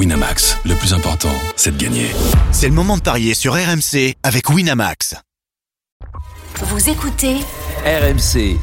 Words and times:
Winamax, 0.00 0.56
le 0.64 0.74
plus 0.76 0.94
important, 0.94 1.28
c'est 1.56 1.76
de 1.76 1.84
gagner. 1.84 2.06
C'est 2.52 2.68
le 2.68 2.72
moment 2.72 2.96
de 2.96 3.02
parier 3.02 3.34
sur 3.34 3.52
RMC 3.52 4.14
avec 4.22 4.48
Winamax. 4.48 5.14
Vous 6.62 6.88
écoutez 6.88 7.36
RMC. 7.84 8.56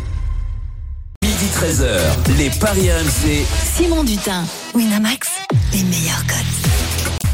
Midi 1.24 1.46
13h, 1.54 2.38
les 2.40 2.50
Paris 2.60 2.90
RMC. 2.92 3.46
Simon 3.76 4.04
Dutin, 4.04 4.46
Winamax, 4.74 5.30
les 5.74 5.84
meilleurs 5.84 6.26
codes. 6.26 6.87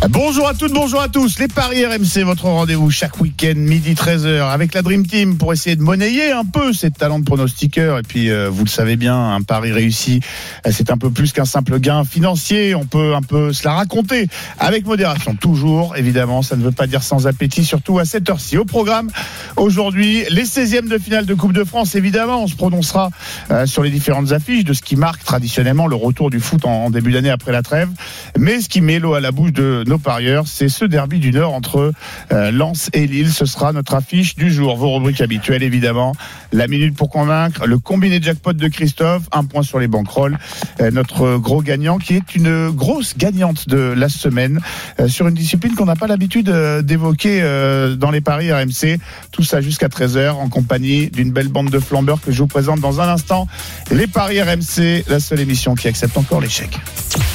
Bonjour 0.09 0.49
à 0.49 0.53
toutes, 0.53 0.73
bonjour 0.73 1.01
à 1.01 1.07
tous. 1.07 1.39
Les 1.39 1.47
Paris 1.47 1.85
RMC, 1.85 2.25
votre 2.25 2.43
rendez-vous 2.43 2.91
chaque 2.91 3.21
week-end, 3.21 3.53
midi 3.55 3.93
13h, 3.93 4.49
avec 4.49 4.73
la 4.73 4.81
Dream 4.81 5.07
Team 5.07 5.37
pour 5.37 5.53
essayer 5.53 5.77
de 5.77 5.81
monnayer 5.81 6.33
un 6.33 6.43
peu 6.43 6.73
ces 6.73 6.91
talents 6.91 7.19
de 7.19 7.23
pronostiqueurs. 7.23 7.99
Et 7.99 8.01
puis, 8.01 8.29
euh, 8.29 8.49
vous 8.49 8.65
le 8.65 8.69
savez 8.69 8.97
bien, 8.97 9.15
un 9.33 9.41
pari 9.43 9.71
réussi, 9.71 10.19
euh, 10.67 10.71
c'est 10.73 10.91
un 10.91 10.97
peu 10.97 11.09
plus 11.09 11.31
qu'un 11.31 11.45
simple 11.45 11.79
gain 11.79 12.03
financier. 12.03 12.75
On 12.75 12.85
peut 12.85 13.15
un 13.15 13.21
peu 13.21 13.53
se 13.53 13.63
la 13.65 13.75
raconter 13.75 14.27
avec 14.59 14.85
modération. 14.85 15.35
Toujours, 15.35 15.95
évidemment, 15.95 16.41
ça 16.41 16.57
ne 16.57 16.63
veut 16.63 16.73
pas 16.73 16.85
dire 16.85 17.01
sans 17.01 17.25
appétit, 17.25 17.63
surtout 17.63 17.97
à 17.97 18.03
cette 18.03 18.29
heure-ci. 18.29 18.57
Au 18.57 18.65
programme, 18.65 19.09
aujourd'hui, 19.55 20.25
les 20.29 20.43
16e 20.43 20.89
de 20.89 20.97
finale 20.97 21.25
de 21.25 21.33
Coupe 21.33 21.53
de 21.53 21.63
France, 21.63 21.95
évidemment. 21.95 22.43
On 22.43 22.47
se 22.47 22.55
prononcera 22.55 23.09
euh, 23.51 23.65
sur 23.65 23.83
les 23.83 23.89
différentes 23.89 24.33
affiches 24.33 24.65
de 24.65 24.73
ce 24.73 24.81
qui 24.81 24.97
marque 24.97 25.23
traditionnellement 25.23 25.87
le 25.87 25.95
retour 25.95 26.29
du 26.29 26.41
foot 26.41 26.65
en, 26.65 26.85
en 26.85 26.89
début 26.89 27.13
d'année 27.13 27.29
après 27.29 27.53
la 27.53 27.61
trêve. 27.61 27.89
Mais 28.37 28.59
ce 28.59 28.67
qui 28.67 28.81
met 28.81 28.99
l'eau 28.99 29.13
à 29.13 29.21
la 29.21 29.31
bouche 29.31 29.53
de 29.53 29.92
nos 29.93 29.99
parieurs, 29.99 30.45
c'est 30.47 30.69
ce 30.69 30.85
derby 30.85 31.19
du 31.19 31.31
Nord 31.31 31.53
entre 31.53 31.93
euh, 32.31 32.51
Lens 32.51 32.89
et 32.93 33.05
Lille. 33.05 33.31
Ce 33.31 33.45
sera 33.45 33.73
notre 33.73 33.93
affiche 33.93 34.35
du 34.35 34.51
jour. 34.51 34.75
Vos 34.75 34.95
rubriques 34.95 35.21
habituelles, 35.21 35.61
évidemment. 35.61 36.13
La 36.51 36.67
minute 36.67 36.95
pour 36.95 37.09
convaincre, 37.09 37.67
le 37.67 37.77
combiné 37.77 38.19
jackpot 38.19 38.53
de 38.53 38.67
Christophe, 38.69 39.21
un 39.31 39.43
point 39.45 39.61
sur 39.61 39.77
les 39.77 39.87
banquerolles. 39.87 40.39
Euh, 40.81 40.89
notre 40.89 41.37
gros 41.37 41.61
gagnant 41.61 41.99
qui 41.99 42.15
est 42.15 42.33
une 42.33 42.71
grosse 42.71 43.15
gagnante 43.17 43.69
de 43.69 43.77
la 43.77 44.09
semaine 44.09 44.59
euh, 44.99 45.07
sur 45.07 45.27
une 45.27 45.35
discipline 45.35 45.75
qu'on 45.75 45.85
n'a 45.85 45.95
pas 45.95 46.07
l'habitude 46.07 46.49
euh, 46.49 46.81
d'évoquer 46.81 47.41
euh, 47.41 47.95
dans 47.95 48.09
les 48.09 48.21
paris 48.21 48.51
RMC. 48.51 48.97
Tout 49.31 49.43
ça 49.43 49.61
jusqu'à 49.61 49.89
13h 49.89 50.31
en 50.31 50.49
compagnie 50.49 51.11
d'une 51.11 51.31
belle 51.31 51.49
bande 51.49 51.69
de 51.69 51.79
flambeurs 51.79 52.19
que 52.19 52.31
je 52.31 52.39
vous 52.39 52.47
présente 52.47 52.79
dans 52.79 52.99
un 52.99 53.09
instant. 53.09 53.47
Les 53.91 54.07
paris 54.07 54.41
RMC, 54.41 55.03
la 55.07 55.19
seule 55.19 55.39
émission 55.39 55.75
qui 55.75 55.87
accepte 55.87 56.17
encore 56.17 56.41
l'échec. 56.41 56.79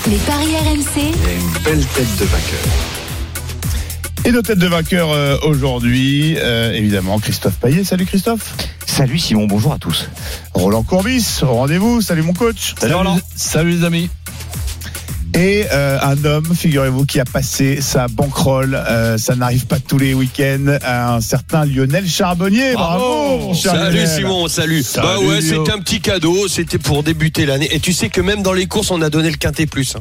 Les 0.08 0.16
paris 0.16 0.56
RMC, 0.56 1.02
une 1.02 1.62
belle 1.62 1.84
tête 1.86 2.16
de 2.18 2.24
vainqueur. 2.24 2.47
Et 4.24 4.30
nos 4.32 4.42
têtes 4.42 4.58
de 4.58 4.66
vainqueurs 4.66 5.10
euh, 5.10 5.36
aujourd'hui, 5.42 6.36
euh, 6.38 6.72
évidemment, 6.72 7.18
Christophe 7.18 7.54
Payet. 7.56 7.84
Salut 7.84 8.04
Christophe. 8.04 8.54
Salut 8.84 9.18
Simon, 9.18 9.46
bonjour 9.46 9.72
à 9.72 9.78
tous. 9.78 10.08
Roland 10.54 10.82
Courbis, 10.82 11.40
au 11.42 11.46
rendez-vous. 11.54 12.00
Salut 12.02 12.22
mon 12.22 12.34
coach. 12.34 12.74
Salut, 12.78 12.94
Salut 13.36 13.70
les 13.78 13.84
amis. 13.84 14.10
Et 15.34 15.66
euh, 15.72 15.98
un 16.02 16.24
homme, 16.24 16.52
figurez-vous, 16.54 17.06
qui 17.06 17.20
a 17.20 17.24
passé 17.24 17.80
sa 17.80 18.08
banquerolle, 18.08 18.74
euh, 18.74 19.16
ça 19.18 19.36
n'arrive 19.36 19.66
pas 19.66 19.78
tous 19.78 19.96
les 19.98 20.12
week-ends, 20.12 20.78
un 20.84 21.20
certain 21.20 21.64
Lionel 21.64 22.08
Charbonnier. 22.08 22.72
Bravo, 22.72 23.38
mon 23.38 23.54
cher 23.54 23.72
Salut 23.72 23.96
Lionel. 23.98 24.08
Simon, 24.08 24.48
salut. 24.48 24.82
Salut, 24.82 25.06
bah 25.06 25.18
ouais, 25.20 25.40
c'était 25.40 25.70
un 25.70 25.78
petit 25.78 26.00
cadeau, 26.00 26.48
c'était 26.48 26.78
pour 26.78 27.02
débuter 27.04 27.46
l'année. 27.46 27.68
Et 27.72 27.78
tu 27.78 27.92
sais 27.92 28.08
que 28.08 28.20
même 28.20 28.42
dans 28.42 28.52
les 28.52 28.66
courses, 28.66 28.90
on 28.90 29.00
a 29.00 29.10
donné 29.10 29.30
le 29.30 29.36
quintet 29.36 29.66
plus. 29.66 29.94
hein. 29.96 30.00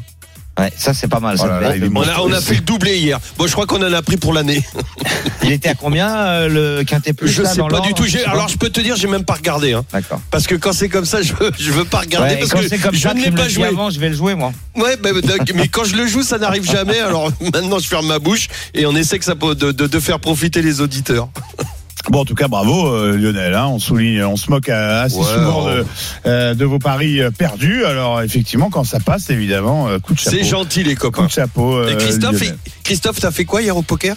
Ouais, 0.58 0.72
ça 0.76 0.92
c'est 0.92 1.08
pas 1.08 1.20
mal. 1.20 1.36
Oh 1.38 1.42
ça. 1.42 1.46
là 1.48 1.60
là, 1.60 1.76
il 1.76 1.84
est 1.84 1.90
On 1.94 2.02
a, 2.02 2.20
on 2.20 2.32
a 2.32 2.40
fait 2.40 2.54
le 2.56 2.60
doublé 2.62 2.98
hier. 2.98 3.18
Bon, 3.36 3.46
je 3.46 3.52
crois 3.52 3.66
qu'on 3.66 3.80
en 3.82 3.92
a 3.92 4.02
pris 4.02 4.16
pour 4.16 4.32
l'année. 4.32 4.64
Il 5.44 5.52
était 5.52 5.68
à 5.70 5.74
combien 5.74 6.14
euh, 6.16 6.48
le 6.78 6.84
quintet 6.84 7.12
plus 7.12 7.28
Je 7.28 7.42
là, 7.42 7.48
sais 7.50 7.56
dans 7.58 7.68
pas 7.68 7.80
du 7.80 7.94
tout. 7.94 8.04
Alors, 8.26 8.48
je 8.48 8.58
peux 8.58 8.68
te 8.68 8.80
dire, 8.80 8.96
j'ai 8.96 9.06
même 9.08 9.24
pas 9.24 9.34
regardé. 9.34 9.72
Hein. 9.72 9.84
D'accord. 9.92 10.20
Parce 10.30 10.46
que 10.46 10.54
quand 10.56 10.72
c'est 10.72 10.88
comme 10.88 11.04
ça, 11.04 11.22
je 11.22 11.32
veux, 11.32 11.50
je 11.58 11.70
veux 11.70 11.84
pas 11.84 12.00
regarder 12.00 12.34
Ouais, 12.34 12.38
parce 12.40 12.50
quand 12.50 12.58
que 12.60 12.68
c'est 12.68 12.78
comme 12.78 12.94
je 12.94 13.00
ça, 13.00 13.14
ne 13.14 13.22
l'ai 13.24 13.30
pas 13.30 13.48
joué. 13.48 13.64
avant, 13.66 13.88
je 13.88 13.98
vais 14.00 14.08
le 14.10 14.14
jouer 14.16 14.34
moi. 14.34 14.52
Ouais, 14.76 14.96
bah, 14.96 15.10
d'accord. 15.22 15.46
mais 15.54 15.68
quand 15.68 15.84
je 15.84 15.96
le 15.96 16.06
joue, 16.06 16.22
ça 16.22 16.38
n'arrive 16.38 16.68
jamais. 16.70 16.98
Alors 16.98 17.30
maintenant, 17.54 17.78
je 17.78 17.86
ferme 17.86 18.06
ma 18.08 18.18
bouche 18.18 18.48
et 18.74 18.84
on 18.84 18.94
essaie 18.96 19.18
que 19.18 19.24
ça 19.24 19.36
peut- 19.36 19.54
de, 19.54 19.70
de, 19.72 19.86
de 19.86 20.00
faire 20.00 20.18
profiter 20.20 20.60
les 20.60 20.80
auditeurs. 20.80 21.28
Bon, 22.10 22.20
en 22.20 22.24
tout 22.24 22.34
cas, 22.34 22.48
bravo 22.48 22.86
euh, 22.88 23.16
Lionel. 23.18 23.54
hein. 23.54 23.66
on 23.66 23.78
souligne, 23.78 24.22
on 24.24 24.36
se 24.36 24.50
moque 24.50 24.68
euh, 24.70 25.04
assez 25.04 25.16
Ouais, 25.16 25.24
souvent 25.24 25.64
oh. 25.66 25.68
de, 25.70 25.84
euh, 26.26 26.54
de 26.54 26.64
vos 26.64 26.78
paris 26.78 27.20
perdus. 27.36 27.84
Alors, 27.84 28.22
effectivement, 28.22 28.70
quand 28.70 28.84
ça 28.84 28.98
passe, 29.00 29.28
évidemment, 29.30 29.88
euh, 29.88 29.98
coup 29.98 30.14
de 30.14 30.18
chapeau. 30.18 30.36
C'est 30.36 30.44
gentil, 30.44 30.84
les 30.84 30.94
Coup 30.94 31.10
copains. 31.10 31.26
de 31.26 31.30
chapeau. 31.30 31.76
euh, 31.76 31.92
Et 31.92 31.96
Christophe, 31.96 32.40
Lionel. 32.40 32.56
et- 32.66 32.70
Christophe, 32.84 33.20
t'as 33.20 33.30
fait 33.30 33.44
quoi 33.44 33.60
hier 33.62 33.76
au 33.76 33.82
poker? 33.82 34.16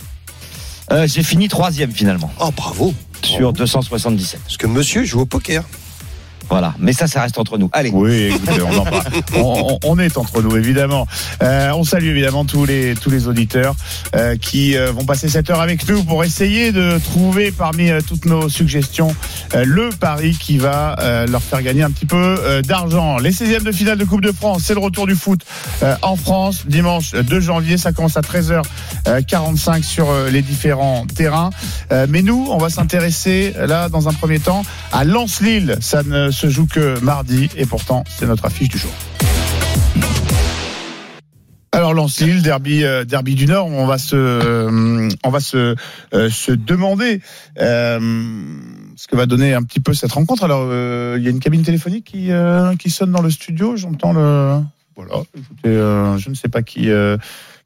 Euh, 0.91 1.07
J'ai 1.07 1.23
fini 1.23 1.47
troisième 1.47 1.91
finalement 1.91 2.31
Oh, 2.39 2.49
bravo. 2.55 2.93
sur 3.23 3.51
277. 3.53 4.39
Parce 4.43 4.57
que 4.57 4.67
monsieur 4.67 5.03
joue 5.03 5.21
au 5.21 5.25
poker. 5.25 5.63
Voilà, 6.51 6.73
mais 6.79 6.93
ça, 6.93 7.07
ça 7.07 7.21
reste 7.21 7.37
entre 7.39 7.57
nous. 7.57 7.69
Allez. 7.71 7.89
Oui, 7.93 8.29
écoutez, 8.35 8.61
on 8.61 8.77
en 8.77 8.83
parle. 8.83 9.03
On, 9.37 9.79
on- 9.85 9.97
est 9.99 10.17
entre 10.17 10.41
nous, 10.41 10.55
évidemment. 10.57 11.07
Euh, 11.41 11.71
on 11.73 11.83
salue 11.83 12.07
évidemment 12.07 12.43
tous 12.45 12.65
les 12.65 12.93
tous 12.95 13.09
les 13.09 13.27
auditeurs 13.27 13.73
euh, 14.15 14.35
qui 14.35 14.75
euh, 14.75 14.91
vont 14.91 15.05
passer 15.05 15.29
cette 15.29 15.49
heure 15.49 15.61
avec 15.61 15.87
nous 15.87 16.03
pour 16.03 16.23
essayer 16.23 16.71
de 16.71 16.97
trouver 16.99 17.51
parmi 17.51 17.89
euh, 17.89 18.01
toutes 18.05 18.25
nos 18.25 18.49
suggestions 18.49 19.15
euh, 19.55 19.63
le 19.65 19.89
pari 19.89 20.35
qui 20.37 20.57
va 20.57 20.95
euh, 20.99 21.25
leur 21.27 21.41
faire 21.41 21.61
gagner 21.61 21.83
un 21.83 21.91
petit 21.91 22.05
peu 22.05 22.17
euh, 22.17 22.61
d'argent. 22.61 23.17
Les 23.19 23.31
16e 23.31 23.63
de 23.63 23.71
finale 23.71 23.97
de 23.97 24.03
Coupe 24.05 24.21
de 24.21 24.31
France, 24.31 24.63
c'est 24.65 24.73
le 24.73 24.79
retour 24.81 25.07
du 25.07 25.15
foot 25.15 25.41
euh, 25.83 25.95
en 26.01 26.15
France 26.17 26.63
dimanche 26.67 27.11
2 27.13 27.39
janvier. 27.39 27.77
Ça 27.77 27.91
commence 27.93 28.17
à 28.17 28.21
13h45 28.21 29.83
sur 29.83 30.07
les 30.31 30.41
différents 30.41 31.05
terrains. 31.05 31.51
Euh, 31.91 32.07
mais 32.09 32.21
nous, 32.21 32.47
on 32.49 32.57
va 32.57 32.69
s'intéresser 32.69 33.53
là 33.57 33.87
dans 33.89 34.09
un 34.09 34.13
premier 34.13 34.39
temps 34.39 34.63
à 34.91 35.03
Lens-Lille. 35.03 35.77
Ça 35.79 36.03
ne 36.03 36.31
se 36.31 36.40
joue 36.47 36.67
que 36.67 36.99
mardi 36.99 37.49
et 37.55 37.65
pourtant 37.65 38.03
c'est 38.07 38.25
notre 38.25 38.45
affiche 38.45 38.69
du 38.69 38.77
jour. 38.77 38.91
Alors 41.73 41.93
Lens-Lille, 41.93 42.41
derby, 42.41 42.83
euh, 42.83 43.05
derby 43.05 43.33
du 43.33 43.45
Nord, 43.45 43.67
on 43.67 43.85
va 43.85 43.97
se, 43.97 44.15
euh, 44.15 45.07
on 45.23 45.29
va 45.29 45.39
se, 45.39 45.75
euh, 46.13 46.29
se 46.29 46.51
demander 46.51 47.21
ce 47.57 49.07
que 49.07 49.15
va 49.15 49.25
donner 49.25 49.53
un 49.53 49.63
petit 49.63 49.79
peu 49.79 49.93
cette 49.93 50.11
rencontre. 50.11 50.43
Alors 50.43 50.65
il 51.17 51.23
y 51.23 51.27
a 51.27 51.29
une 51.29 51.39
cabine 51.39 51.63
téléphonique 51.63 52.05
qui, 52.05 52.29
qui 52.77 52.89
sonne 52.89 53.11
dans 53.11 53.21
le 53.21 53.29
studio. 53.29 53.77
J'entends 53.77 54.11
le, 54.13 54.59
voilà. 54.95 55.23
Écoutez, 55.33 55.73
je 55.73 56.29
ne 56.29 56.35
sais 56.35 56.49
pas 56.49 56.61
qui, 56.61 56.89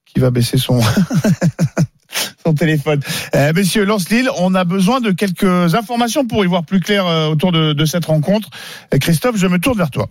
qui 0.05 0.19
va 0.19 0.29
baisser 0.29 0.57
son. 0.57 0.79
son 2.45 2.53
téléphone. 2.53 2.99
Euh, 3.35 3.53
messieurs, 3.53 3.85
Lens-Lille, 3.85 4.29
on 4.39 4.55
a 4.55 4.63
besoin 4.63 5.01
de 5.01 5.11
quelques 5.11 5.75
informations 5.75 6.25
pour 6.25 6.43
y 6.43 6.47
voir 6.47 6.63
plus 6.63 6.79
clair 6.79 7.05
euh, 7.07 7.27
autour 7.27 7.51
de, 7.51 7.73
de 7.73 7.85
cette 7.85 8.05
rencontre. 8.05 8.49
Euh, 8.93 8.97
Christophe, 8.97 9.37
je 9.37 9.47
me 9.47 9.59
tourne 9.59 9.77
vers 9.77 9.91
toi. 9.91 10.07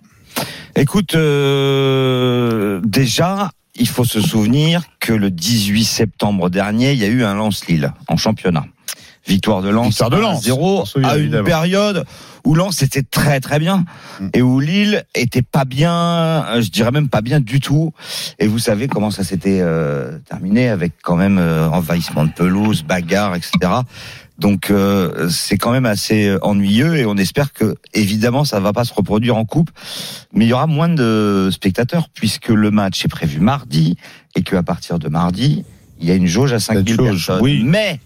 Écoute, 0.77 1.15
euh, 1.15 2.81
déjà, 2.85 3.51
il 3.77 3.89
faut 3.89 4.05
se 4.05 4.21
souvenir 4.21 4.83
que 5.01 5.13
le 5.13 5.31
18 5.31 5.85
septembre 5.85 6.51
dernier, 6.51 6.93
il 6.93 6.99
y 6.99 7.05
a 7.05 7.09
eu 7.09 7.25
un 7.25 7.35
Lens-Lille 7.35 7.93
en 8.09 8.17
championnat. 8.17 8.65
Victoire 9.27 9.63
de 9.63 9.71
Lens, 9.71 9.89
Victoire 9.89 10.11
de 10.11 10.17
Lens, 10.19 10.43
0 10.43 10.81
on 10.81 10.85
se 10.85 10.93
souvient, 10.93 11.09
à 11.09 11.15
une 11.17 11.23
évidemment. 11.23 11.45
période 11.47 12.05
où 12.45 12.55
Lens 12.55 12.83
était 12.83 13.03
très 13.03 13.41
très 13.41 13.59
bien 13.59 13.85
Mm. 14.21 14.29
et 14.35 14.43
où 14.43 14.61
Lille 14.61 15.05
était 15.15 15.43
pas 15.43 15.65
bien, 15.65 15.93
euh, 16.47 16.63
je 16.63 16.71
dirais 16.71 16.91
même 16.91 17.09
pas 17.09 17.21
bien 17.23 17.41
du 17.41 17.59
tout. 17.61 17.93
Et 18.39 18.47
vous 18.47 18.59
savez 18.59 18.87
comment 18.89 19.11
ça 19.11 19.25
s'était 19.25 19.61
euh, 19.61 20.19
terminé 20.29 20.69
avec 20.69 20.93
quand 21.03 21.17
même 21.17 21.39
euh, 21.39 21.69
envahissement 21.69 22.25
de 22.25 22.31
pelouse, 22.33 22.83
bagarre, 22.85 23.35
etc. 23.35 23.53
Donc 24.39 24.71
euh, 24.71 25.29
c'est 25.31 25.57
quand 25.57 25.71
même 25.73 25.87
assez 25.87 26.27
euh, 26.27 26.39
ennuyeux 26.43 26.97
et 26.97 27.07
on 27.07 27.17
espère 27.17 27.53
que 27.53 27.77
évidemment 27.93 28.45
ça 28.45 28.59
va 28.61 28.73
pas 28.73 28.85
se 28.85 28.93
reproduire 28.93 29.37
en 29.37 29.45
coupe, 29.45 29.71
mais 30.33 30.45
il 30.45 30.49
y 30.49 30.53
aura 30.53 30.67
moins 30.67 30.89
de 30.89 31.51
spectateurs 31.53 32.09
puisque 32.13 32.49
le 32.49 32.71
match 32.73 33.05
est 33.05 33.09
prévu 33.09 33.39
mardi 33.41 33.97
et 34.37 34.43
que 34.43 34.57
à 34.57 34.63
partir 34.65 34.99
de 34.99 35.09
mardi 35.09 35.65
il 36.01 36.09
y 36.09 36.11
a 36.11 36.15
une 36.15 36.27
jauge 36.27 36.53
à 36.53 36.59
5000 36.59 36.85
Cette 36.89 36.97
jauge, 36.97 37.27
personnes. 37.27 37.43
oui. 37.45 37.63
Mais 37.65 38.01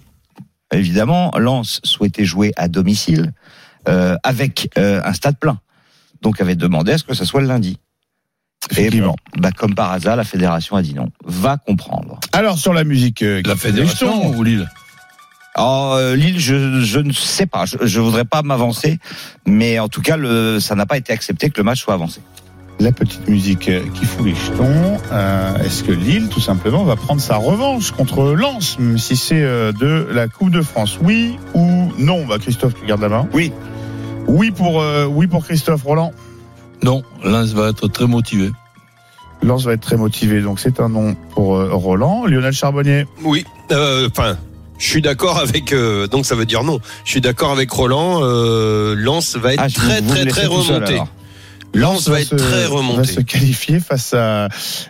évidemment 0.72 1.32
Lens 1.38 1.80
souhaitait 1.82 2.24
jouer 2.26 2.52
à 2.56 2.68
domicile 2.68 3.32
avec 4.22 4.70
euh, 4.78 5.00
un 5.04 5.12
stade 5.12 5.38
plein, 5.38 5.58
donc 6.22 6.40
avait 6.40 6.56
demandé 6.56 6.92
à 6.92 6.98
ce 6.98 7.04
que 7.04 7.14
ça 7.14 7.24
soit 7.24 7.40
le 7.40 7.46
lundi. 7.48 7.78
Et 8.76 8.90
bon, 9.00 9.14
bah, 9.38 9.50
comme 9.56 9.74
par 9.74 9.92
hasard, 9.92 10.16
la 10.16 10.24
fédération 10.24 10.76
a 10.76 10.82
dit 10.82 10.94
non. 10.94 11.08
Va 11.24 11.56
comprendre. 11.58 12.18
Alors 12.32 12.58
sur 12.58 12.72
la 12.72 12.84
musique, 12.84 13.22
euh, 13.22 13.40
La 13.46 13.54
fédération 13.56 14.30
ou 14.36 14.42
Lille 14.42 14.68
Alors, 15.54 15.94
euh, 15.94 16.16
Lille, 16.16 16.38
je, 16.40 16.80
je 16.82 16.98
ne 16.98 17.12
sais 17.12 17.46
pas. 17.46 17.64
Je, 17.66 17.76
je 17.82 18.00
voudrais 18.00 18.24
pas 18.24 18.42
m'avancer, 18.42 18.98
mais 19.46 19.78
en 19.78 19.88
tout 19.88 20.02
cas, 20.02 20.16
le, 20.16 20.58
ça 20.60 20.74
n'a 20.74 20.86
pas 20.86 20.96
été 20.98 21.12
accepté 21.12 21.50
que 21.50 21.58
le 21.58 21.64
match 21.64 21.80
soit 21.80 21.94
avancé. 21.94 22.20
la 22.80 22.90
petite 22.92 23.28
musique 23.28 23.68
euh, 23.68 23.84
qui 23.94 24.04
fout 24.04 24.26
les 24.26 24.34
jetons. 24.34 24.98
Euh, 25.12 25.56
Est-ce 25.64 25.84
que 25.84 25.92
Lille, 25.92 26.28
tout 26.28 26.40
simplement, 26.40 26.82
va 26.84 26.96
prendre 26.96 27.20
sa 27.20 27.36
revanche 27.36 27.92
contre 27.92 28.24
Lens, 28.34 28.76
même 28.80 28.98
si 28.98 29.16
c'est 29.16 29.40
euh, 29.42 29.72
de 29.72 30.08
la 30.12 30.26
Coupe 30.28 30.50
de 30.50 30.62
France? 30.62 30.98
Oui 31.00 31.38
ou 31.54 31.92
non? 31.98 32.26
Bah, 32.26 32.38
Christophe, 32.40 32.74
tu 32.78 32.84
gardes 32.86 33.02
la 33.02 33.08
main 33.08 33.28
Oui. 33.32 33.52
Oui 34.28 34.50
pour, 34.50 34.80
euh, 34.80 35.06
oui 35.06 35.26
pour 35.26 35.44
Christophe 35.44 35.82
Roland. 35.82 36.12
Non, 36.82 37.02
Lens 37.24 37.52
va 37.54 37.70
être 37.70 37.88
très 37.88 38.06
motivé. 38.06 38.50
Lens 39.42 39.64
va 39.64 39.72
être 39.72 39.80
très 39.80 39.96
motivé, 39.96 40.40
donc 40.42 40.60
c'est 40.60 40.80
un 40.80 40.88
nom 40.88 41.14
pour 41.32 41.56
euh, 41.56 41.70
Roland. 41.72 42.26
Lionel 42.26 42.52
Charbonnier. 42.52 43.06
Oui, 43.24 43.44
euh, 43.72 44.08
enfin, 44.10 44.36
je 44.78 44.86
suis 44.88 45.02
d'accord 45.02 45.38
avec. 45.38 45.72
euh, 45.72 46.06
donc 46.06 46.26
ça 46.26 46.34
veut 46.34 46.46
dire 46.46 46.62
non. 46.64 46.78
Je 47.04 47.10
suis 47.10 47.20
d'accord 47.20 47.52
avec 47.52 47.70
Roland. 47.70 48.20
Euh, 48.22 48.94
Lens 48.96 49.36
va 49.36 49.54
être 49.54 49.62
Ah, 49.64 49.68
très 49.68 50.00
vous- 50.00 50.10
très 50.10 50.24
très 50.26 50.46
remonté. 50.46 51.00
Lens 51.74 52.08
va 52.08 52.20
être 52.20 52.34
très 52.36 52.66
remonté. 52.66 52.98
Va 52.98 53.04
se 53.04 53.20
qualifier 53.20 53.78
face 53.80 54.14
à 54.14 54.48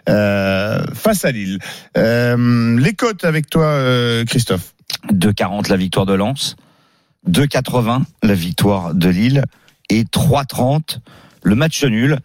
euh, 0.08 0.84
face 0.94 1.25
à 1.25 1.31
Lille. 1.32 1.58
Euh, 1.96 2.79
les 2.79 2.94
cotes 2.94 3.25
avec 3.25 3.49
toi, 3.50 3.64
euh, 3.67 4.25
Christophe. 4.25 4.75
2,40 5.12 5.69
la 5.69 5.76
victoire 5.76 6.06
de 6.06 6.14
Lens, 6.14 6.56
2,80 7.26 8.03
la 8.23 8.35
victoire 8.35 8.94
de 8.94 9.09
Lille 9.09 9.44
et 9.91 10.05
3,30 10.05 10.99
le 11.43 11.55
match 11.55 11.82
nul, 11.85 12.19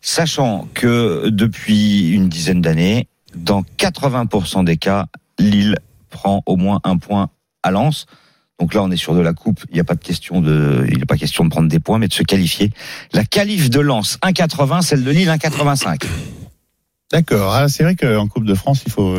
sachant 0.00 0.68
que 0.74 1.28
depuis 1.30 2.10
une 2.10 2.28
dizaine 2.28 2.60
d'années, 2.60 3.08
dans 3.34 3.62
80% 3.78 4.64
des 4.64 4.76
cas, 4.76 5.06
Lille 5.38 5.76
prend 6.10 6.42
au 6.46 6.56
moins 6.56 6.80
un 6.84 6.96
point 6.96 7.30
à 7.62 7.70
Lens. 7.70 8.06
Donc 8.58 8.74
là, 8.74 8.82
on 8.82 8.90
est 8.90 8.96
sur 8.96 9.14
de 9.14 9.20
la 9.20 9.32
coupe. 9.32 9.60
Il 9.70 9.74
n'y 9.74 9.80
a 9.80 9.84
pas 9.84 9.94
de 9.94 10.02
question 10.02 10.40
de, 10.40 10.86
il 10.90 10.98
n'est 10.98 11.06
pas 11.06 11.16
question 11.16 11.44
de 11.44 11.50
prendre 11.50 11.68
des 11.68 11.78
points, 11.78 11.98
mais 11.98 12.08
de 12.08 12.12
se 12.12 12.22
qualifier. 12.22 12.72
La 13.12 13.24
qualif 13.24 13.70
de 13.70 13.80
Lens 13.80 14.18
1,80, 14.22 14.82
celle 14.82 15.04
de 15.04 15.10
Lille 15.10 15.28
1,85. 15.28 16.04
D'accord. 17.12 17.54
Ah, 17.54 17.68
c'est 17.68 17.84
vrai 17.84 17.96
qu'en 17.96 18.26
Coupe 18.26 18.44
de 18.44 18.54
France, 18.54 18.82
il 18.86 18.92
faut, 18.92 19.16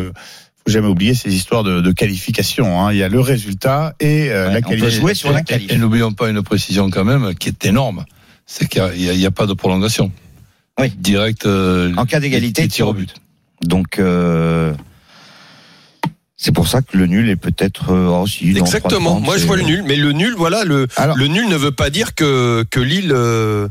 faut 0.69 0.73
jamais 0.73 0.87
oublier 0.87 1.13
ces 1.15 1.33
histoires 1.33 1.63
de, 1.63 1.81
de 1.81 1.91
qualification. 1.91 2.81
Hein. 2.81 2.91
Il 2.93 2.97
y 2.97 3.03
a 3.03 3.09
le 3.09 3.19
résultat 3.19 3.95
et 3.99 4.29
euh, 4.31 4.47
Ouais, 4.47 4.53
la 4.53 4.59
on 4.59 4.61
peut 4.61 4.67
qualification. 4.69 5.01
jouer 5.01 5.13
sur 5.15 5.31
la 5.31 5.41
qualif. 5.41 5.71
Et 5.71 5.77
n'oublions 5.77 6.13
pas 6.13 6.29
une 6.29 6.41
précision 6.43 6.89
quand 6.89 7.03
même 7.05 7.33
qui 7.35 7.49
est 7.49 7.65
énorme. 7.65 8.05
C'est 8.45 8.67
qu'il 8.67 8.83
n'y 8.93 9.25
a, 9.25 9.31
pas 9.31 9.45
de 9.47 9.53
prolongation. 9.53 10.11
Oui. 10.79 10.91
Direct. 10.97 11.45
euh, 11.45 11.93
En 11.97 12.05
cas 12.05 12.19
d'égalité, 12.19 12.63
les 12.63 12.67
tir 12.67 12.87
au 12.87 12.93
but. 12.93 13.13
Donc, 13.63 13.99
euh, 13.99 14.73
c'est 16.37 16.53
pour 16.53 16.67
ça 16.67 16.81
que 16.81 16.97
le 16.97 17.05
nul 17.05 17.29
est 17.29 17.35
peut-être 17.35 17.91
oh, 17.93 18.25
si, 18.25 18.49
Exactement. 18.57 19.19
3,30, 19.19 19.23
Moi, 19.25 19.37
je 19.37 19.45
vois 19.45 19.57
le 19.57 19.63
nul, 19.63 19.83
mais 19.85 19.95
le 19.97 20.13
nul, 20.13 20.33
voilà, 20.37 20.63
le 20.63 20.87
Alors- 20.95 21.17
le 21.17 21.27
nul 21.27 21.47
ne 21.49 21.55
veut 21.57 21.71
pas 21.71 21.89
dire 21.89 22.15
que 22.15 22.63
que 22.71 22.79
Lille 22.79 23.11
euh, 23.13 23.67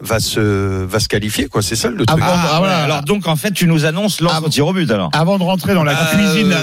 va 0.00 0.20
se 0.20 0.84
va 0.84 1.00
se 1.00 1.08
qualifier, 1.08 1.48
quoi. 1.48 1.60
C'est 1.62 1.74
ça 1.76 1.88
le 1.90 2.06
truc. 2.06 2.20
Ah, 2.22 2.34
Ah, 2.52 2.58
voilà. 2.58 2.78
alors 2.84 3.02
donc 3.02 3.26
en 3.26 3.36
fait 3.36 3.50
tu 3.52 3.66
nous 3.66 3.84
annonces 3.84 4.20
Ah, 4.28 4.40
au 4.44 4.48
tir 4.48 4.66
au 4.66 4.72
but 4.72 4.90
alors. 4.90 5.10
Avant 5.12 5.38
de 5.38 5.42
rentrer 5.42 5.74
dans 5.74 5.84
la 5.84 5.92
Euh, 5.92 6.14
cuisine. 6.14 6.54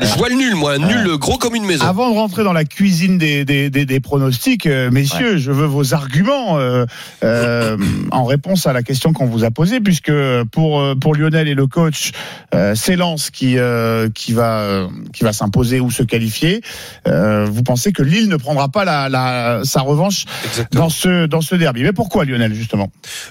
je 0.00 0.14
vois 0.18 0.28
le 0.30 0.36
nul, 0.36 0.54
moi, 0.54 0.78
nul 0.78 1.16
gros 1.18 1.36
comme 1.36 1.54
une 1.54 1.66
maison. 1.66 1.84
Avant 1.84 2.10
de 2.10 2.14
rentrer 2.14 2.42
dans 2.44 2.52
la 2.54 2.64
cuisine 2.64 3.18
des, 3.18 3.44
des, 3.44 3.68
des, 3.70 3.84
des 3.84 4.00
pronostics, 4.00 4.66
euh, 4.66 4.90
messieurs, 4.90 5.36
je 5.36 5.52
veux 5.52 5.66
vos 5.66 5.92
arguments 5.94 6.58
euh, 6.58 6.86
euh, 7.22 7.76
en 8.12 8.24
réponse 8.24 8.66
à 8.66 8.72
la 8.72 8.82
question 8.82 9.12
qu'on 9.12 9.26
vous 9.26 9.44
a 9.44 9.50
posée, 9.50 9.80
puisque 9.80 10.12
pour 10.52 10.80
euh, 10.80 10.94
pour 10.94 11.14
Lionel 11.14 11.48
et 11.48 11.54
le 11.54 11.66
coach, 11.66 12.12
euh, 12.54 12.74
c'est 12.74 12.96
Lens 12.96 13.30
qui 13.30 13.58
euh, 13.58 14.08
qui 14.14 14.32
va 14.32 14.60
euh, 14.60 14.88
qui 15.12 15.24
va 15.24 15.32
s'imposer 15.32 15.80
ou 15.80 15.90
se 15.90 16.02
qualifier. 16.02 16.62
Euh, 17.06 17.46
vous 17.50 17.62
pensez 17.62 17.92
que 17.92 18.02
Lille 18.02 18.28
ne 18.28 18.36
prendra 18.36 18.68
pas 18.68 18.84
la, 18.84 19.08
la 19.08 19.60
sa 19.64 19.80
revanche 19.82 20.24
Exactement. 20.46 20.84
dans 20.84 20.88
ce 20.90 21.26
dans 21.26 21.40
ce 21.42 21.54
derby 21.56 21.82
Mais 21.82 21.92
pourquoi 21.92 22.24
Lionel 22.24 22.54
justement? 22.54 22.69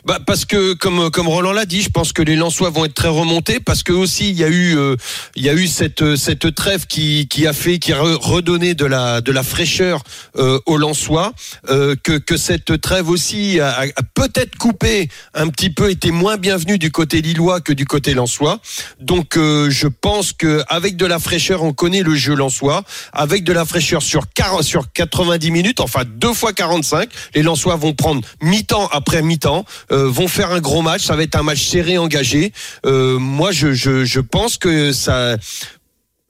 Bah 0.06 0.20
parce 0.26 0.46
que 0.46 0.74
comme 0.74 1.10
comme 1.12 1.28
Roland 1.28 1.52
l'a 1.54 1.66
dit, 1.66 1.82
je 1.82 1.90
pense 1.90 2.14
que 2.14 2.22
les 2.22 2.36
Lensois 2.36 2.70
vont 2.70 2.86
être 2.86 2.94
très 2.94 3.08
remontés 3.08 3.60
parce 3.60 3.84
que 3.84 3.94
aussi 3.94 4.30
il 4.30 4.38
y 4.38 4.44
a 4.44 4.48
eu 4.50 4.78
euh, 4.78 4.96
il 5.36 5.44
y 5.44 5.50
a 5.50 5.54
eu 5.54 5.68
cette 5.68 6.16
cette 6.16 6.54
trêve 6.56 6.86
qui 6.88 7.28
qui 7.28 7.48
a 7.48 7.54
fait 7.54 7.80
qui 7.80 7.94
a 7.94 7.98
re- 8.02 8.16
redonné 8.20 8.74
de 8.74 8.86
la 8.86 9.22
de 9.22 9.32
la 9.32 9.44
fraîcheur 9.44 10.04
euh, 10.38 10.60
aux 10.66 10.78
Lensois 10.78 11.34
euh, 11.70 11.96
que 12.04 12.18
que 12.18 12.38
cette 12.38 12.82
trêve 12.82 13.10
aussi 13.10 13.60
a, 13.60 13.86
peut-être 14.14 14.58
coupé 14.58 15.10
un 15.34 15.48
petit 15.50 15.70
peu 15.70 15.90
était 15.90 16.12
moins 16.12 16.38
bienvenue 16.38 16.78
du 16.78 16.92
côté 16.92 17.22
lillois 17.22 17.62
que 17.62 17.74
du 17.74 17.86
côté 17.86 18.14
lensois. 18.14 18.60
Donc 19.00 19.38
euh, 19.38 19.70
je 19.70 19.88
pense 19.88 20.34
que 20.34 20.64
avec 20.68 20.98
de 20.98 21.06
la 21.06 21.20
fraîcheur, 21.20 21.64
on 21.64 21.74
connaît 21.74 22.04
le 22.04 22.16
jeu 22.16 22.34
lensois 22.36 22.84
avec 23.14 23.44
de 23.44 23.54
la 23.54 23.66
fraîcheur 23.66 24.02
sur 24.02 24.32
40, 24.34 24.64
sur 24.64 24.92
90 24.92 25.52
minutes, 25.52 25.80
enfin 25.80 26.04
deux 26.06 26.34
fois 26.34 26.54
45, 26.54 27.10
les 27.36 27.44
Lensois 27.44 27.76
vont 27.76 27.94
prendre 27.94 28.22
mi-temps 28.42 28.88
après 28.92 29.22
mi-temps, 29.30 29.64
euh, 29.92 30.10
vont 30.10 30.28
faire 30.28 30.52
un 30.52 30.60
gros 30.60 30.82
match. 30.82 31.04
Ça 31.06 31.16
va 31.16 31.24
être 31.24 31.36
un 31.38 31.44
match 31.44 31.64
serré, 31.66 31.98
engagé. 31.98 32.52
Euh, 32.86 33.18
moi, 33.18 33.52
je, 33.52 33.74
je, 33.74 34.04
je 34.06 34.20
pense 34.20 34.58
que 34.58 34.92
ça, 34.92 35.38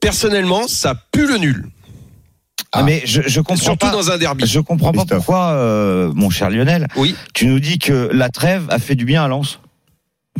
personnellement, 0.00 0.68
ça 0.68 0.94
pue 1.12 1.26
le 1.26 1.38
nul, 1.38 1.66
Ah, 2.72 2.82
mais 2.84 3.02
je, 3.04 3.22
je 3.26 3.40
comprends 3.40 3.56
surtout 3.64 3.86
pas. 3.86 3.92
dans 3.92 4.10
un 4.10 4.18
derby. 4.18 4.46
Je 4.46 4.60
comprends 4.60 4.92
pas 4.92 5.00
Christophe. 5.00 5.18
pourquoi, 5.18 5.50
euh, 5.52 6.12
mon 6.14 6.30
cher 6.30 6.50
Lionel, 6.50 6.86
Oui. 6.96 7.14
tu 7.34 7.46
nous 7.46 7.58
dis 7.60 7.78
que 7.78 8.08
la 8.12 8.28
trêve 8.28 8.64
a 8.70 8.78
fait 8.78 8.94
du 8.94 9.04
bien 9.04 9.24
à 9.24 9.28
Lens. 9.28 9.58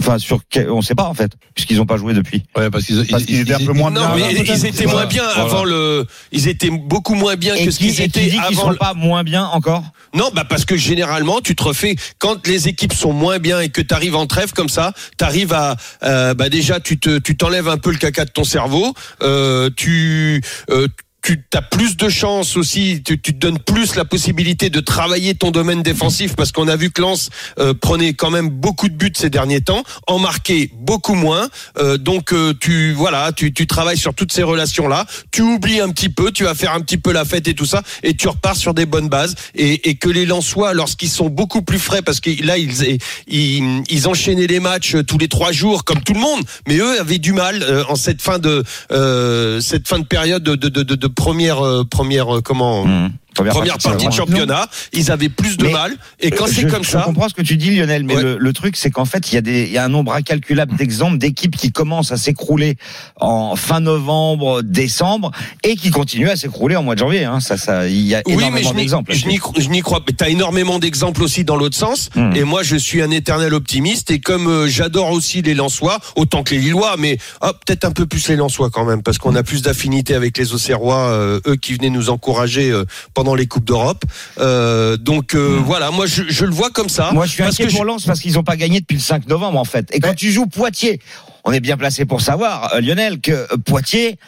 Enfin, 0.00 0.18
sur 0.18 0.40
on 0.70 0.82
sait 0.82 0.94
pas 0.94 1.04
en 1.04 1.14
fait, 1.14 1.32
puisqu'ils 1.54 1.76
n'ont 1.76 1.86
pas 1.86 1.96
joué 1.98 2.14
depuis. 2.14 2.42
Ouais, 2.56 2.70
parce 2.70 2.84
qu'ils 2.86 3.00
étaient 3.40 3.54
un 3.54 3.58
peu 3.58 3.72
moins 3.72 3.90
Non, 3.90 4.14
bien. 4.16 4.26
mais 4.28 4.34
ils 4.34 4.66
étaient 4.66 4.86
moins 4.86 5.06
bien 5.06 5.22
Voilà. 5.22 5.42
avant 5.42 5.64
le. 5.64 6.06
Ils 6.32 6.48
étaient 6.48 6.70
beaucoup 6.70 7.14
moins 7.14 7.36
bien 7.36 7.54
Et 7.54 7.66
que 7.66 7.70
ce 7.70 7.78
qui, 7.78 7.88
qu'ils 7.88 8.00
étaient 8.02 8.26
dit 8.26 8.38
avant. 8.38 8.62
sont 8.62 8.70
le- 8.70 8.76
pas 8.76 8.94
moins 8.94 9.22
bien 9.24 9.44
encore? 9.44 9.84
Non, 10.14 10.30
bah 10.34 10.44
parce 10.48 10.64
que 10.64 10.76
généralement, 10.76 11.40
tu 11.40 11.54
te 11.54 11.62
refais 11.62 11.94
quand 12.18 12.46
les 12.46 12.66
équipes 12.66 12.92
sont 12.94 13.12
moins 13.12 13.38
bien 13.38 13.60
et 13.60 13.68
que 13.68 13.80
tu 13.82 13.94
arrives 13.94 14.16
en 14.16 14.26
trêve 14.26 14.52
comme 14.52 14.68
ça, 14.70 14.92
tu 15.18 15.24
arrives 15.24 15.52
à 15.52 15.76
euh, 16.02 16.34
bah 16.34 16.48
déjà 16.48 16.80
tu 16.80 16.98
te 16.98 17.18
tu 17.18 17.36
t'enlèves 17.36 17.68
un 17.68 17.76
peu 17.78 17.90
le 17.92 17.98
caca 17.98 18.24
de 18.24 18.30
ton 18.30 18.42
cerveau, 18.44 18.94
euh, 19.22 19.70
tu 19.76 20.42
euh, 20.70 20.88
tu 21.22 21.38
as 21.54 21.62
plus 21.62 21.96
de 21.96 22.08
chances 22.08 22.56
aussi, 22.56 23.02
tu, 23.04 23.20
tu 23.20 23.34
te 23.34 23.38
donnes 23.38 23.58
plus 23.58 23.94
la 23.94 24.04
possibilité 24.04 24.70
de 24.70 24.80
travailler 24.80 25.34
ton 25.34 25.50
domaine 25.50 25.82
défensif 25.82 26.34
parce 26.36 26.52
qu'on 26.52 26.68
a 26.68 26.76
vu 26.76 26.90
que 26.90 27.02
Lens 27.02 27.30
euh, 27.58 27.74
prenait 27.74 28.14
quand 28.14 28.30
même 28.30 28.48
beaucoup 28.48 28.88
de 28.88 28.94
buts 28.94 29.12
ces 29.14 29.30
derniers 29.30 29.60
temps, 29.60 29.82
en 30.06 30.18
marquait 30.18 30.70
beaucoup 30.74 31.14
moins. 31.14 31.48
Euh, 31.78 31.98
donc 31.98 32.32
euh, 32.32 32.54
tu 32.58 32.92
voilà, 32.92 33.32
tu, 33.32 33.52
tu 33.52 33.66
travailles 33.66 33.98
sur 33.98 34.14
toutes 34.14 34.32
ces 34.32 34.42
relations 34.42 34.88
là, 34.88 35.06
tu 35.30 35.42
oublies 35.42 35.80
un 35.80 35.90
petit 35.90 36.08
peu, 36.08 36.30
tu 36.32 36.44
vas 36.44 36.54
faire 36.54 36.74
un 36.74 36.80
petit 36.80 36.98
peu 36.98 37.12
la 37.12 37.24
fête 37.24 37.48
et 37.48 37.54
tout 37.54 37.66
ça, 37.66 37.82
et 38.02 38.14
tu 38.14 38.28
repars 38.28 38.56
sur 38.56 38.74
des 38.74 38.86
bonnes 38.86 39.08
bases 39.08 39.34
et, 39.54 39.88
et 39.88 39.94
que 39.96 40.08
les 40.08 40.26
Lensois, 40.26 40.74
lorsqu'ils 40.74 41.10
sont 41.10 41.28
beaucoup 41.28 41.62
plus 41.62 41.78
frais, 41.78 42.02
parce 42.02 42.20
que 42.20 42.30
là 42.44 42.58
ils, 42.58 42.98
ils 43.26 43.82
ils 43.88 44.08
enchaînaient 44.08 44.46
les 44.46 44.60
matchs 44.60 44.96
tous 45.06 45.18
les 45.18 45.28
trois 45.28 45.52
jours 45.52 45.84
comme 45.84 46.02
tout 46.02 46.14
le 46.14 46.20
monde, 46.20 46.42
mais 46.66 46.78
eux 46.78 47.00
avaient 47.00 47.18
du 47.18 47.32
mal 47.32 47.62
euh, 47.62 47.84
en 47.88 47.94
cette 47.94 48.22
fin 48.22 48.38
de 48.38 48.64
euh, 48.92 49.60
cette 49.60 49.88
fin 49.88 49.98
de 49.98 50.04
période 50.06 50.42
de, 50.42 50.54
de, 50.54 50.68
de, 50.68 50.94
de 50.94 51.06
première 51.14 51.64
euh, 51.64 51.84
première 51.84 52.36
euh, 52.36 52.40
comment 52.40 52.84
Mmh. 52.84 53.10
Première 53.44 53.78
partie 53.78 54.06
de 54.06 54.12
championnat, 54.12 54.68
ils 54.92 55.10
avaient 55.10 55.28
plus 55.28 55.56
de 55.56 55.64
Mais, 55.66 55.72
mal 55.72 55.96
et 56.20 56.30
quand 56.30 56.46
c'est 56.46 56.62
je, 56.62 56.68
comme 56.68 56.84
je 56.84 56.90
ça, 56.90 57.02
comprends 57.02 57.28
ce 57.28 57.34
que 57.34 57.42
tu 57.42 57.56
dis, 57.56 57.70
Lionel, 57.76 58.04
mais 58.04 58.16
Ouais. 58.16 58.22
le, 58.22 58.38
le 58.38 58.52
truc, 58.52 58.76
c'est 58.76 58.90
qu'en 58.90 59.04
fait, 59.04 59.30
il 59.30 59.34
y 59.36 59.38
a 59.38 59.40
des, 59.40 59.68
y 59.68 59.78
a 59.78 59.84
un 59.84 59.88
nombre 59.88 60.12
incalculable 60.14 60.76
d'exemples 60.76 61.18
d'équipes 61.18 61.56
qui 61.56 61.70
commencent 61.72 62.12
à 62.12 62.16
s'écrouler 62.16 62.76
en 63.20 63.56
fin 63.56 63.80
novembre, 63.80 64.62
décembre, 64.62 65.30
et 65.64 65.76
qui 65.76 65.90
continuent 65.90 66.28
à 66.30 66.36
s'écrouler 66.36 66.76
en 66.76 66.82
mois 66.82 66.94
de 66.94 67.00
janvier. 67.00 67.24
Hein. 67.24 67.40
Ça, 67.40 67.56
ça, 67.56 67.86
il 67.86 68.00
y 68.06 68.14
a 68.14 68.22
Oui, 68.26 68.34
énormément 68.34 68.70
je 68.70 68.74
d'exemples. 68.74 69.12
je 69.14 69.26
n'y 69.26 69.38
je 69.58 69.68
n'y 69.68 69.80
crois 69.80 70.04
pas. 70.04 70.12
Tu 70.16 70.24
as 70.24 70.28
énormément 70.28 70.78
d'exemples 70.78 71.22
aussi 71.22 71.44
dans 71.44 71.56
l'autre 71.56 71.76
sens. 71.76 72.10
Hmm. 72.14 72.32
Et 72.34 72.44
moi, 72.44 72.62
je 72.62 72.76
suis 72.76 73.00
un 73.02 73.10
éternel 73.10 73.54
optimiste. 73.54 74.10
Et 74.10 74.20
comme 74.20 74.48
euh, 74.48 74.66
j'adore 74.66 75.10
aussi 75.10 75.42
les 75.42 75.54
Lensois, 75.54 75.98
autant 76.16 76.42
que 76.42 76.54
les 76.54 76.60
Lillois, 76.60 76.96
mais 76.98 77.18
ah, 77.40 77.52
peut-être 77.52 77.84
un 77.84 77.92
peu 77.92 78.06
plus 78.06 78.28
les 78.28 78.36
Lensois 78.36 78.70
quand 78.70 78.84
même, 78.84 79.02
parce 79.02 79.18
qu'on 79.18 79.34
a 79.36 79.42
plus 79.42 79.62
d'affinité 79.62 80.14
avec 80.14 80.36
les 80.36 80.52
Auxerrois, 80.52 81.10
euh, 81.10 81.40
eux 81.46 81.56
qui 81.56 81.74
venaient 81.74 81.90
nous 81.90 82.10
encourager 82.10 82.70
euh, 82.70 82.84
pendant 83.14 83.29
les 83.34 83.46
Coupes 83.46 83.64
d'Europe. 83.64 84.04
Euh, 84.38 84.96
donc 84.96 85.34
euh, 85.34 85.58
voilà, 85.64 85.90
moi 85.90 86.06
je, 86.06 86.24
je 86.28 86.44
le 86.44 86.52
vois 86.52 86.70
comme 86.70 86.88
ça. 86.88 87.10
Moi, 87.12 87.26
je 87.26 87.32
suis 87.32 87.42
parce 87.42 87.54
inquiet 87.54 87.66
que 87.66 87.72
pour 87.72 87.84
Lens 87.84 88.04
parce 88.04 88.20
qu'ils 88.20 88.34
n'ont 88.34 88.42
pas 88.42 88.56
gagné 88.56 88.80
depuis 88.80 88.96
le 88.96 89.02
5 89.02 89.28
novembre, 89.28 89.58
en 89.58 89.64
fait. 89.64 89.88
Et 89.92 90.00
quand 90.00 90.14
tu 90.14 90.30
joues 90.30 90.46
Poitiers, 90.46 91.00
on 91.44 91.52
est 91.52 91.60
bien 91.60 91.76
placé 91.76 92.04
pour 92.04 92.20
savoir, 92.20 92.74
euh, 92.74 92.80
Lionel, 92.80 93.20
que 93.20 93.56
Poitiers, 93.56 94.18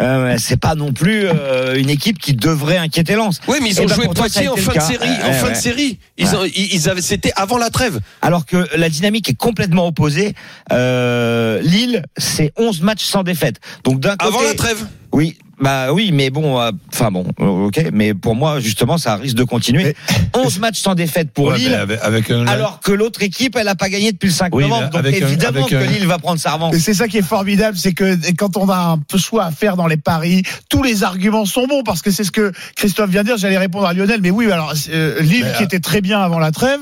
euh, 0.00 0.36
c'est 0.38 0.58
pas 0.58 0.74
non 0.74 0.92
plus 0.92 1.24
euh, 1.24 1.76
une 1.76 1.88
équipe 1.88 2.18
qui 2.18 2.34
devrait 2.34 2.76
inquiéter 2.76 3.14
Lens. 3.14 3.40
Oui, 3.48 3.58
mais 3.62 3.70
ils 3.70 3.80
ont 3.80 3.86
ben, 3.86 3.94
joué 3.94 4.08
Poitiers 4.08 4.48
en 4.48 4.56
fin 4.56 4.74
de 4.74 4.80
série. 4.80 5.08
En 5.24 5.32
fin 5.32 5.46
ouais. 5.46 5.52
de 5.52 5.56
série, 5.56 5.98
ils, 6.18 6.34
ont, 6.34 6.44
ils, 6.44 6.74
ils 6.74 6.88
avaient, 6.88 7.00
c'était 7.00 7.32
avant 7.36 7.56
la 7.56 7.70
trêve. 7.70 8.00
Alors 8.20 8.44
que 8.44 8.66
la 8.76 8.88
dynamique 8.88 9.28
est 9.28 9.36
complètement 9.36 9.86
opposée. 9.86 10.34
Lille, 10.70 12.04
c'est 12.16 12.52
11 12.56 12.82
matchs 12.82 13.04
sans 13.04 13.22
défaite. 13.22 13.60
Donc 13.84 14.00
d'un 14.00 14.16
côté, 14.16 14.34
Avant 14.34 14.42
la 14.42 14.54
trêve. 14.54 14.86
Oui, 15.12 15.38
bah 15.60 15.92
oui, 15.92 16.10
mais 16.12 16.30
bon, 16.30 16.60
euh, 16.60 16.70
enfin 16.92 17.10
bon, 17.10 17.24
euh, 17.40 17.66
ok, 17.66 17.86
mais 17.92 18.12
pour 18.14 18.34
moi 18.34 18.60
justement, 18.60 18.98
ça 18.98 19.16
risque 19.16 19.36
de 19.36 19.44
continuer. 19.44 19.94
11 20.34 20.58
matchs 20.58 20.80
sans 20.80 20.94
défaite 20.94 21.30
pour 21.32 21.46
Ouais, 21.46 21.58
Lille. 21.58 21.74
avec, 21.74 21.98
avec 22.02 22.30
un 22.30 22.46
Alors 22.46 22.80
que 22.80 22.92
l'autre 22.92 23.22
équipe, 23.22 23.56
elle 23.56 23.68
a 23.68 23.74
pas 23.74 23.88
gagné 23.88 24.12
depuis 24.12 24.26
le 24.28 24.32
5 24.34 24.54
Oui, 24.54 24.64
novembre. 24.64 24.90
Donc 24.90 24.96
avec 24.96 25.22
un- 25.22 25.26
évidemment 25.26 25.60
avec 25.66 25.70
que 25.70 25.76
un- 25.76 25.86
Lille 25.86 26.06
va 26.06 26.18
prendre 26.18 26.38
sa 26.38 26.52
revanche. 26.52 26.74
Et 26.74 26.78
c'est 26.78 26.94
ça 26.94 27.08
qui 27.08 27.18
est 27.18 27.22
formidable, 27.22 27.76
c'est 27.78 27.92
que 27.92 28.16
quand 28.36 28.56
on 28.56 28.68
a 28.68 28.76
un 28.76 28.98
peu 28.98 29.18
choix 29.18 29.44
à 29.44 29.50
faire 29.50 29.76
dans 29.76 29.86
les 29.86 29.96
paris, 29.96 30.42
tous 30.68 30.82
les 30.82 31.04
arguments 31.04 31.46
sont 31.46 31.66
bons 31.66 31.82
parce 31.82 32.02
que 32.02 32.10
c'est 32.10 32.24
ce 32.24 32.30
que 32.32 32.52
Christophe 32.76 33.10
vient 33.10 33.22
de 33.22 33.28
dire. 33.28 33.36
J'allais 33.38 33.58
répondre 33.58 33.86
à 33.86 33.92
Lionel, 33.94 34.20
mais 34.22 34.30
oui, 34.30 34.50
alors 34.50 34.74
euh, 34.90 35.20
Lille 35.22 35.44
Mais, 35.44 35.52
qui 35.56 35.62
euh, 35.62 35.66
était 35.66 35.80
très 35.80 36.00
bien 36.00 36.20
avant 36.20 36.38
la 36.38 36.50
trêve. 36.52 36.80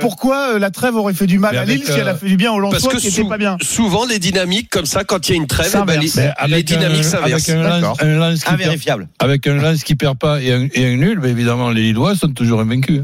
Pourquoi 0.00 0.54
euh, 0.54 0.58
la 0.58 0.70
trêve 0.70 0.94
aurait 0.96 1.14
fait 1.14 1.26
du 1.26 1.38
mal 1.38 1.52
Mais 1.52 1.58
à 1.58 1.64
Lille 1.64 1.82
si 1.84 1.92
elle 1.92 2.08
a 2.08 2.14
fait 2.14 2.26
du 2.28 2.36
bien 2.36 2.52
aux 2.52 2.60
Parce 2.70 2.74
Lensois 2.84 2.92
que 2.94 2.98
qui 2.98 3.10
sou- 3.10 3.28
pas 3.28 3.38
bien 3.38 3.56
souvent 3.62 4.04
les 4.06 4.18
dynamiques 4.18 4.68
comme 4.70 4.86
ça, 4.86 5.04
quand 5.04 5.28
il 5.28 5.32
y 5.32 5.34
a 5.34 5.36
une 5.36 5.46
trêve, 5.46 5.74
eh 5.74 5.84
ben, 5.84 6.00
les, 6.00 6.56
les 6.56 6.62
dynamiques 6.62 7.04
s'inversent. 7.04 7.50
Avec 7.60 7.66
un 7.66 7.68
lance, 7.68 7.80
D'accord. 7.80 7.96
un 8.00 8.18
lance 8.18 8.44
qui 8.44 8.56
perd, 8.56 9.08
avec 9.18 9.46
un 9.46 9.54
lance 9.54 9.84
qui 9.84 9.94
perd 9.94 10.18
pas 10.18 10.40
et 10.42 10.52
un, 10.52 10.68
et 10.72 10.86
un 10.86 10.96
nul, 10.96 11.18
ben 11.18 11.30
évidemment, 11.30 11.70
les 11.70 11.82
Lillois 11.82 12.14
sont 12.14 12.28
toujours 12.28 12.60
invaincus. 12.60 13.02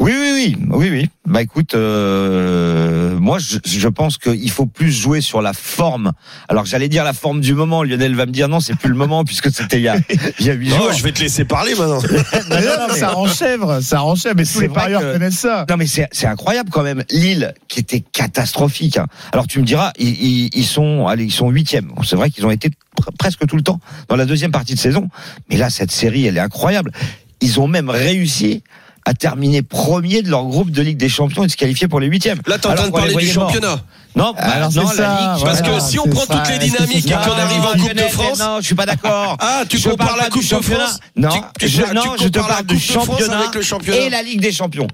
Oui, 0.00 0.12
oui, 0.12 0.56
oui, 0.58 0.66
oui, 0.70 0.88
oui. 0.90 1.10
Bah 1.26 1.42
écoute, 1.42 1.74
euh, 1.74 3.16
moi 3.18 3.38
je, 3.38 3.58
je 3.64 3.88
pense 3.88 4.18
qu'il 4.18 4.50
faut 4.50 4.66
plus 4.66 4.92
jouer 4.92 5.20
sur 5.20 5.40
la 5.42 5.52
forme. 5.52 6.12
Alors 6.48 6.64
j'allais 6.64 6.88
dire 6.88 7.04
la 7.04 7.12
forme 7.12 7.40
du 7.40 7.54
moment. 7.54 7.82
Lionel 7.82 8.14
va 8.14 8.26
me 8.26 8.32
dire 8.32 8.48
non, 8.48 8.60
c'est 8.60 8.74
plus 8.76 8.88
le 8.90 8.94
moment 8.96 9.24
puisque 9.24 9.50
c'était 9.52 9.78
il 9.78 9.82
y 9.82 9.88
a 9.88 9.96
il 10.40 10.46
y 10.46 10.50
a 10.50 10.54
huit 10.54 10.68
Non, 10.70 10.76
jours. 10.76 10.92
je 10.92 11.02
vais 11.02 11.12
te 11.12 11.20
laisser 11.20 11.44
parler 11.44 11.74
maintenant. 11.74 12.00
Non, 12.50 12.56
non, 12.56 12.86
mais- 12.92 12.98
Ça 12.98 13.16
enchèvre, 13.16 13.80
ça 13.82 14.02
enchèvre, 14.04 14.34
mais 14.36 14.44
tous 14.44 14.50
C'est 14.54 14.60
les 14.62 14.68
parieurs 14.68 15.00
que- 15.00 15.12
connaissent 15.12 15.38
ça. 15.38 15.64
Non 15.68 15.76
mais 15.76 15.86
c'est 15.86 16.08
c'est 16.12 16.26
incroyable 16.26 16.70
quand 16.70 16.82
même. 16.82 17.02
Lille 17.10 17.54
qui 17.68 17.80
était 17.80 18.00
catastrophique. 18.00 18.98
hein. 18.98 19.06
Alors 19.32 19.46
tu 19.46 19.60
me 19.60 19.64
diras, 19.64 19.92
ils, 19.98 20.08
ils, 20.08 20.50
ils 20.54 20.66
sont 20.66 21.06
allez 21.06 21.24
ils 21.24 21.32
sont 21.32 21.50
huitièmes. 21.50 21.90
Bon, 21.94 22.02
C'est 22.02 22.16
vrai 22.16 22.30
qu'ils 22.30 22.46
ont 22.46 22.50
été 22.50 22.68
pr- 22.68 23.16
presque 23.18 23.46
tout 23.46 23.56
le 23.56 23.62
temps 23.62 23.80
dans 24.08 24.16
la 24.16 24.26
deuxième 24.26 24.52
partie 24.52 24.74
de 24.74 24.80
saison. 24.80 25.08
Mais 25.50 25.56
là 25.56 25.70
cette 25.70 25.90
série 25.92 26.26
elle 26.26 26.36
est 26.36 26.40
incroyable. 26.40 26.92
Ils 27.40 27.60
ont 27.60 27.68
même 27.68 27.90
réussi 27.90 28.62
à 29.06 29.14
terminer 29.14 29.62
premier 29.62 30.20
de 30.20 30.28
leur 30.28 30.44
groupe 30.44 30.70
de 30.72 30.82
Ligue 30.82 30.96
des 30.98 31.08
Champions 31.08 31.44
et 31.44 31.46
de 31.46 31.52
se 31.52 31.56
qualifier 31.56 31.86
pour 31.86 32.00
les 32.00 32.08
huitièmes. 32.08 32.40
Là, 32.46 32.58
t'es 32.58 32.66
en 32.66 32.74
train 32.74 32.86
de 32.88 32.92
parler 32.92 33.14
du 33.14 33.26
championnat. 33.30 33.80
Non, 34.16 34.32
bah, 34.32 34.40
Alors, 34.44 34.72
non, 34.72 34.82
la 34.82 34.90
Ligue. 34.90 35.44
Parce 35.44 35.60
voilà, 35.60 35.78
que 35.78 35.80
si 35.80 35.98
on 36.00 36.08
prend 36.08 36.24
ça. 36.24 36.38
toutes 36.38 36.48
les 36.50 36.58
dynamiques 36.58 37.06
et 37.06 37.10
qu'on 37.12 37.16
arrive 37.32 37.60
en 37.64 37.78
Coupe 37.78 37.94
de 37.94 38.00
France. 38.02 38.38
Non, 38.40 38.56
je 38.60 38.66
suis 38.66 38.74
pas 38.74 38.86
d'accord. 38.86 39.36
Ah, 39.40 39.62
tu 39.68 39.78
Je 39.78 39.88
compares 39.90 40.16
la 40.16 40.24
Coupe 40.28 40.40
du 40.42 40.46
de 40.48 40.50
championnat. 40.50 40.86
France 40.86 41.00
Non, 41.16 41.28
Tu- 41.60 41.68
je, 41.68 41.82
tu- 41.82 41.94
non, 41.94 42.02
tu 42.16 42.24
je 42.24 42.28
te 42.28 42.38
compares 42.38 42.48
la 42.48 42.54
parle 42.54 42.66
du 42.66 42.74
Coupe 42.74 42.86
de 42.86 42.90
France 42.92 43.06
championnat, 43.06 43.38
avec 43.38 43.54
le 43.54 43.62
championnat. 43.62 43.98
et 44.00 44.10
la 44.10 44.22
Ligue 44.22 44.40
des 44.40 44.52
Champions. 44.52 44.88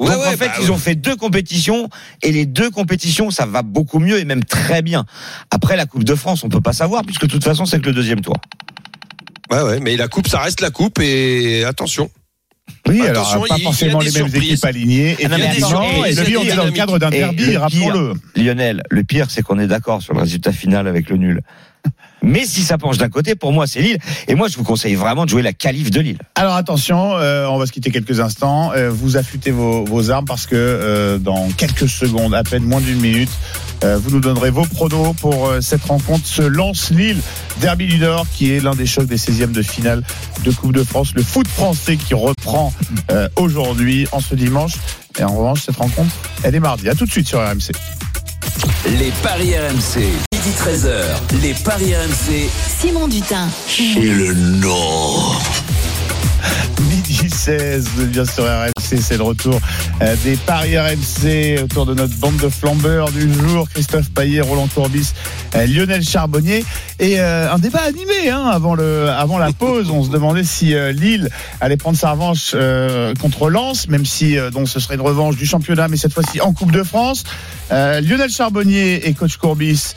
Ouais, 0.00 0.08
Donc 0.10 0.18
ouais, 0.18 0.26
en 0.26 0.30
fait, 0.36 0.48
bah, 0.48 0.54
ils 0.60 0.72
ont 0.72 0.76
fait 0.76 0.96
deux 0.96 1.14
compétitions 1.16 1.88
et 2.22 2.32
les 2.32 2.46
deux 2.46 2.68
compétitions, 2.70 3.30
ça 3.30 3.46
va 3.46 3.62
beaucoup 3.62 4.00
mieux 4.00 4.18
et 4.18 4.24
même 4.24 4.44
très 4.44 4.82
bien. 4.82 5.06
Après 5.52 5.76
la 5.76 5.86
Coupe 5.86 6.04
de 6.04 6.14
France, 6.16 6.42
on 6.44 6.48
peut 6.48 6.60
pas 6.60 6.72
savoir 6.72 7.02
puisque 7.04 7.22
de 7.22 7.30
toute 7.30 7.44
façon, 7.44 7.64
c'est 7.64 7.78
que 7.80 7.86
le 7.86 7.92
deuxième 7.94 8.20
tour. 8.20 8.34
Ouais, 9.52 9.62
ouais, 9.62 9.78
mais 9.80 9.96
la 9.96 10.08
coupe, 10.08 10.26
ça 10.26 10.40
reste 10.40 10.60
la 10.60 10.70
coupe 10.70 10.98
et 11.00 11.64
attention. 11.64 12.10
Oui, 12.86 13.00
Attention, 13.02 13.32
alors 13.32 13.48
pas 13.48 13.56
il 13.58 13.62
forcément 13.64 13.98
les 14.00 14.10
mêmes 14.10 14.28
surprises. 14.28 14.52
équipes 14.52 14.64
alignées. 14.64 15.16
Ah 15.24 15.28
non, 15.28 15.36
mais 15.38 15.44
et 15.44 16.14
le 16.14 16.24
c'est 16.24 16.36
on 16.36 16.42
est 16.42 16.56
dans 16.56 16.64
le 16.64 16.70
cadre 16.70 16.98
d'un 16.98 17.10
derby, 17.10 17.44
le 17.44 17.50
pire, 17.50 17.60
rappelons-le. 17.62 18.12
Lionel, 18.36 18.82
le 18.90 19.04
pire, 19.04 19.26
c'est 19.30 19.42
qu'on 19.42 19.58
est 19.58 19.66
d'accord 19.66 20.02
sur 20.02 20.14
le 20.14 20.20
résultat 20.20 20.52
final 20.52 20.86
avec 20.86 21.08
le 21.08 21.16
nul. 21.16 21.40
Mais 22.22 22.46
si 22.46 22.62
ça 22.62 22.78
penche 22.78 22.96
d'un 22.96 23.10
côté, 23.10 23.34
pour 23.34 23.52
moi, 23.52 23.66
c'est 23.66 23.80
Lille. 23.82 23.98
Et 24.28 24.34
moi, 24.34 24.48
je 24.48 24.56
vous 24.56 24.64
conseille 24.64 24.94
vraiment 24.94 25.24
de 25.24 25.30
jouer 25.30 25.42
la 25.42 25.52
qualif 25.52 25.90
de 25.90 26.00
Lille. 26.00 26.18
Alors 26.36 26.54
attention, 26.54 27.16
euh, 27.16 27.46
on 27.46 27.58
va 27.58 27.66
se 27.66 27.72
quitter 27.72 27.90
quelques 27.90 28.20
instants. 28.20 28.72
Euh, 28.72 28.88
vous 28.90 29.18
affûtez 29.18 29.50
vos, 29.50 29.84
vos 29.84 30.10
armes 30.10 30.24
parce 30.24 30.46
que 30.46 30.54
euh, 30.56 31.18
dans 31.18 31.48
quelques 31.50 31.88
secondes, 31.88 32.34
à 32.34 32.42
peine 32.42 32.64
moins 32.64 32.80
d'une 32.80 33.00
minute, 33.00 33.28
vous 33.82 34.10
nous 34.10 34.20
donnerez 34.20 34.50
vos 34.50 34.64
pronos 34.64 35.14
pour 35.20 35.48
euh, 35.48 35.60
cette 35.60 35.84
rencontre. 35.84 36.26
Se 36.26 36.42
lance 36.42 36.90
Lille, 36.90 37.20
Derby 37.60 37.86
du 37.86 37.98
Nord, 37.98 38.26
qui 38.32 38.52
est 38.52 38.60
l'un 38.60 38.74
des 38.74 38.86
chocs 38.86 39.06
des 39.06 39.16
16e 39.16 39.52
de 39.52 39.62
finale 39.62 40.02
de 40.44 40.50
Coupe 40.50 40.72
de 40.72 40.84
France. 40.84 41.12
Le 41.14 41.22
foot 41.22 41.46
français 41.48 41.96
qui 41.96 42.14
reprend 42.14 42.72
euh, 43.10 43.28
aujourd'hui, 43.36 44.06
en 44.12 44.20
ce 44.20 44.34
dimanche. 44.34 44.72
Et 45.18 45.24
en 45.24 45.34
revanche, 45.34 45.62
cette 45.66 45.76
rencontre, 45.76 46.14
elle 46.42 46.54
est 46.54 46.60
mardi. 46.60 46.88
À 46.88 46.94
tout 46.94 47.06
de 47.06 47.10
suite 47.10 47.28
sur 47.28 47.38
RMC. 47.38 47.72
Les 48.98 49.12
paris 49.22 49.54
RMC. 49.56 50.00
Midi 50.32 50.50
13h. 50.58 51.40
Les 51.42 51.54
paris 51.54 51.94
RMC. 51.94 52.48
Simon 52.80 53.08
Dutin. 53.08 53.48
Midi 53.78 54.10
16, 57.34 57.88
bien 58.06 58.24
sûr 58.24 58.44
RMC, 58.44 59.00
c'est 59.02 59.16
le 59.16 59.24
retour 59.24 59.60
euh, 60.00 60.14
des 60.24 60.36
paris 60.36 60.78
RMC 60.78 61.62
autour 61.64 61.84
de 61.84 61.94
notre 61.94 62.14
bande 62.16 62.36
de 62.36 62.48
flambeurs 62.48 63.10
du 63.10 63.32
jour. 63.32 63.68
Christophe 63.68 64.10
Payet, 64.10 64.40
Roland 64.40 64.68
Courbis, 64.72 65.12
euh, 65.54 65.66
Lionel 65.66 66.04
Charbonnier. 66.04 66.64
Et 67.00 67.20
euh, 67.20 67.52
un 67.52 67.58
débat 67.58 67.80
animé 67.80 68.30
hein, 68.30 68.44
avant, 68.46 68.74
le, 68.74 69.08
avant 69.10 69.38
la 69.38 69.52
pause. 69.52 69.90
On 69.90 70.04
se 70.04 70.10
demandait 70.10 70.44
si 70.44 70.74
Lille 70.92 71.28
allait 71.60 71.76
prendre 71.76 71.98
sa 71.98 72.12
revanche 72.12 72.54
contre 73.20 73.50
Lens, 73.50 73.88
même 73.88 74.06
si 74.06 74.36
donc, 74.52 74.68
ce 74.68 74.78
serait 74.78 74.94
une 74.94 75.00
revanche 75.00 75.36
du 75.36 75.44
championnat, 75.44 75.88
mais 75.88 75.96
cette 75.96 76.12
fois-ci 76.12 76.40
en 76.40 76.52
Coupe 76.52 76.70
de 76.72 76.84
France. 76.84 77.24
Lionel 77.70 78.30
Charbonnier 78.30 79.08
et 79.08 79.14
coach 79.14 79.36
Courbis 79.36 79.94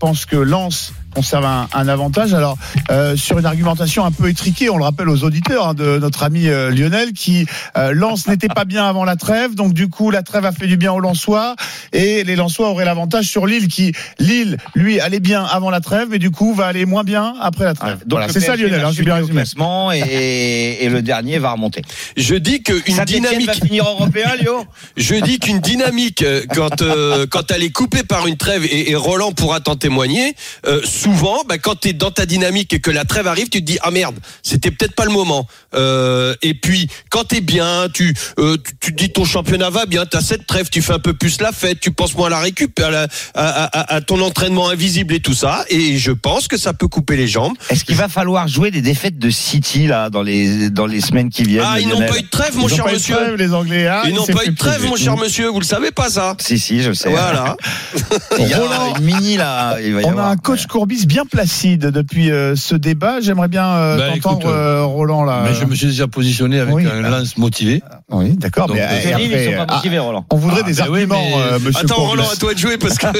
pensent 0.00 0.24
que 0.24 0.36
Lens 0.36 0.94
conserve 1.18 1.44
un, 1.46 1.68
un 1.72 1.88
avantage. 1.88 2.32
Alors, 2.32 2.56
euh, 2.92 3.16
sur 3.16 3.40
une 3.40 3.46
argumentation 3.46 4.04
un 4.04 4.12
peu 4.12 4.28
étriquée, 4.28 4.70
on 4.70 4.76
le 4.78 4.84
rappelle 4.84 5.08
aux 5.08 5.24
auditeurs 5.24 5.66
hein, 5.66 5.74
de 5.74 5.98
notre 5.98 6.22
ami 6.22 6.46
euh, 6.46 6.70
Lionel, 6.70 7.12
qui 7.12 7.44
euh, 7.76 7.92
Lens 7.92 8.28
n'était 8.28 8.46
pas 8.46 8.64
bien 8.64 8.86
avant 8.86 9.04
la 9.04 9.16
trêve, 9.16 9.56
donc 9.56 9.72
du 9.72 9.88
coup 9.88 10.12
la 10.12 10.22
trêve 10.22 10.44
a 10.44 10.52
fait 10.52 10.68
du 10.68 10.76
bien 10.76 10.92
aux 10.92 11.00
Lensois 11.00 11.56
et 11.92 12.22
les 12.22 12.36
Lensois 12.36 12.68
auraient 12.70 12.84
l'avantage 12.84 13.24
sur 13.26 13.46
Lille, 13.48 13.66
qui 13.66 13.92
Lille 14.20 14.58
lui 14.76 15.00
allait 15.00 15.18
bien 15.18 15.42
avant 15.44 15.70
la 15.70 15.80
trêve, 15.80 16.06
mais 16.08 16.20
du 16.20 16.30
coup 16.30 16.54
va 16.54 16.66
aller 16.66 16.86
moins 16.86 17.02
bien 17.02 17.34
après 17.40 17.64
la 17.64 17.74
trêve. 17.74 17.98
Donc 18.06 18.18
Voilà, 18.20 18.32
c'est 18.32 18.38
ça 18.40 18.54
Lionel, 18.54 18.84
hein, 18.84 18.90
j'ai 18.92 19.02
bien 19.02 19.16
résumé. 19.16 19.42
et, 19.94 20.84
et 20.84 20.88
le 20.88 21.02
dernier 21.02 21.38
va 21.40 21.50
remonter. 21.50 21.82
Je 22.16 22.36
dis 22.36 22.62
qu'une 22.62 22.94
va 22.94 23.04
dynamique. 23.04 23.50
finir 23.66 23.88
européen, 23.88 24.30
Lyon 24.40 24.66
Je 24.96 25.16
dis 25.16 25.40
qu'une 25.40 25.58
dynamique, 25.58 26.22
euh, 26.22 26.44
quand 26.54 26.80
euh, 26.82 27.26
quand 27.28 27.50
elle 27.50 27.64
est 27.64 27.70
coupée 27.72 28.04
par 28.04 28.28
une 28.28 28.36
trêve, 28.36 28.64
et, 28.64 28.90
et 28.90 28.94
Roland 28.94 29.32
pourra 29.32 29.58
t'en 29.58 29.74
témoigner, 29.74 30.34
euh, 30.66 30.80
souvent, 31.08 31.42
bah, 31.48 31.58
quand 31.58 31.80
tu 31.80 31.88
es 31.88 31.92
dans 31.92 32.10
ta 32.10 32.26
dynamique 32.26 32.72
et 32.74 32.80
que 32.80 32.90
la 32.90 33.04
trêve 33.04 33.26
arrive, 33.26 33.48
tu 33.48 33.60
te 33.60 33.64
dis 33.64 33.78
ah 33.82 33.90
merde, 33.90 34.16
c'était 34.42 34.70
peut-être 34.70 34.94
pas 34.94 35.04
le 35.04 35.10
moment. 35.10 35.46
Euh, 35.74 36.34
et 36.42 36.54
puis 36.54 36.88
quand 37.10 37.24
t'es 37.24 37.40
bien, 37.40 37.88
tu, 37.92 38.14
euh, 38.38 38.56
tu 38.62 38.74
tu 38.88 38.94
te 38.94 39.02
dis 39.04 39.10
ton 39.12 39.24
championnat 39.24 39.70
va 39.70 39.86
bien, 39.86 40.04
t'as 40.06 40.20
cette 40.20 40.46
trêve, 40.46 40.68
tu 40.70 40.80
fais 40.82 40.92
un 40.94 40.98
peu 40.98 41.12
plus 41.14 41.40
la 41.40 41.52
fête, 41.52 41.80
tu 41.80 41.90
penses 41.92 42.14
moins 42.14 42.26
à 42.28 42.30
la 42.30 42.38
récup, 42.40 42.78
à, 42.80 42.90
la- 42.90 43.06
à, 43.34 43.64
à- 43.64 43.94
à 43.96 44.00
ton 44.00 44.20
entraînement 44.22 44.68
invisible 44.70 45.14
et 45.14 45.20
tout 45.20 45.34
ça. 45.34 45.64
Et 45.68 45.98
je 45.98 46.10
pense 46.12 46.48
que 46.48 46.56
ça 46.56 46.72
peut 46.74 46.88
couper 46.88 47.16
les 47.16 47.26
jambes. 47.28 47.54
Est-ce 47.70 47.84
qu'il 47.84 47.96
va 47.96 48.08
falloir 48.08 48.48
jouer 48.48 48.70
des 48.70 48.80
défaites 48.82 49.18
de 49.18 49.30
City 49.30 49.86
là 49.86 50.10
dans 50.10 50.22
les 50.22 50.70
dans 50.70 50.86
les 50.86 51.00
semaines 51.00 51.28
qui 51.30 51.42
viennent 51.44 51.64
Ah, 51.66 51.80
ils 51.80 51.88
n'ont 51.88 51.98
pas 52.06 52.18
eu 52.18 52.22
de 52.22 52.28
trêve, 52.28 52.56
mon 52.56 52.68
Ils 52.68 52.74
cher 52.74 52.84
pas 52.84 52.90
eu 52.90 52.92
de 52.94 52.98
monsieur. 52.98 53.14
trêve, 53.16 53.34
les 53.36 53.52
Anglais. 53.54 53.86
Ah, 53.86 54.02
Ils 54.04 54.10
il 54.10 54.16
n'ont 54.16 54.26
pas 54.26 54.44
eu 54.44 54.50
de 54.50 54.56
trêve, 54.56 54.84
mon 54.86 54.96
cher 54.96 55.16
monsieur. 55.16 55.48
Vous 55.48 55.60
le 55.60 55.66
savez 55.66 55.90
pas 55.90 56.08
ça 56.10 56.34
Si 56.40 56.58
si, 56.58 56.82
je 56.82 56.88
le 56.90 56.94
sais. 56.94 57.10
Voilà. 57.10 57.56
Il 58.38 58.48
y 58.48 58.54
a 58.54 58.58
Roland, 58.58 58.96
une 58.96 59.04
mini 59.04 59.36
là, 59.36 59.76
il 59.82 59.94
va 59.94 60.02
y 60.02 60.04
On 60.04 60.08
a 60.08 60.12
avoir. 60.12 60.28
un 60.30 60.36
coach 60.36 60.66
Courbis 60.88 61.06
bien 61.06 61.26
placide 61.26 61.82
depuis 61.90 62.30
euh, 62.30 62.56
ce 62.56 62.74
débat. 62.74 63.20
J'aimerais 63.20 63.48
bien 63.48 63.66
euh, 63.68 63.98
Bah, 63.98 64.04
t'entendre, 64.14 64.38
écoute, 64.40 64.50
euh, 64.50 64.84
Roland 64.84 65.22
là. 65.22 65.42
Mais 65.44 65.52
je 65.52 65.66
me 65.66 65.74
suis 65.74 65.88
déjà 65.88 66.06
positionné 66.06 66.60
avec 66.60 66.74
Oui. 66.74 66.86
un 66.86 67.02
lance 67.02 67.36
motivé. 67.36 67.82
Oui, 68.10 68.30
d'accord. 68.38 68.68
Donc, 68.68 68.76
Mais 68.76 68.82
euh, 68.84 68.86
euh, 68.86 69.12
après, 69.12 69.44
sont 69.44 69.56
pas 69.58 69.66
ah, 69.68 69.74
motivés, 69.76 69.98
Roland. 69.98 70.24
on 70.32 70.36
voudrait 70.36 70.62
Ah, 70.64 70.66
des 70.66 70.72
ben 70.72 70.86
oui, 70.88 71.00
arguments, 71.02 71.22
mais- 71.36 71.42
euh, 71.42 71.58
Monsieur 71.58 71.84
Attends, 71.84 71.94
Courbis. 71.96 72.10
Roland, 72.12 72.28
à 72.32 72.36
toi 72.36 72.54
de 72.54 72.58
jouer 72.58 72.78
parce 72.78 72.96
que. 72.96 73.06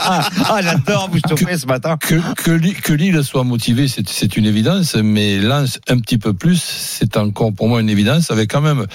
Ah, 0.00 0.28
ah, 0.48 0.60
j'adore 0.62 1.10
vous 1.12 1.18
chauffer 1.28 1.58
ce 1.58 1.66
matin. 1.66 1.98
Que, 1.98 2.14
que, 2.42 2.50
Lille- 2.50 2.80
que 2.80 2.92
Lille 2.94 3.22
soit 3.22 3.44
motivé, 3.44 3.86
c'est 3.88 4.08
c'est 4.08 4.36
une 4.38 4.46
évidence, 4.46 4.94
mais 4.96 5.38
Lens 5.38 5.78
un 5.88 5.98
petit 5.98 6.16
peu 6.16 6.32
plus, 6.32 6.60
c'est 6.62 7.16
encore 7.18 7.52
pour 7.52 7.68
moi 7.68 7.80
une 7.82 7.90
évidence, 7.90 8.30
avec 8.30 8.50
quand 8.50 8.62
même 8.62 8.86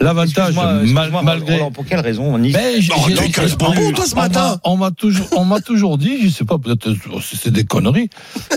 l'avantage, 0.00 0.54
mal- 0.54 1.10
malgré. 1.22 1.56
Roland, 1.58 1.70
pour 1.72 1.84
quelle 1.84 2.00
raison 2.00 2.24
on 2.34 2.42
y 2.42 2.52
Ben, 2.52 2.80
j'ai- 2.80 2.92
Oh, 2.96 3.00
j'ai- 3.06 3.14
t'es 3.16 3.28
quel 3.30 3.50
bonbon, 3.56 3.92
toi, 3.92 4.06
ce 4.06 4.12
on 4.12 4.16
m'a- 4.16 4.22
matin 4.22 4.60
On 4.64 4.76
m'a 4.78 4.90
toujours, 4.90 5.26
on 5.36 5.44
m'a 5.44 5.60
toujours 5.60 5.98
dit, 5.98 6.18
je 6.24 6.28
sais 6.30 6.44
pas, 6.44 6.56
peut-être 6.58 6.88
c'est 7.22 7.50
des 7.50 7.64
conneries, 7.64 8.08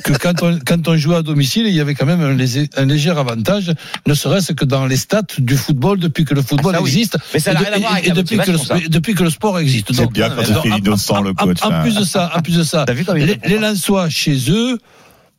que 0.03 0.13
quand 0.13 0.43
on, 0.43 0.59
quand 0.65 0.87
on 0.87 0.95
jouait 0.97 1.17
à 1.17 1.21
domicile, 1.21 1.65
il 1.67 1.73
y 1.73 1.79
avait 1.79 1.95
quand 1.95 2.05
même 2.05 2.21
un 2.21 2.33
léger, 2.33 2.69
un 2.77 2.85
léger 2.85 3.09
avantage, 3.11 3.73
ne 4.07 4.13
serait-ce 4.13 4.53
que 4.53 4.65
dans 4.65 4.85
les 4.85 4.97
stats 4.97 5.21
du 5.37 5.55
football 5.57 5.99
depuis 5.99 6.25
que 6.25 6.33
le 6.33 6.41
football 6.41 6.73
Ah, 6.75 6.77
ça, 6.79 6.83
oui. 6.83 6.89
existe. 6.89 7.17
Mais 7.33 7.39
ça 7.39 7.51
et 7.51 7.53
n'a 7.55 7.59
rien 7.61 7.71
à 7.73 7.79
voir 7.79 7.91
et- 7.91 7.95
avec 7.97 8.05
et 8.05 8.09
la 8.09 8.15
depuis 8.15 8.37
que, 8.37 8.51
le, 8.51 8.85
et 8.85 8.89
depuis 8.89 9.13
que 9.15 9.23
le 9.23 9.29
sport 9.29 9.59
existe. 9.59 9.87
C'est 9.93 10.01
Donc, 10.03 10.13
bien 10.13 10.29
quand 10.29 10.41
il 10.41 10.51
alors, 10.51 10.63
fait 10.63 10.71
en- 10.71 10.75
l'innocent, 10.75 11.15
en- 11.17 11.21
le 11.21 11.29
en- 11.31 11.33
coach, 11.33 11.57
En, 11.63 11.69
là. 11.69 11.81
plus 11.81 11.95
de 11.95 12.03
ça, 12.03 12.31
en 12.35 12.41
plus 12.41 12.57
de 12.57 12.63
ça, 12.63 12.85
les, 13.15 13.39
les 13.45 13.57
Lensois 13.59 14.09
chez 14.09 14.37
eux, 14.49 14.77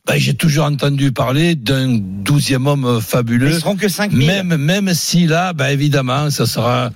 ben, 0.05 0.17
j'ai 0.17 0.33
toujours 0.33 0.65
entendu 0.65 1.11
parler 1.13 1.55
d'un 1.55 1.97
douzième 1.97 2.67
homme 2.67 2.95
Ils 2.97 3.01
fabuleux. 3.01 3.57
seront 3.57 3.75
que 3.77 3.87
5000. 3.87 4.27
Même, 4.27 4.57
même 4.57 4.93
si 4.93 5.27
là, 5.27 5.53
ben, 5.53 5.67
évidemment, 5.67 6.29
ça 6.29 6.45
sera 6.45 6.91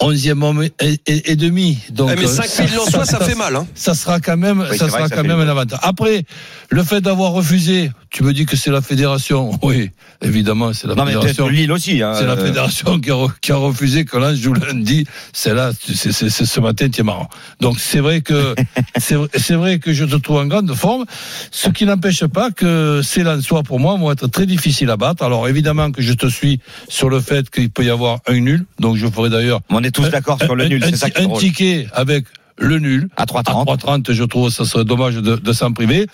onzième 0.00 0.42
homme 0.42 0.62
et, 0.62 0.72
et- 1.06 1.32
et 1.32 1.36
demi. 1.36 1.78
Donc, 1.90 2.10
Eh, 2.12 2.16
mais 2.16 2.24
euh, 2.24 2.28
5000 2.28 2.74
Lensois, 2.74 3.04
ça 3.06 3.20
fait 3.20 3.34
mal. 3.36 3.56
Hein. 3.56 3.66
ça 3.74 3.94
sera 3.94 4.20
quand 4.20 4.36
même, 4.36 4.64
ça 4.76 4.88
sera 4.88 5.08
ça 5.08 5.16
quand 5.16 5.22
même 5.24 5.40
un 5.40 5.48
avantage. 5.48 5.78
Après, 5.82 6.24
le 6.68 6.82
fait 6.82 7.00
d'avoir 7.00 7.32
refusé, 7.32 7.90
tu 8.10 8.22
me 8.24 8.32
dis 8.32 8.44
que 8.46 8.56
c'est 8.56 8.70
la 8.70 8.82
fédération. 8.82 9.52
Oui, 9.62 9.90
évidemment, 10.20 10.72
c'est 10.72 10.86
la 10.88 10.94
Non 10.94 11.04
mais 11.04 11.12
fédération. 11.14 11.48
Lille 11.48 11.72
aussi. 11.72 12.02
Hein, 12.02 12.12
C'est 12.18 12.26
la 12.26 12.32
euh, 12.32 12.44
fédération 12.46 13.00
qui 13.00 13.10
a, 13.10 13.14
re- 13.14 13.32
qui 13.40 13.52
a 13.52 13.56
refusé 13.56 14.04
que 14.04 14.16
l'Ange 14.18 14.36
joue 14.36 14.52
lundi. 14.54 15.06
C'est 15.32 15.54
là, 15.54 15.70
c'est 15.80 16.12
ce 16.12 16.60
matin, 16.60 16.88
tu 16.90 17.00
es 17.00 17.04
marrant. 17.04 17.28
Donc 17.60 17.78
c'est 17.80 18.00
vrai 18.00 18.20
que 18.20 18.54
c'est 18.98 19.14
vrai- 19.14 19.28
c'est 19.36 19.54
vrai 19.54 19.78
que 19.78 19.92
je 19.92 20.04
te 20.04 20.16
trouve 20.16 20.38
en 20.38 20.46
grande 20.46 20.72
forme, 20.74 21.04
ce 21.50 21.68
qui 21.70 21.86
n'empêche 21.86 22.24
pas 22.26 22.50
que 22.50 23.00
ces 23.02 23.22
Lensois 23.22 23.62
pour 23.62 23.80
moi 23.80 23.96
vont 23.96 24.10
être 24.12 24.26
très 24.26 24.46
difficiles 24.46 24.90
à 24.90 24.96
battre. 24.96 25.22
Alors 25.22 25.48
évidemment 25.48 25.90
que 25.92 26.02
je 26.02 26.12
te 26.12 26.26
suis 26.26 26.60
sur 26.88 27.08
le 27.08 27.20
fait 27.20 27.48
qu'il 27.48 27.70
peut 27.70 27.84
y 27.84 27.90
avoir 27.90 28.18
un 28.26 28.38
nul. 28.40 28.64
Donc 28.80 28.96
je 28.96 29.06
ferai 29.06 29.30
d'ailleurs 29.30 29.60
est 29.84 29.90
tous 29.90 30.08
d'accord 30.10 30.38
sur 30.42 30.54
le 30.54 30.64
un- 30.64 30.68
nul, 30.68 30.82
un, 30.84 30.88
c'est 30.90 30.96
ça 30.96 31.10
qui 31.10 31.22
est 31.22 31.24
un 31.26 31.28
ticket 31.38 31.86
avec 31.92 32.24
le 32.58 32.78
nul. 32.78 33.08
À 33.16 33.22
À 33.22 33.24
3,30. 33.26 33.78
3,30, 33.78 34.12
je 34.12 34.22
trouve 34.24 34.48
ça 34.50 34.64
serait 34.64 34.84
dommage 34.84 35.16
de, 35.16 35.36
de 35.36 35.52
s'en 35.52 35.72
priver. 35.72 36.06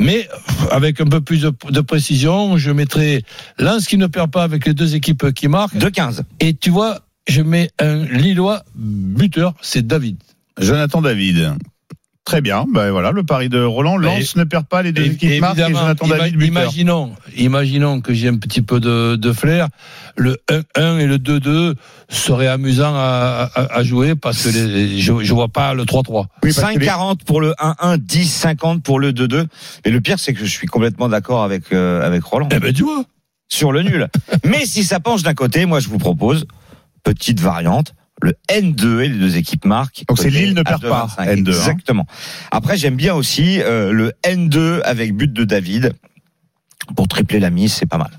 Mais 0.00 0.26
avec 0.70 1.00
un 1.00 1.06
peu 1.06 1.20
plus 1.20 1.42
de, 1.42 1.52
de 1.70 1.80
précision, 1.82 2.56
je 2.56 2.70
mettrai 2.70 3.22
Lens 3.58 3.86
qui 3.86 3.98
ne 3.98 4.06
perd 4.06 4.30
pas 4.30 4.42
avec 4.42 4.66
les 4.66 4.72
deux 4.74 4.94
équipes 4.94 5.32
qui 5.34 5.48
marquent. 5.48 5.76
2,15. 5.76 6.22
Et 6.40 6.54
tu 6.54 6.70
vois, 6.70 7.00
je 7.28 7.42
mets 7.42 7.70
un 7.78 8.04
Lillois 8.06 8.62
buteur, 8.74 9.52
c'est 9.60 9.86
David. 9.86 10.16
Jonathan 10.58 11.02
David. 11.02 11.52
Très 12.24 12.40
bien. 12.40 12.66
Ben 12.72 12.92
voilà, 12.92 13.10
le 13.10 13.24
pari 13.24 13.48
de 13.48 13.60
Roland. 13.62 13.96
Lens 13.96 14.36
ne 14.36 14.44
perd 14.44 14.64
pas 14.66 14.82
les 14.82 14.92
deux 14.92 15.02
équipes 15.04 15.40
marquent 15.40 15.58
et 15.58 15.62
évidemment, 15.62 15.80
Jonathan 15.80 16.06
David 16.06 16.36
buteur. 16.36 16.62
imaginons, 16.62 17.12
imaginons 17.36 18.00
que 18.00 18.14
j'ai 18.14 18.28
un 18.28 18.36
petit 18.36 18.62
peu 18.62 18.78
de, 18.78 19.16
de 19.16 19.32
flair. 19.32 19.66
Le 20.16 20.36
1-1 20.48 20.98
et 21.00 21.06
le 21.06 21.18
2-2 21.18 21.74
seraient 22.08 22.46
amusants 22.46 22.94
à, 22.94 23.50
à- 23.54 23.74
à 23.78 23.82
jouer 23.82 24.14
parce 24.14 24.44
que 24.44 24.50
les- 24.50 25.00
je, 25.00 25.12
je 25.24 25.34
vois 25.34 25.48
pas 25.48 25.74
le 25.74 25.82
3-3. 25.84 26.26
Oui, 26.44 26.52
parce 26.54 26.72
que 26.74 26.78
les- 26.78 26.86
5,40 26.86 27.24
pour 27.24 27.40
le 27.40 27.54
1-1, 27.58 27.96
10,50 27.98 28.82
pour 28.82 29.00
le 29.00 29.12
2-2. 29.12 29.46
Et 29.84 29.90
le 29.90 30.00
pire, 30.00 30.20
c'est 30.20 30.32
que 30.32 30.38
je 30.40 30.46
suis 30.46 30.68
complètement 30.68 31.08
d'accord 31.08 31.42
avec, 31.42 31.72
euh, 31.72 32.06
avec 32.06 32.22
Roland 32.22 32.48
Eh 32.52 32.60
ben 32.60 32.72
tu 32.72 32.84
vois. 32.84 33.02
sur 33.48 33.72
le 33.72 33.82
nul. 33.82 34.06
Mais 34.44 34.64
si 34.64 34.84
ça 34.84 35.00
penche 35.00 35.24
d'un 35.24 35.34
côté, 35.34 35.66
moi 35.66 35.80
je 35.80 35.88
vous 35.88 35.98
propose, 35.98 36.46
petite 37.02 37.40
variante, 37.40 37.94
le 38.22 38.34
N2 38.48 39.00
et 39.00 39.08
les 39.08 39.18
deux 39.18 39.36
équipes 39.36 39.64
marquent. 39.66 40.04
Donc 40.08 40.18
c'est 40.18 40.30
Lille 40.30 40.54
ne 40.54 40.62
perd 40.62 40.80
pas, 40.80 41.08
2,25. 41.18 41.26
N2, 41.26 41.50
hein. 41.50 41.52
Exactement. 41.58 42.06
Après, 42.50 42.76
j'aime 42.76 42.96
bien 42.96 43.14
aussi 43.14 43.60
euh, 43.60 43.92
le 43.92 44.12
N2 44.24 44.80
avec 44.84 45.14
but 45.14 45.32
de 45.32 45.44
David. 45.44 45.92
Pour 46.96 47.06
tripler 47.08 47.38
la 47.40 47.50
mise, 47.50 47.72
c'est 47.74 47.86
pas 47.86 47.98
mal. 47.98 48.10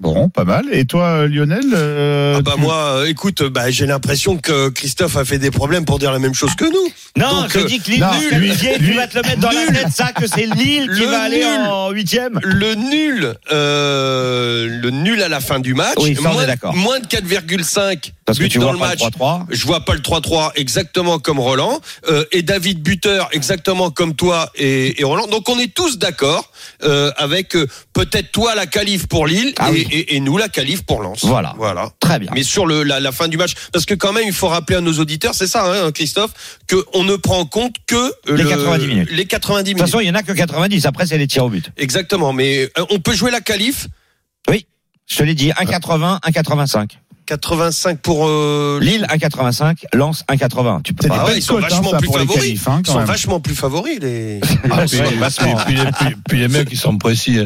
Bon, 0.00 0.30
pas 0.30 0.44
mal. 0.44 0.64
Et 0.72 0.86
toi, 0.86 1.26
Lionel 1.28 1.60
euh, 1.74 2.36
Ah 2.38 2.42
bah 2.42 2.52
tu- 2.54 2.60
moi, 2.62 2.74
euh, 3.00 3.04
écoute, 3.06 3.42
bah, 3.42 3.70
j'ai 3.70 3.84
l'impression 3.86 4.38
que 4.38 4.70
Christophe 4.70 5.16
a 5.18 5.26
fait 5.26 5.38
des 5.38 5.50
problèmes 5.50 5.84
pour 5.84 5.98
dire 5.98 6.10
la 6.10 6.18
même 6.18 6.32
chose 6.32 6.54
que 6.54 6.64
nous. 6.64 6.92
Non, 7.22 7.42
Donc, 7.42 7.52
je 7.52 7.58
euh, 7.58 7.64
dis 7.64 7.80
que 7.80 7.90
Lille 7.90 8.00
se 8.30 8.34
lui- 8.34 8.50
tu 8.78 8.82
lui- 8.82 8.96
vas 8.96 9.06
te 9.06 9.16
le 9.18 9.22
mettre 9.24 9.40
dans 9.40 9.50
la 9.50 9.66
nul. 9.66 9.74
tête, 9.74 9.88
ça, 9.92 10.12
que 10.12 10.26
c'est 10.26 10.46
Lille 10.46 10.84
qui 10.94 11.00
Le 11.00 11.06
va 11.06 11.20
aller 11.20 11.36
nul. 11.44 11.66
en 11.68 11.90
huitième. 11.90 12.40
Le 12.42 12.74
nul, 12.76 13.34
euh, 13.52 14.68
le 14.80 14.90
nul 14.90 15.20
à 15.22 15.28
la 15.28 15.40
fin 15.40 15.60
du 15.60 15.74
match. 15.74 15.96
Oui, 15.98 16.14
ça, 16.14 16.22
on 16.24 16.30
est 16.30 16.32
moins, 16.34 16.46
d'accord. 16.46 16.74
moins 16.74 17.00
de 17.00 17.06
4,5 17.06 18.12
Parce 18.30 18.38
que 18.38 18.44
buts 18.44 18.48
tu 18.50 18.58
dans 18.58 18.64
vois 18.64 18.72
le 18.72 18.78
match. 18.78 19.00
le 19.02 19.10
3-3. 19.10 19.46
Je 19.50 19.66
vois 19.66 19.84
pas 19.84 19.94
le 19.94 20.00
3-3 20.00 20.52
exactement 20.56 21.18
comme 21.18 21.38
Roland 21.38 21.80
euh, 22.08 22.24
et 22.32 22.42
David 22.42 22.82
buteur 22.82 23.28
exactement 23.32 23.90
comme 23.90 24.14
toi 24.14 24.50
et, 24.54 25.00
et 25.00 25.04
Roland. 25.04 25.26
Donc 25.26 25.48
on 25.48 25.58
est 25.58 25.72
tous 25.74 25.98
d'accord 25.98 26.50
euh, 26.84 27.10
avec 27.16 27.56
euh, 27.56 27.66
peut-être 27.92 28.30
toi 28.32 28.54
la 28.54 28.66
qualif 28.66 29.06
pour 29.06 29.26
Lille 29.26 29.52
Ah 29.58 29.70
et, 29.70 29.72
oui. 29.72 29.88
et- 29.90 30.16
et 30.16 30.20
nous 30.20 30.36
la 30.38 30.48
qualif 30.48 30.82
pour 30.82 31.02
Lens. 31.02 31.24
Voilà. 31.24 31.54
Voilà. 31.56 31.90
Très 32.00 32.18
bien. 32.18 32.30
Mais 32.34 32.42
sur 32.42 32.66
le, 32.66 32.82
la, 32.82 33.00
la 33.00 33.12
fin 33.12 33.28
du 33.28 33.36
match, 33.36 33.52
parce 33.72 33.84
que 33.84 33.94
quand 33.94 34.12
même, 34.12 34.24
il 34.26 34.32
faut 34.32 34.48
rappeler 34.48 34.76
à 34.76 34.80
nos 34.80 34.94
auditeurs, 34.98 35.34
c'est 35.34 35.46
ça, 35.46 35.64
hein, 35.64 35.92
Christophe, 35.92 36.32
que 36.66 36.76
on 36.94 37.04
ne 37.04 37.16
prend 37.16 37.38
en 37.38 37.46
compte 37.46 37.76
que 37.86 38.12
Les 38.28 38.42
le- 38.42 38.48
90 38.48 38.86
minutes. 38.86 39.08
Les 39.10 39.24
90 39.26 39.54
De 39.54 39.58
toute 39.58 39.66
minutes. 39.76 39.80
façon, 39.80 40.00
il 40.00 40.06
y 40.06 40.10
en 40.10 40.14
a 40.14 40.22
que 40.22 40.32
90. 40.32 40.86
Après, 40.86 41.06
c'est 41.06 41.18
les 41.18 41.26
tirs 41.26 41.44
au 41.44 41.48
but. 41.50 41.70
Exactement. 41.76 42.32
Mais 42.32 42.70
euh, 42.78 42.84
on 42.90 42.98
peut 43.00 43.14
jouer 43.14 43.30
la 43.30 43.40
qualif? 43.40 43.86
Je 45.12 45.16
te 45.16 45.22
l'ai 45.24 45.34
dit, 45.34 45.50
1,80, 45.50 46.20
1,85. 46.20 46.90
85 47.30 48.00
pour 48.00 48.26
euh, 48.26 48.80
Lille 48.82 49.06
1,85, 49.08 49.84
Lens 49.94 50.24
1,80. 50.28 50.82
Tu 50.82 50.94
peux 50.94 51.06
pas. 51.08 51.16
Ah 51.20 51.24
ouais, 51.26 51.36
ils 51.38 51.42
sont 51.42 51.58
hein, 51.58 51.60
vachement 51.60 51.92
plus 51.92 52.08
favoris. 52.08 52.34
qualifs, 52.34 52.68
hein, 52.68 52.80
Ils 52.84 52.90
sont 52.90 52.98
même. 52.98 53.06
vachement 53.06 53.40
plus 53.40 53.54
favoris 53.54 54.00
les. 54.00 54.40
Ah, 54.70 54.84
puis, 54.90 54.98
puis- 55.00 55.54
puis 55.66 55.74
les, 55.76 55.84
puis- 55.92 56.16
puis 56.28 56.38
les 56.40 56.48
mecs, 56.48 56.68
ils 56.72 56.76
sont 56.78 56.98
précis. 56.98 57.38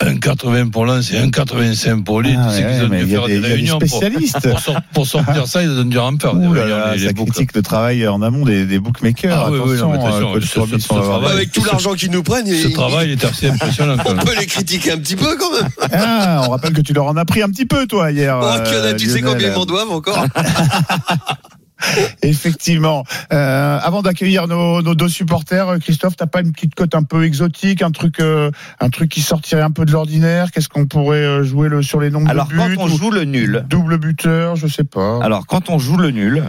Hein. 0.00 0.14
1,80 0.14 0.70
pour 0.70 0.86
Lens 0.86 1.10
et 1.12 1.16
1,85 1.20 2.04
pour 2.04 2.22
Lille. 2.22 2.38
Ah, 2.40 2.50
tu 2.56 2.62
ouais, 2.64 2.72
qu'ils 2.72 2.84
ont 2.84 2.88
dû 2.88 2.98
il 3.00 3.08
faire 3.08 3.26
des, 3.26 3.36
il 3.36 3.44
réunions 3.46 3.78
pour, 3.78 3.88
spécialistes. 3.88 4.48
pour, 4.48 4.58
sor- 4.60 4.80
pour 4.94 5.06
sortir 5.06 5.46
ça, 5.46 5.62
ils 5.62 5.70
ont 5.70 5.84
dû 5.84 5.98
en 5.98 6.16
faire. 6.18 6.34
Ouh 6.34 6.52
là 6.54 6.66
là, 6.66 6.94
les- 6.96 7.06
ça 7.06 7.12
critique 7.12 7.54
le 7.54 7.62
travail 7.62 8.06
en 8.08 8.22
amont 8.22 8.44
des, 8.44 8.64
des 8.66 8.78
bookmakers. 8.78 9.36
Ah 9.46 9.50
oui, 9.50 9.58
oui, 9.62 9.74
attention, 9.76 9.86
non, 9.86 9.92
mais 9.92 9.98
attention, 10.06 10.34
euh, 10.36 10.40
ce- 10.40 10.88
travail- 10.88 11.32
Avec 11.32 11.52
tout 11.52 11.64
l'argent 11.64 11.92
qu'ils 11.94 12.10
nous 12.10 12.22
prennent, 12.22 12.46
Ce 12.46 12.68
ils- 12.68 12.72
travail 12.72 13.12
est 13.12 13.24
assez 13.24 13.48
impressionnant 13.48 13.96
on 14.06 14.14
peut 14.16 14.34
les 14.38 14.46
critiquer 14.46 14.92
un 14.92 14.98
petit 14.98 15.16
peu 15.16 15.36
quand 15.38 15.52
même. 15.52 15.70
Ah, 15.92 16.42
on 16.46 16.50
rappelle 16.50 16.72
que 16.72 16.80
tu 16.80 16.92
leur 16.92 17.06
en 17.06 17.16
as 17.16 17.24
pris 17.24 17.42
un 17.42 17.48
petit 17.48 17.66
peu, 17.66 17.86
toi, 17.86 18.10
hier. 18.10 18.38
Oh, 18.40 18.44
a, 18.44 18.58
euh, 18.66 18.94
tu 18.96 19.06
sais 19.08 19.20
combien 19.20 19.48
ils 19.48 19.54
m'en 19.54 19.66
doivent 19.66 19.90
encore 19.90 20.24
Effectivement. 22.22 23.04
Euh, 23.32 23.78
avant 23.82 24.02
d'accueillir 24.02 24.46
nos, 24.46 24.82
nos 24.82 24.94
deux 24.94 25.08
supporters, 25.08 25.68
euh, 25.68 25.78
Christophe, 25.78 26.16
t'as 26.16 26.26
pas 26.26 26.40
une 26.40 26.52
petite 26.52 26.74
cote 26.74 26.94
un 26.94 27.02
peu 27.02 27.24
exotique, 27.24 27.82
un 27.82 27.90
truc, 27.90 28.20
euh, 28.20 28.50
un 28.80 28.90
truc 28.90 29.10
qui 29.10 29.20
sortirait 29.20 29.62
un 29.62 29.70
peu 29.70 29.84
de 29.84 29.92
l'ordinaire? 29.92 30.50
Qu'est-ce 30.50 30.68
qu'on 30.68 30.86
pourrait 30.86 31.44
jouer 31.44 31.68
le, 31.68 31.82
sur 31.82 32.00
les 32.00 32.10
nombres 32.10 32.30
Alors, 32.30 32.46
de 32.46 32.52
buts 32.52 32.76
quand 32.76 32.84
on 32.84 32.86
ou 32.86 32.96
joue 32.96 33.10
le 33.10 33.24
nul, 33.24 33.64
Double 33.68 33.98
buteur, 33.98 34.56
je 34.56 34.66
sais 34.66 34.84
pas. 34.84 35.22
alors 35.22 35.46
quand 35.46 35.70
on 35.70 35.78
joue 35.78 35.96
le 35.96 36.10
nul, 36.10 36.42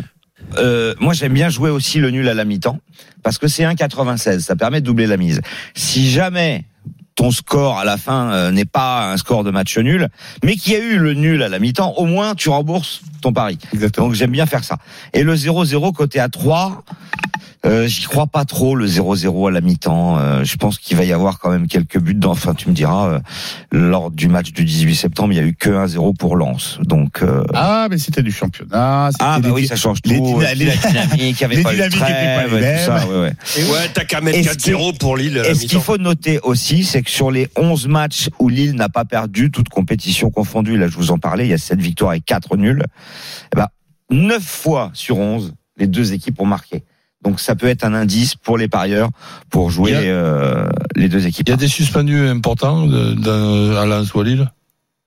euh, 0.57 0.93
moi 0.99 1.13
j'aime 1.13 1.33
bien 1.33 1.49
jouer 1.49 1.69
aussi 1.69 1.99
le 1.99 2.11
nul 2.11 2.27
à 2.27 2.33
la 2.33 2.45
mi-temps 2.45 2.79
parce 3.23 3.37
que 3.37 3.47
c'est 3.47 3.63
1,96, 3.63 4.39
ça 4.39 4.55
permet 4.55 4.81
de 4.81 4.85
doubler 4.85 5.07
la 5.07 5.17
mise. 5.17 5.41
Si 5.75 6.09
jamais 6.09 6.65
ton 7.21 7.29
score 7.29 7.77
à 7.77 7.85
la 7.85 7.97
fin 7.97 8.31
euh, 8.31 8.51
n'est 8.51 8.65
pas 8.65 9.11
un 9.11 9.17
score 9.17 9.43
de 9.43 9.51
match 9.51 9.77
nul, 9.77 10.09
mais 10.43 10.55
qu'il 10.55 10.73
y 10.73 10.75
a 10.75 10.79
eu 10.79 10.97
le 10.97 11.13
nul 11.13 11.43
à 11.43 11.49
la 11.49 11.59
mi-temps, 11.59 11.93
au 11.97 12.05
moins 12.05 12.33
tu 12.33 12.49
rembourses 12.49 13.01
ton 13.21 13.31
pari. 13.31 13.59
Exactement. 13.73 14.07
Donc 14.07 14.15
j'aime 14.15 14.31
bien 14.31 14.47
faire 14.47 14.63
ça. 14.63 14.77
Et 15.13 15.21
le 15.21 15.35
0-0 15.35 15.93
côté 15.93 16.19
à 16.19 16.29
3, 16.29 16.83
euh, 17.65 17.85
j'y 17.87 18.03
crois 18.05 18.27
pas 18.27 18.43
trop 18.45 18.75
le 18.75 18.87
0-0 18.87 19.47
à 19.47 19.51
la 19.51 19.61
mi-temps. 19.61 20.17
Euh, 20.17 20.43
je 20.43 20.55
pense 20.57 20.79
qu'il 20.79 20.97
va 20.97 21.03
y 21.03 21.13
avoir 21.13 21.37
quand 21.39 21.49
même 21.51 21.67
quelques 21.67 21.99
buts. 21.99 22.15
Dans, 22.15 22.31
enfin, 22.31 22.53
tu 22.55 22.69
me 22.69 22.73
diras, 22.73 23.07
euh, 23.09 23.19
lors 23.71 24.09
du 24.11 24.27
match 24.27 24.51
du 24.51 24.65
18 24.65 24.95
septembre, 24.95 25.33
il 25.33 25.35
y 25.35 25.39
a 25.39 25.43
eu 25.43 25.53
que 25.55 25.69
1-0 25.69 26.15
pour 26.17 26.35
Lens. 26.35 26.79
Donc 26.81 27.21
euh, 27.21 27.43
Ah, 27.53 27.87
mais 27.89 27.97
c'était 27.99 28.23
du 28.23 28.31
championnat. 28.31 29.09
ah 29.19 29.39
bah 29.39 29.49
oui, 29.53 29.67
ça 29.67 29.75
change 29.75 30.01
tout. 30.01 30.09
les 30.09 30.17
et 30.17 30.19
dyna- 30.19 30.47
puis 30.55 30.65
la 30.65 31.05
dynamique, 31.05 31.37
il 31.39 31.41
y 31.41 31.43
avait 31.43 31.55
les 31.55 31.63
pas 31.63 31.71
dynamiques 31.73 31.95
étaient 31.95 32.05
pas 32.07 32.43
trêve, 32.47 32.55
les 32.57 32.65
et 32.67 32.77
tout 32.77 32.85
ça, 32.85 33.07
ouais, 33.07 33.21
ouais. 33.21 33.71
Ouais, 33.71 33.89
t'as 33.93 34.05
qu'à 34.05 34.21
mettre 34.21 34.37
Et 34.39 34.43
ce 34.43 34.49
qui- 34.57 34.71
4-0 34.71 34.93
pour 34.97 35.15
Lille. 35.17 35.37
à 35.39 35.43
la 35.43 35.49
Et 35.49 35.55
ce 35.55 35.65
qu'il 35.67 35.79
faut 35.81 35.97
noter 35.97 36.39
aussi, 36.43 36.83
c'est 36.83 37.01
que 37.03 37.09
sur 37.11 37.29
les 37.31 37.47
11 37.55 37.87
matchs 37.87 38.29
où 38.39 38.49
Lille 38.49 38.73
n'a 38.73 38.89
pas 38.89 39.05
perdu, 39.05 39.51
toute 39.51 39.69
compétition 39.69 40.29
confondue, 40.31 40.77
là 40.77 40.87
je 40.87 40.95
vous 40.97 41.11
en 41.11 41.17
parlais, 41.19 41.45
il 41.45 41.49
y 41.51 41.53
a 41.53 41.57
7 41.59 41.79
victoires 41.79 42.13
et 42.13 42.21
4 42.21 42.57
nuls, 42.57 42.83
eh 43.53 43.55
ben, 43.55 43.67
9 44.09 44.41
fois 44.43 44.89
sur 44.93 45.17
11, 45.19 45.53
les 45.77 45.87
deux 45.87 46.13
équipes 46.13 46.39
ont 46.41 46.45
marqué. 46.45 46.83
Donc 47.23 47.39
ça 47.39 47.55
peut 47.55 47.67
être 47.67 47.83
un 47.83 47.93
indice 47.93 48.35
pour 48.35 48.57
les 48.57 48.67
parieurs 48.67 49.09
pour 49.49 49.69
jouer 49.69 49.93
a- 49.95 49.99
euh, 49.99 50.67
les 50.95 51.07
deux 51.09 51.27
équipes. 51.27 51.47
Il 51.47 51.51
y 51.51 51.53
a 51.53 51.57
des 51.57 51.67
suspendus 51.67 52.27
importants 52.27 52.85
de, 52.87 53.13
de, 53.13 53.75
à 53.77 53.85
Lens 53.85 54.13
ou 54.13 54.21
à 54.21 54.23
Lille. 54.23 54.51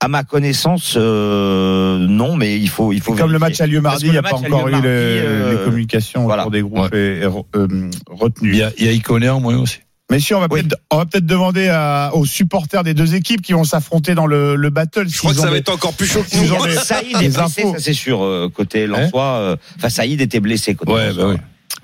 À 0.01 0.07
ma 0.07 0.23
connaissance, 0.23 0.95
euh, 0.97 1.97
non, 2.07 2.35
mais 2.35 2.59
il 2.59 2.69
faut 2.69 2.93
il 2.93 3.01
faut. 3.01 3.13
Comme 3.15 3.31
le 3.31 3.39
match 3.39 3.59
a 3.61 3.65
lieu 3.67 3.81
mardi, 3.81 4.05
il 4.07 4.11
n'y 4.11 4.17
a 4.17 4.21
pas 4.23 4.35
encore 4.35 4.67
eu 4.67 4.71
mardi, 4.71 4.87
les, 4.87 4.93
euh, 4.93 5.51
les 5.57 5.63
communications 5.63 6.23
voilà. 6.23 6.43
autour 6.43 6.51
des 6.51 6.61
groupes 6.61 6.93
et, 6.93 7.21
euh, 7.23 7.29
Il 7.55 7.89
retenus. 8.09 8.57
y 8.57 8.61
a, 8.61 8.71
il 8.77 8.85
y 8.85 8.89
a 8.89 8.91
Iconé 8.91 9.29
en 9.29 9.39
moins 9.39 9.57
aussi. 9.57 9.79
Messieurs, 10.11 10.35
on 10.35 10.41
va 10.41 10.47
Oui. 10.51 10.61
peut-être 10.61 10.79
on 10.91 10.97
va 10.97 11.05
peut-être 11.05 11.25
demander 11.25 11.69
à- 11.69 12.11
aux 12.13 12.25
supporters 12.25 12.83
des 12.83 12.93
deux 12.93 13.15
équipes 13.15 13.41
qui 13.41 13.53
vont 13.53 13.63
s'affronter 13.63 14.13
dans 14.13 14.27
le, 14.27 14.55
le 14.55 14.69
battle. 14.69 15.07
Je 15.09 15.17
crois 15.17 15.33
que 15.33 15.39
ça 15.39 15.49
va 15.49 15.57
être 15.57 15.73
encore 15.73 15.93
plus 15.93 16.05
chaud 16.05 16.21
que 16.29 16.37
nous. 16.37 16.71
Saïd 16.77 17.15
est 17.21 17.29
blessé, 17.35 17.61
ça 17.63 17.79
c'est 17.79 17.93
sûr, 17.93 18.23
euh, 18.23 18.49
côté 18.53 18.85
Lensois. 18.87 19.23
euh, 19.39 19.55
Enfin, 19.77 19.89
Saïd 19.89 20.21
était 20.21 20.39
blessé 20.41 20.75
côté 20.75 20.91
Ouais, 20.91 21.07
Lensois. 21.07 21.23
bah 21.23 21.29
oui. 21.33 21.37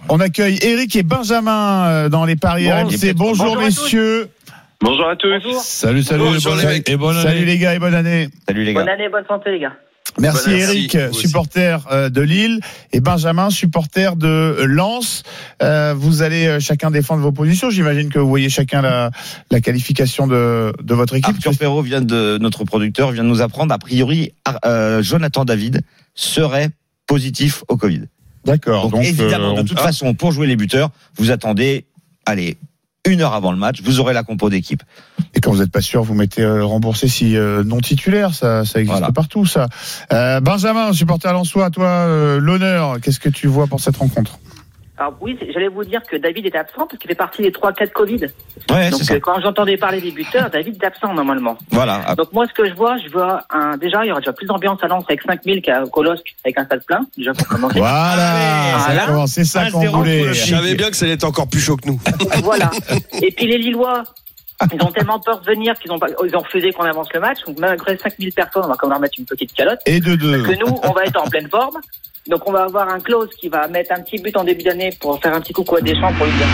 On 0.09 0.19
accueille 0.19 0.57
Eric 0.61 0.95
et 0.95 1.03
Benjamin 1.03 1.85
euh, 1.85 2.09
dans 2.09 2.25
les 2.25 2.35
paris 2.35 2.65
Bon, 2.65 2.87
RMC. 2.87 3.13
Bonjour, 3.15 3.57
messieurs. 3.57 4.29
Bonjour 4.81 5.07
à 5.07 5.15
tous. 5.15 5.61
Salut, 5.63 6.01
salut, 6.03 6.23
Bonjour, 6.23 6.55
bonne, 6.55 6.65
mecs. 6.65 6.89
et 6.89 6.97
bonne 6.97 7.15
Salut 7.21 7.37
année. 7.37 7.45
les 7.45 7.57
gars 7.59 7.75
et 7.75 7.79
bonne 7.79 7.93
année. 7.93 8.29
Salut 8.47 8.63
les 8.63 8.73
gars. 8.73 8.81
Bonne 8.81 8.89
année, 8.89 9.09
bonne 9.09 9.25
santé 9.27 9.51
les 9.51 9.59
gars. 9.59 9.73
Merci 10.19 10.49
merci, 10.49 10.61
Eric, 10.95 11.13
supporter 11.13 11.87
euh, 11.91 12.09
de 12.09 12.19
Lille, 12.21 12.59
et 12.91 12.99
Benjamin, 12.99 13.49
supporter 13.49 14.15
de 14.17 14.27
euh, 14.27 14.65
Lens. 14.65 15.23
Euh, 15.61 15.93
vous 15.95 16.21
allez 16.21 16.47
euh, 16.47 16.59
chacun 16.59 16.91
défendre 16.91 17.21
vos 17.21 17.31
positions. 17.31 17.69
J'imagine 17.69 18.09
que 18.09 18.19
vous 18.19 18.27
voyez 18.27 18.49
chacun 18.49 18.81
la, 18.81 19.11
la 19.51 19.61
qualification 19.61 20.27
de, 20.27 20.73
de 20.83 20.93
votre 20.95 21.13
équipe. 21.15 21.35
Arthur 21.35 21.57
Perrault 21.57 21.83
vient 21.83 22.01
de 22.01 22.37
notre 22.41 22.65
producteur 22.65 23.11
vient 23.11 23.23
de 23.23 23.29
nous 23.29 23.41
apprendre 23.41 23.73
a 23.73 23.77
priori 23.77 24.33
euh, 24.65 25.01
Jonathan 25.01 25.45
David 25.45 25.81
serait 26.13 26.69
positif 27.07 27.63
au 27.69 27.77
Covid. 27.77 28.01
D'accord. 28.45 28.83
Donc, 28.83 28.91
Donc, 28.93 29.03
évidemment, 29.05 29.51
euh, 29.51 29.55
de 29.55 29.61
on- 29.61 29.65
toute 29.65 29.79
façon, 29.79 30.13
pour 30.13 30.31
jouer 30.31 30.47
les 30.47 30.55
buteurs, 30.55 30.89
vous 31.17 31.31
attendez, 31.31 31.85
allez, 32.25 32.57
une 33.07 33.21
heure 33.21 33.33
avant 33.33 33.51
le 33.51 33.57
match, 33.57 33.81
vous 33.83 33.99
aurez 33.99 34.13
la 34.13 34.23
compo 34.23 34.49
d'équipe. 34.49 34.83
Et 35.33 35.39
quand 35.41 35.51
vous 35.51 35.59
n'êtes 35.59 35.71
pas 35.71 35.81
sûr, 35.81 36.03
vous 36.03 36.13
mettez 36.13 36.43
euh, 36.43 36.63
remboursé 36.63 37.07
si 37.07 37.35
euh, 37.35 37.63
non 37.63 37.79
titulaire. 37.79 38.33
Ça, 38.35 38.63
ça 38.65 38.79
existe 38.79 38.97
Voilà. 38.99 39.11
partout, 39.11 39.45
ça. 39.45 39.67
Euh, 40.13 40.39
Benjamin, 40.39 40.93
supporter 40.93 41.31
Lensois, 41.33 41.69
toi, 41.71 41.87
euh, 41.87 42.39
l'honneur. 42.39 42.99
Qu'est-ce 43.01 43.19
que 43.19 43.29
tu 43.29 43.47
vois 43.47 43.65
pour 43.67 43.79
cette 43.79 43.97
rencontre? 43.97 44.37
Alors 45.01 45.15
oui, 45.19 45.35
c'est- 45.39 45.51
j'allais 45.51 45.67
vous 45.67 45.83
dire 45.83 46.01
que 46.03 46.15
David 46.15 46.45
était 46.45 46.59
absent 46.59 46.85
parce 46.85 46.97
qu'il 46.99 47.09
fait 47.09 47.15
partie 47.15 47.41
des 47.41 47.51
3-4 47.51 47.91
Covid. 47.91 48.27
Ouais, 48.69 48.89
Donc 48.91 48.99
c'est 48.99 49.05
ça. 49.05 49.13
euh, 49.15 49.19
quand 49.19 49.41
j'entendais 49.41 49.75
parler 49.75 49.99
des 49.99 50.11
buteurs, 50.11 50.49
David 50.51 50.75
est 50.79 50.85
absent 50.85 51.11
normalement. 51.15 51.57
Voilà. 51.71 52.01
Ah, 52.05 52.13
Donc 52.15 52.31
moi 52.33 52.45
ce 52.47 52.53
que 52.53 52.69
je 52.69 52.73
vois, 52.75 52.97
je 52.97 53.09
vois 53.11 53.41
un 53.49 53.77
déjà 53.77 54.05
il 54.05 54.09
y 54.09 54.11
aura 54.11 54.19
déjà 54.21 54.31
plus 54.31 54.45
d'ambiance 54.45 54.77
à 54.83 54.87
Lens 54.87 55.03
avec 55.09 55.23
5000 55.23 55.63
qu'à 55.63 55.81
Colosse 55.91 56.19
avec 56.45 56.55
un 56.59 56.65
stade 56.65 56.83
plein, 56.85 57.01
déjà 57.17 57.33
pour 57.33 57.47
commencer. 57.47 57.79
Voilà, 57.79 58.33
Voilà. 58.77 59.25
c'est 59.27 59.43
ça 59.43 59.63
1-0 59.63 59.71
qu'on 59.71 59.97
voulait. 59.97 60.33
Je 60.35 60.45
savais 60.55 60.75
bien 60.75 60.91
que 60.91 60.95
ça 60.95 61.05
allait 61.05 61.15
être 61.15 61.23
encore 61.23 61.47
plus 61.47 61.59
chaud 61.61 61.77
que 61.77 61.87
nous. 61.87 61.99
voilà. 62.43 62.69
Et 63.23 63.31
puis 63.31 63.47
les 63.47 63.57
Lillois, 63.57 64.03
ils 64.73 64.83
ont 64.83 64.91
tellement 64.91 65.19
peur 65.19 65.39
de 65.41 65.45
venir 65.45 65.73
qu'ils 65.79 65.91
ont 65.91 65.99
pas, 65.99 66.07
ils 66.25 66.35
ont 66.35 66.39
refusé 66.39 66.71
qu'on 66.71 66.83
avance 66.83 67.11
le 67.13 67.19
match. 67.19 67.39
Donc 67.45 67.57
malgré 67.59 67.97
5000 67.97 68.33
personnes, 68.33 68.63
on 68.65 68.67
va 68.67 68.75
quand 68.75 68.87
même 68.87 68.93
leur 68.93 69.01
mettre 69.01 69.15
une 69.19 69.25
petite 69.25 69.53
calotte. 69.53 69.79
Et 69.85 69.99
de 69.99 70.15
deux. 70.15 70.43
que 70.43 70.59
nous, 70.59 70.77
on 70.83 70.91
va 70.91 71.03
être 71.05 71.21
en 71.21 71.29
pleine 71.29 71.49
forme. 71.49 71.79
Donc 72.27 72.47
on 72.47 72.51
va 72.51 72.63
avoir 72.63 72.89
un 72.89 72.99
close 72.99 73.29
qui 73.39 73.49
va 73.49 73.67
mettre 73.67 73.93
un 73.97 74.01
petit 74.01 74.21
but 74.21 74.35
en 74.37 74.43
début 74.43 74.63
d'année 74.63 74.91
pour 74.99 75.19
faire 75.21 75.33
un 75.33 75.41
petit 75.41 75.53
coucou 75.53 75.77
à 75.77 75.81
Deschamps 75.81 76.13
pour 76.13 76.25
lui 76.25 76.33
dire. 76.33 76.47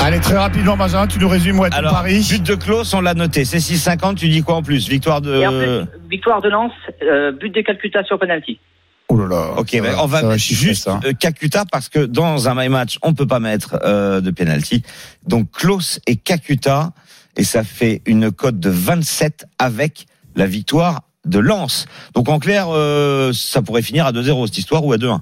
Allez, 0.00 0.20
très 0.20 0.36
rapidement, 0.36 0.76
Benjamin, 0.76 1.08
tu 1.08 1.18
nous 1.18 1.28
résumes 1.28 1.58
ouais, 1.58 1.68
Alors, 1.72 1.90
pari. 1.94 2.24
but 2.30 2.42
de 2.42 2.54
Klaus, 2.54 2.94
on 2.94 3.00
l'a 3.00 3.14
noté. 3.14 3.44
C'est 3.44 3.56
6,50. 3.56 4.14
Tu 4.14 4.28
dis 4.28 4.42
quoi 4.42 4.54
en 4.54 4.62
plus? 4.62 4.88
Victoire 4.88 5.20
de. 5.20 5.34
Et 5.34 5.46
en 5.46 5.50
plus, 5.50 5.98
victoire 6.08 6.40
de 6.40 6.48
Lens, 6.48 6.70
euh, 7.02 7.32
but 7.32 7.52
de 7.52 7.60
Calcutta 7.62 8.04
sur 8.04 8.16
penalty. 8.16 8.60
Oh 9.08 9.16
là 9.16 9.26
là. 9.28 9.54
Ok, 9.56 9.70
ben, 9.72 9.94
on 10.00 10.06
va 10.06 10.36
chiffrer, 10.36 10.66
juste 10.66 10.84
ça. 10.84 11.00
euh, 11.04 11.12
Kakuta 11.12 11.64
parce 11.70 11.88
que 11.88 12.00
dans 12.06 12.48
un 12.48 12.54
my 12.54 12.68
match, 12.68 12.98
on 13.02 13.14
peut 13.14 13.26
pas 13.26 13.38
mettre 13.40 13.78
euh, 13.84 14.20
de 14.20 14.30
penalty. 14.30 14.82
Donc 15.26 15.50
Klaus 15.52 16.00
et 16.06 16.16
Kakuta 16.16 16.92
et 17.36 17.44
ça 17.44 17.62
fait 17.62 18.02
une 18.06 18.32
cote 18.32 18.58
de 18.58 18.70
27 18.70 19.46
avec 19.58 20.06
la 20.34 20.46
victoire 20.46 21.02
de 21.24 21.38
Lens. 21.38 21.86
Donc 22.14 22.28
en 22.28 22.38
clair, 22.38 22.66
euh, 22.70 23.32
ça 23.32 23.62
pourrait 23.62 23.82
finir 23.82 24.06
à 24.06 24.12
2-0 24.12 24.46
cette 24.46 24.58
histoire 24.58 24.84
ou 24.84 24.92
à 24.92 24.96
2-1. 24.96 25.20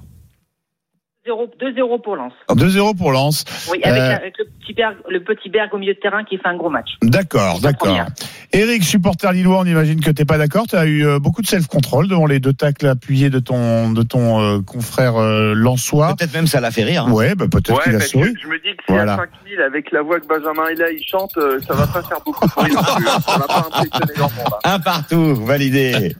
0 1.25 1.47
2-0 1.59 2.01
pour 2.03 2.15
Lens. 2.15 2.33
2-0 2.49 2.95
pour 2.97 3.11
Lens. 3.11 3.45
Oui, 3.71 3.79
avec, 3.83 3.99
Euh, 4.01 4.15
avec 4.15 4.37
le, 4.37 4.45
petit 4.45 4.73
Berg, 4.73 4.95
le 5.09 5.23
petit 5.23 5.49
Berg 5.49 5.73
au 5.73 5.77
milieu 5.77 5.93
de 5.93 5.99
terrain 5.99 6.23
qui 6.23 6.37
fait 6.37 6.47
un 6.47 6.55
gros 6.55 6.69
match. 6.69 6.89
D'accord, 7.01 7.59
d'accord. 7.61 7.97
Eric, 8.53 8.83
supporter 8.83 9.31
lillois, 9.33 9.59
on 9.59 9.65
imagine 9.65 9.99
que 10.01 10.11
t'es 10.11 10.23
pas 10.25 10.37
d'accord. 10.37 10.65
Tu 10.67 10.75
as 10.75 10.85
eu 10.85 11.05
euh, 11.05 11.19
beaucoup 11.19 11.41
de 11.41 11.47
self-control 11.47 12.07
devant 12.07 12.25
les 12.27 12.39
deux 12.39 12.53
tacles 12.53 12.87
appuyés 12.87 13.29
de 13.29 13.39
ton 13.39 13.91
de 13.91 14.03
ton 14.03 14.39
euh, 14.39 14.61
confrère 14.61 15.17
euh, 15.17 15.53
Lançois. 15.55 16.15
Peut-être 16.15 16.33
même 16.33 16.47
ça 16.47 16.61
l'a 16.61 16.71
fait 16.71 16.83
rire. 16.83 17.05
hein. 17.07 17.11
Ouais, 17.11 17.33
bah, 17.35 17.45
peut-être 17.51 17.71
Ouais, 17.75 17.83
qu'il 17.83 17.95
a 17.95 17.99
souri. 18.01 18.33
que 18.33 18.39
je 18.41 18.47
me 18.47 18.57
dis 18.59 18.75
que 18.77 18.83
si 18.87 18.93
Voilà. 18.93 19.13
à 19.13 19.17
5000, 19.17 19.61
avec 19.61 19.91
la 19.91 20.01
voix 20.03 20.19
que 20.19 20.27
Benjamin 20.27 20.67
est 20.69 20.75
là, 20.75 20.91
il 20.91 21.03
chante, 21.03 21.31
euh, 21.37 21.59
ça 21.67 21.73
va 21.73 21.87
pas 21.87 22.03
faire 22.03 22.19
beaucoup 22.25 22.45
de 22.47 22.51
bruit 22.53 22.71
non 22.73 22.81
plus. 22.83 23.07
hein. 23.07 23.19
Ça 23.27 23.37
va 23.39 23.47
pas 23.47 23.67
impressionner 23.67 24.13
grand 24.15 24.31
monde. 24.35 24.53
hein. 24.63 24.71
Un 24.75 24.79
partout, 24.79 25.35
validé. 25.35 26.15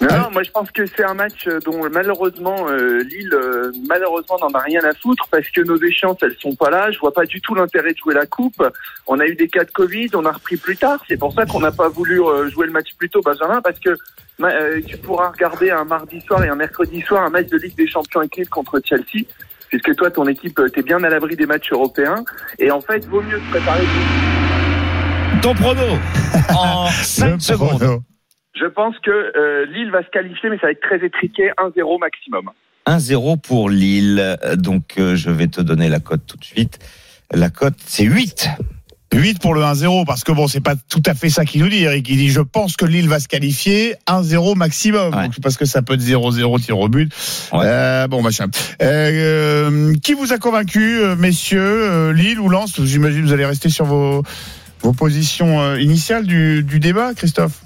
Non, 0.00 0.08
non, 0.08 0.30
moi 0.32 0.42
je 0.42 0.50
pense 0.50 0.70
que 0.70 0.84
c'est 0.86 1.04
un 1.04 1.14
match 1.14 1.46
dont 1.64 1.88
malheureusement 1.92 2.66
euh, 2.70 3.02
Lille 3.04 3.32
euh, 3.34 3.70
malheureusement 4.00 4.38
n'en 4.40 4.58
a 4.58 4.62
rien 4.62 4.80
à 4.84 4.94
foutre 4.94 5.26
parce 5.30 5.48
que 5.50 5.60
nos 5.60 5.76
échéances 5.76 6.18
elles 6.22 6.36
sont 6.40 6.54
pas 6.54 6.70
là. 6.70 6.90
Je 6.90 6.98
vois 6.98 7.12
pas 7.12 7.24
du 7.24 7.40
tout 7.40 7.54
l'intérêt 7.54 7.92
de 7.92 7.98
jouer 7.98 8.14
la 8.14 8.26
coupe. 8.26 8.62
On 9.06 9.18
a 9.20 9.26
eu 9.26 9.34
des 9.34 9.48
cas 9.48 9.64
de 9.64 9.70
Covid, 9.70 10.08
on 10.14 10.24
a 10.24 10.32
repris 10.32 10.56
plus 10.56 10.76
tard. 10.76 11.02
C'est 11.08 11.18
pour 11.18 11.32
ça 11.32 11.44
qu'on 11.46 11.60
n'a 11.60 11.72
pas 11.72 11.88
voulu 11.88 12.22
euh, 12.22 12.48
jouer 12.48 12.66
le 12.66 12.72
match 12.72 12.94
plus 12.96 13.10
tôt, 13.10 13.20
Benjamin, 13.22 13.60
parce 13.60 13.78
que 13.78 13.90
euh, 14.42 14.80
tu 14.86 14.96
pourras 14.96 15.30
regarder 15.30 15.70
un 15.70 15.84
mardi 15.84 16.20
soir 16.22 16.42
et 16.42 16.48
un 16.48 16.54
mercredi 16.54 17.00
soir 17.02 17.24
un 17.24 17.30
match 17.30 17.48
de 17.48 17.58
Ligue 17.58 17.76
des 17.76 17.86
Champions 17.86 18.20
avec 18.20 18.36
Lille 18.36 18.48
contre 18.48 18.80
Chelsea. 18.84 19.26
Puisque 19.68 19.94
toi, 19.94 20.10
ton 20.10 20.26
équipe, 20.26 20.58
euh, 20.58 20.68
t'es 20.68 20.82
bien 20.82 21.02
à 21.04 21.08
l'abri 21.08 21.36
des 21.36 21.46
matchs 21.46 21.70
européens. 21.70 22.24
Et 22.58 22.70
en 22.70 22.80
fait, 22.80 23.04
vaut 23.06 23.20
mieux 23.22 23.38
se 23.38 23.50
préparer. 23.50 23.84
Ton 25.42 25.54
prono 25.54 25.98
en 26.56 26.86
5 26.88 27.34
Le 27.34 27.38
secondes. 27.40 27.78
prono. 27.78 28.00
Je 28.54 28.66
pense 28.66 28.98
que 28.98 29.10
euh, 29.10 29.64
Lille 29.66 29.90
va 29.90 30.02
se 30.02 30.10
qualifier, 30.10 30.50
mais 30.50 30.56
ça 30.58 30.66
va 30.66 30.72
être 30.72 30.80
très 30.82 31.04
étriqué, 31.04 31.50
1-0 31.58 31.98
maximum. 32.00 32.50
1-0 32.86 33.40
pour 33.40 33.70
Lille. 33.70 34.38
Donc 34.56 34.94
euh, 34.98 35.16
je 35.16 35.30
vais 35.30 35.48
te 35.48 35.60
donner 35.60 35.88
la 35.88 36.00
cote 36.00 36.22
tout 36.26 36.36
de 36.36 36.44
suite. 36.44 36.78
La 37.32 37.50
cote 37.50 37.76
c'est 37.86 38.04
8. 38.04 38.48
8 39.12 39.40
pour 39.40 39.54
le 39.54 39.62
1-0, 39.62 40.06
parce 40.06 40.22
que 40.22 40.30
bon, 40.30 40.46
c'est 40.46 40.60
pas 40.60 40.76
tout 40.76 41.02
à 41.06 41.14
fait 41.14 41.30
ça 41.30 41.44
qu'il 41.44 41.62
nous 41.62 41.68
dit, 41.68 41.82
Eric. 41.82 42.08
Il 42.08 42.16
dit, 42.16 42.30
je 42.30 42.40
pense 42.40 42.76
que 42.76 42.84
Lille 42.84 43.08
va 43.08 43.18
se 43.18 43.26
qualifier 43.26 43.96
1-0 44.06 44.56
maximum. 44.56 45.14
Ouais. 45.14 45.24
Donc, 45.24 45.40
parce 45.42 45.56
que 45.56 45.64
ça 45.64 45.82
peut 45.82 45.94
être 45.94 46.02
0-0 46.02 46.62
tir 46.62 46.78
au 46.78 46.88
but. 46.88 47.12
Ouais. 47.52 47.64
Euh, 47.64 48.06
bon, 48.06 48.22
machin. 48.22 48.46
Euh, 48.82 49.94
qui 50.02 50.14
vous 50.14 50.32
a 50.32 50.38
convaincu, 50.38 51.00
euh, 51.00 51.16
messieurs, 51.16 51.60
euh, 51.60 52.12
Lille 52.12 52.38
ou 52.38 52.48
Lens? 52.48 52.80
J'imagine 52.84 53.22
que 53.22 53.26
vous 53.26 53.32
allez 53.32 53.46
rester 53.46 53.68
sur 53.68 53.84
vos, 53.84 54.22
vos 54.82 54.92
positions 54.92 55.60
euh, 55.60 55.80
initiales 55.80 56.24
du, 56.24 56.62
du 56.62 56.78
débat, 56.78 57.12
Christophe 57.14 57.60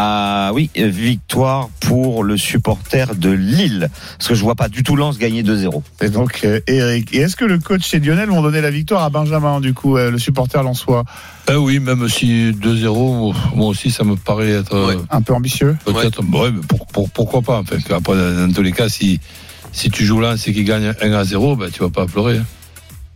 Ah 0.00 0.52
oui, 0.54 0.70
victoire 0.76 1.70
pour 1.80 2.22
le 2.22 2.36
supporter 2.36 3.16
de 3.16 3.30
Lille. 3.30 3.90
Parce 4.16 4.28
que 4.28 4.34
je 4.36 4.42
vois 4.44 4.54
pas 4.54 4.68
du 4.68 4.84
tout 4.84 4.94
Lens 4.94 5.18
gagner 5.18 5.42
2-0. 5.42 5.82
Et 6.02 6.08
donc, 6.08 6.42
euh, 6.44 6.60
Eric. 6.68 7.12
Et 7.12 7.18
est-ce 7.18 7.34
que 7.34 7.44
le 7.44 7.58
coach 7.58 7.92
et 7.94 7.98
Lionel 7.98 8.28
vont 8.28 8.40
donner 8.40 8.60
la 8.60 8.70
victoire 8.70 9.02
à 9.02 9.10
Benjamin, 9.10 9.60
du 9.60 9.74
coup, 9.74 9.96
euh, 9.96 10.12
le 10.12 10.18
supporter 10.18 10.62
lensois? 10.62 11.02
Eh 11.50 11.56
oui, 11.56 11.80
même 11.80 12.08
si 12.08 12.52
2-0, 12.52 13.34
moi 13.56 13.66
aussi, 13.66 13.90
ça 13.90 14.04
me 14.04 14.14
paraît 14.14 14.50
être 14.50 14.72
euh, 14.74 14.86
Ouais. 14.94 15.02
Un 15.10 15.20
peu 15.20 15.34
ambitieux 15.34 15.76
peut-être. 15.84 16.20
Ouais, 16.22 16.52
mais 16.52 16.60
pour- 16.68 16.86
pour- 16.86 17.10
pourquoi 17.10 17.42
pas 17.42 17.58
Enfin, 17.58 17.76
après, 17.90 18.14
dans 18.14 18.52
tous 18.54 18.62
les 18.62 18.70
cas, 18.72 18.88
si, 18.88 19.18
si 19.72 19.90
tu 19.90 20.04
joues 20.04 20.20
Lens 20.20 20.46
et 20.46 20.52
qu'il 20.52 20.64
gagne 20.64 20.94
1 21.02 21.12
à 21.12 21.24
0, 21.24 21.56
ben, 21.56 21.70
tu 21.72 21.80
vas 21.80 21.90
pas 21.90 22.06
pleurer. 22.06 22.38
hein. 22.38 22.44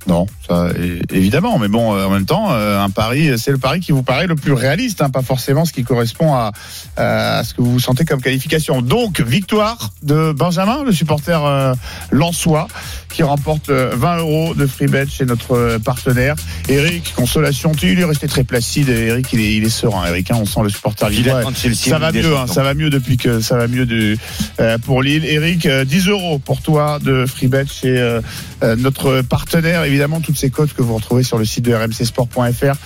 Non, 0.07 0.27
ça 0.49 0.69
évidemment, 1.11 1.59
mais 1.59 1.69
bon, 1.69 1.95
euh, 1.95 2.07
en 2.07 2.11
même 2.11 2.27
temps, 2.27 2.49
euh, 2.51 2.81
un 2.81 2.91
pari, 2.91 3.39
c'est 3.39 3.53
le 3.53 3.59
pari 3.59 3.81
qui 3.81 3.93
vous 3.93 4.03
paraît 4.03 4.27
le 4.27 4.35
plus 4.35 4.53
réaliste, 4.53 5.01
hein, 5.01 5.11
pas 5.11 5.23
forcément 5.23 5.65
ce 5.65 5.73
qui 5.73 5.85
correspond 5.85 6.35
à, 6.35 6.53
ce 6.97 7.55
que 7.55 7.63
vous 7.63 7.79
sentez 7.79 8.05
comme 8.05 8.21
qualification. 8.21 8.83
Donc, 8.83 9.21
victoire 9.21 9.91
de 10.03 10.33
Benjamin, 10.33 10.83
le 10.85 10.93
supporter 10.93 11.45
euh, 11.45 11.75
lensois, 12.11 12.67
qui 13.13 13.23
remporte 13.23 13.71
euh, 13.71 13.93
20 13.95 14.19
euros 14.19 14.55
de 14.55 14.67
free 14.67 14.87
bet 14.87 15.07
chez 15.07 15.25
notre 15.25 15.57
euh, 15.57 15.79
partenaire. 15.79 16.35
Eric, 16.69 17.13
consolation, 17.15 17.73
tu 17.73 17.93
il 17.93 18.01
est 18.01 18.05
resté 18.05 18.27
très 18.27 18.45
placide. 18.45 18.89
Eric, 18.89 19.33
il 19.33 19.41
est, 19.41 19.55
il 19.55 19.65
est 19.65 19.71
serein. 19.71 20.07
Eric, 20.07 20.31
hein, 20.31 20.39
on 20.41 20.47
sent 20.47 20.61
le 20.63 20.69
supporter 20.71 21.09
lillois. 21.11 21.43
Ça 21.75 21.99
va 21.99 22.13
mieux, 22.13 22.37
hein, 22.37 22.47
ça 22.47 22.63
va 22.63 22.75
mieux 22.75 22.91
depuis 22.91 23.17
que 23.17 23.41
ça 23.41 23.57
va 23.57 23.69
mieux 23.69 23.87
de, 23.87 24.17
euh, 24.61 24.79
pour 24.79 25.03
Lille. 25.03 25.25
Eric, 25.25 25.67
euh, 25.67 25.85
10 25.85 26.09
euros 26.09 26.39
pour 26.39 26.63
toi 26.63 26.99
de 27.01 27.27
Freebet 27.27 27.67
chez 27.67 27.99
euh, 27.99 28.21
euh, 28.63 28.77
notre 28.77 29.23
partenaire. 29.23 29.85
Évidemment, 29.85 30.21
toutes 30.21 30.39
ces 30.39 30.51
codes 30.51 30.73
que 30.73 30.83
vous 30.83 30.95
retrouvez 30.95 31.23
sur 31.23 31.39
le 31.39 31.45
site 31.45 31.65
de 31.65 31.75
rmcsport.fr 31.75 32.77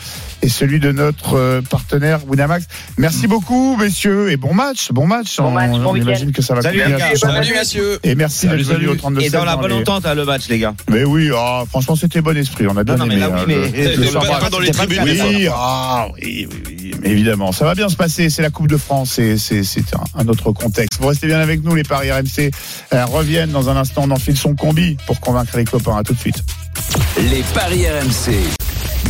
et 0.43 0.49
celui 0.49 0.81
de 0.81 0.93
notre 0.93 1.35
euh, 1.37 1.61
partenaire 1.63 2.21
Winamax. 2.29 2.67
Merci 2.99 3.27
beaucoup, 3.27 3.77
messieurs, 3.77 4.31
et 4.31 4.37
bon 4.37 4.55
match, 4.55 4.91
bon 4.93 5.07
match. 5.07 5.37
Bon 5.39 5.51
match, 5.51 5.71
bon 5.73 5.97
imagine 5.97 6.33
que 6.33 6.43
ça 6.43 6.55
va 6.55 6.63
Salut, 6.63 6.81
se 6.81 6.85
changer. 6.89 7.17
Salut 7.17 7.55
messieurs. 7.55 7.99
Et 8.03 8.15
merci 8.15 8.47
Salut, 8.47 8.59
d'être 8.59 8.67
venu 8.67 8.77
salut. 8.87 8.89
au 8.89 8.95
32 8.97 9.21
Et 9.23 9.31
dans 9.31 9.45
la 9.45 9.57
bonne 9.57 9.73
entente, 9.73 10.07
hein, 10.07 10.15
le 10.15 10.25
match, 10.25 10.49
les 10.49 10.59
gars. 10.59 10.75
Mais 10.91 11.05
oui, 11.05 11.31
ah, 11.35 11.65
franchement, 11.69 11.97
c'était 11.97 12.21
bon 12.21 12.37
esprit. 12.37 12.67
On 12.69 12.77
a 12.77 12.85
bien 12.85 12.97
Non, 12.97 13.05
non, 13.05 13.07
mais 13.07 13.15
aimé. 13.15 13.21
là, 13.23 13.31
oui, 13.31 13.41
hein, 13.41 13.45
mais- 13.73 13.97
le- 13.97 14.03
le 14.05 14.13
pas- 14.13 14.51
dans 14.51 14.59
les 14.61 14.71
tribunes, 14.71 15.01
Oui, 15.05 15.49
ah, 15.53 16.09
oui, 16.23 16.49
oui, 16.69 16.93
évidemment, 17.05 17.53
ça 17.53 17.65
va 17.65 17.75
bien 17.75 17.89
se 17.89 17.97
passer. 17.97 18.31
C'est 18.31 18.43
la 18.43 18.51
Coupe 18.51 18.69
de 18.69 18.77
France, 18.77 19.19
c'est 19.37 19.95
un, 19.95 20.21
un 20.21 20.29
autre 20.29 20.53
contexte. 20.53 21.01
Vous 21.01 21.09
restez 21.09 21.27
bien 21.27 21.41
avec 21.41 21.63
nous, 21.65 21.75
les 21.75 21.83
paris 21.83 22.11
RMC 22.13 22.51
euh, 22.93 23.05
reviennent 23.07 23.51
dans 23.51 23.69
un 23.71 23.77
instant. 23.77 24.03
On 24.05 24.11
enfile 24.11 24.37
son 24.37 24.55
combi 24.55 24.97
pour 25.07 25.21
convaincre 25.21 25.57
les 25.57 25.65
copains. 25.65 25.97
À 25.97 26.03
tout 26.03 26.15
de 26.15 26.19
suite. 26.19 26.43
Les 27.31 27.43
paris 27.55 27.85
RMC. 27.87 28.35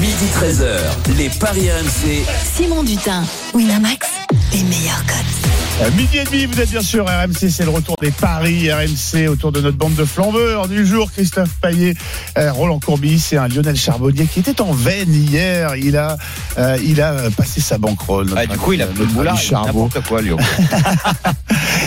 Midi 0.00 0.26
13h. 0.40 1.16
Les 1.16 1.30
paris 1.30 1.70
RMC. 1.70 2.24
Simon 2.54 2.82
Dutin, 2.82 3.22
Winamax, 3.54 4.06
les 4.52 4.62
meilleurs 4.64 5.04
codes. 5.06 5.65
Euh, 5.82 5.90
midi 5.90 6.16
et 6.16 6.24
demi, 6.24 6.46
vous 6.46 6.58
êtes 6.58 6.70
bien 6.70 6.80
sûr 6.80 7.04
RMC, 7.04 7.50
c'est 7.50 7.64
le 7.64 7.70
retour 7.70 7.96
des 8.00 8.10
paris 8.10 8.72
RMC 8.72 9.28
autour 9.28 9.52
de 9.52 9.60
notre 9.60 9.76
bande 9.76 9.94
de 9.94 10.06
flambeurs 10.06 10.68
du 10.68 10.86
jour. 10.86 11.12
Christophe 11.12 11.50
Payet, 11.60 11.94
euh, 12.38 12.50
Roland 12.50 12.80
Courbis 12.80 13.28
et 13.32 13.36
un 13.36 13.46
Lionel 13.46 13.76
Charbonnier 13.76 14.24
qui 14.24 14.40
était 14.40 14.62
en 14.62 14.72
veine 14.72 15.12
hier. 15.12 15.76
Il 15.76 15.98
a, 15.98 16.16
euh, 16.56 16.78
il 16.82 17.02
a 17.02 17.30
passé 17.36 17.60
sa 17.60 17.76
banquerolle. 17.76 18.28
Ah, 18.34 18.46
du 18.46 18.56
coup, 18.56 18.72
il 18.72 18.80
a 18.80 18.86
notre 18.86 19.12
boulard, 19.12 19.38
n'importe 19.52 20.00
quoi, 20.08 20.22
Lyon. 20.22 20.38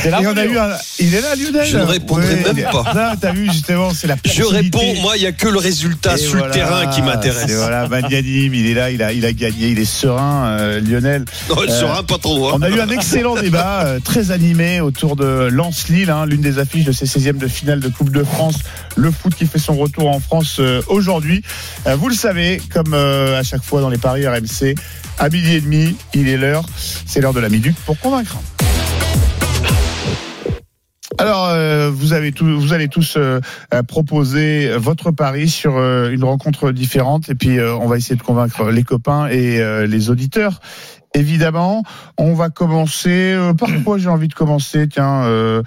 Et 0.05 0.13
on 0.13 0.37
a 0.37 0.45
eu 0.45 0.57
un... 0.57 0.69
Il 0.99 1.13
est 1.13 1.21
là, 1.21 1.35
Lionel 1.35 1.65
Je 1.65 1.77
ne 1.77 1.83
répondrai 1.83 2.35
même 2.35 2.63
pas. 2.71 2.83
Ça, 2.93 3.13
T'as 3.19 3.33
vu, 3.33 3.51
justement, 3.51 3.91
c'est 3.93 4.07
la 4.07 4.15
Je 4.23 4.43
réponds, 4.43 4.95
moi, 5.01 5.17
il 5.17 5.23
y 5.23 5.25
a 5.25 5.31
que 5.31 5.47
le 5.47 5.57
résultat 5.57 6.13
Et 6.13 6.17
sur 6.17 6.37
voilà, 6.37 6.47
le 6.47 6.53
terrain 6.53 6.87
qui 6.87 7.01
m'intéresse. 7.01 7.51
Voilà, 7.51 7.87
Magnanim, 7.87 8.53
il 8.53 8.67
est 8.67 8.73
là, 8.75 8.91
il 8.91 9.01
a, 9.01 9.11
il 9.11 9.25
a 9.25 9.33
gagné, 9.33 9.69
il 9.69 9.79
est 9.79 9.85
serein, 9.85 10.79
Lionel. 10.79 11.25
Non, 11.49 11.63
il 11.65 11.71
sera 11.71 12.03
pas 12.03 12.17
trop 12.19 12.37
loin. 12.37 12.51
On 12.53 12.61
a 12.61 12.69
eu 12.69 12.79
un 12.79 12.89
excellent 12.89 13.35
débat, 13.35 13.78
euh, 13.79 13.99
très 13.99 14.31
animé 14.31 14.81
autour 14.81 15.15
de 15.15 15.47
Lens-Lille, 15.51 16.09
hein, 16.09 16.25
l'une 16.25 16.41
des 16.41 16.59
affiches 16.59 16.85
de 16.85 16.91
ces 16.91 17.05
16e 17.05 17.37
de 17.37 17.47
finale 17.47 17.79
de 17.79 17.87
Coupe 17.87 18.11
de 18.11 18.23
France. 18.23 18.57
Le 18.97 19.09
foot 19.09 19.33
qui 19.33 19.45
fait 19.45 19.59
son 19.59 19.75
retour 19.75 20.09
en 20.09 20.19
France 20.19 20.57
euh, 20.59 20.81
aujourd'hui. 20.87 21.43
Euh, 21.87 21.95
vous 21.95 22.09
le 22.09 22.15
savez, 22.15 22.61
comme 22.73 22.93
à 22.93 23.43
chaque 23.43 23.63
fois 23.63 23.81
dans 23.81 23.89
les 23.89 23.97
paris 23.97 24.27
RMC, 24.27 24.75
à 25.17 25.29
midi 25.29 25.55
et 25.55 25.61
demi, 25.61 25.95
il 26.13 26.27
est 26.27 26.37
l'heure. 26.37 26.65
C'est 27.05 27.21
l'heure 27.21 27.33
de 27.33 27.39
la 27.39 27.49
minute 27.49 27.77
pour 27.85 27.97
convaincre. 27.99 28.37
Alors, 31.17 31.49
vous, 31.91 32.13
avez 32.13 32.33
allez 32.71 32.87
tous 32.87 33.17
proposer 33.87 34.71
votre 34.77 35.11
pari 35.11 35.49
sur 35.49 35.77
une 35.77 36.23
rencontre 36.23 36.71
différente 36.71 37.29
et 37.29 37.35
puis 37.35 37.59
on 37.59 37.87
va 37.87 37.97
essayer 37.97 38.15
de 38.15 38.21
convaincre 38.21 38.69
les 38.69 38.83
copains 38.83 39.27
et 39.27 39.85
les 39.85 40.09
auditeurs. 40.09 40.61
Évidemment, 41.15 41.83
on 42.17 42.33
va 42.33 42.49
commencer. 42.49 43.09
euh, 43.33 43.53
par 43.53 43.69
quoi 43.85 43.97
j'ai 43.97 44.09
envie 44.09 44.27
de 44.27 44.33
commencer? 44.33 44.87
Tiens, 44.87 45.23
euh, 45.23 45.63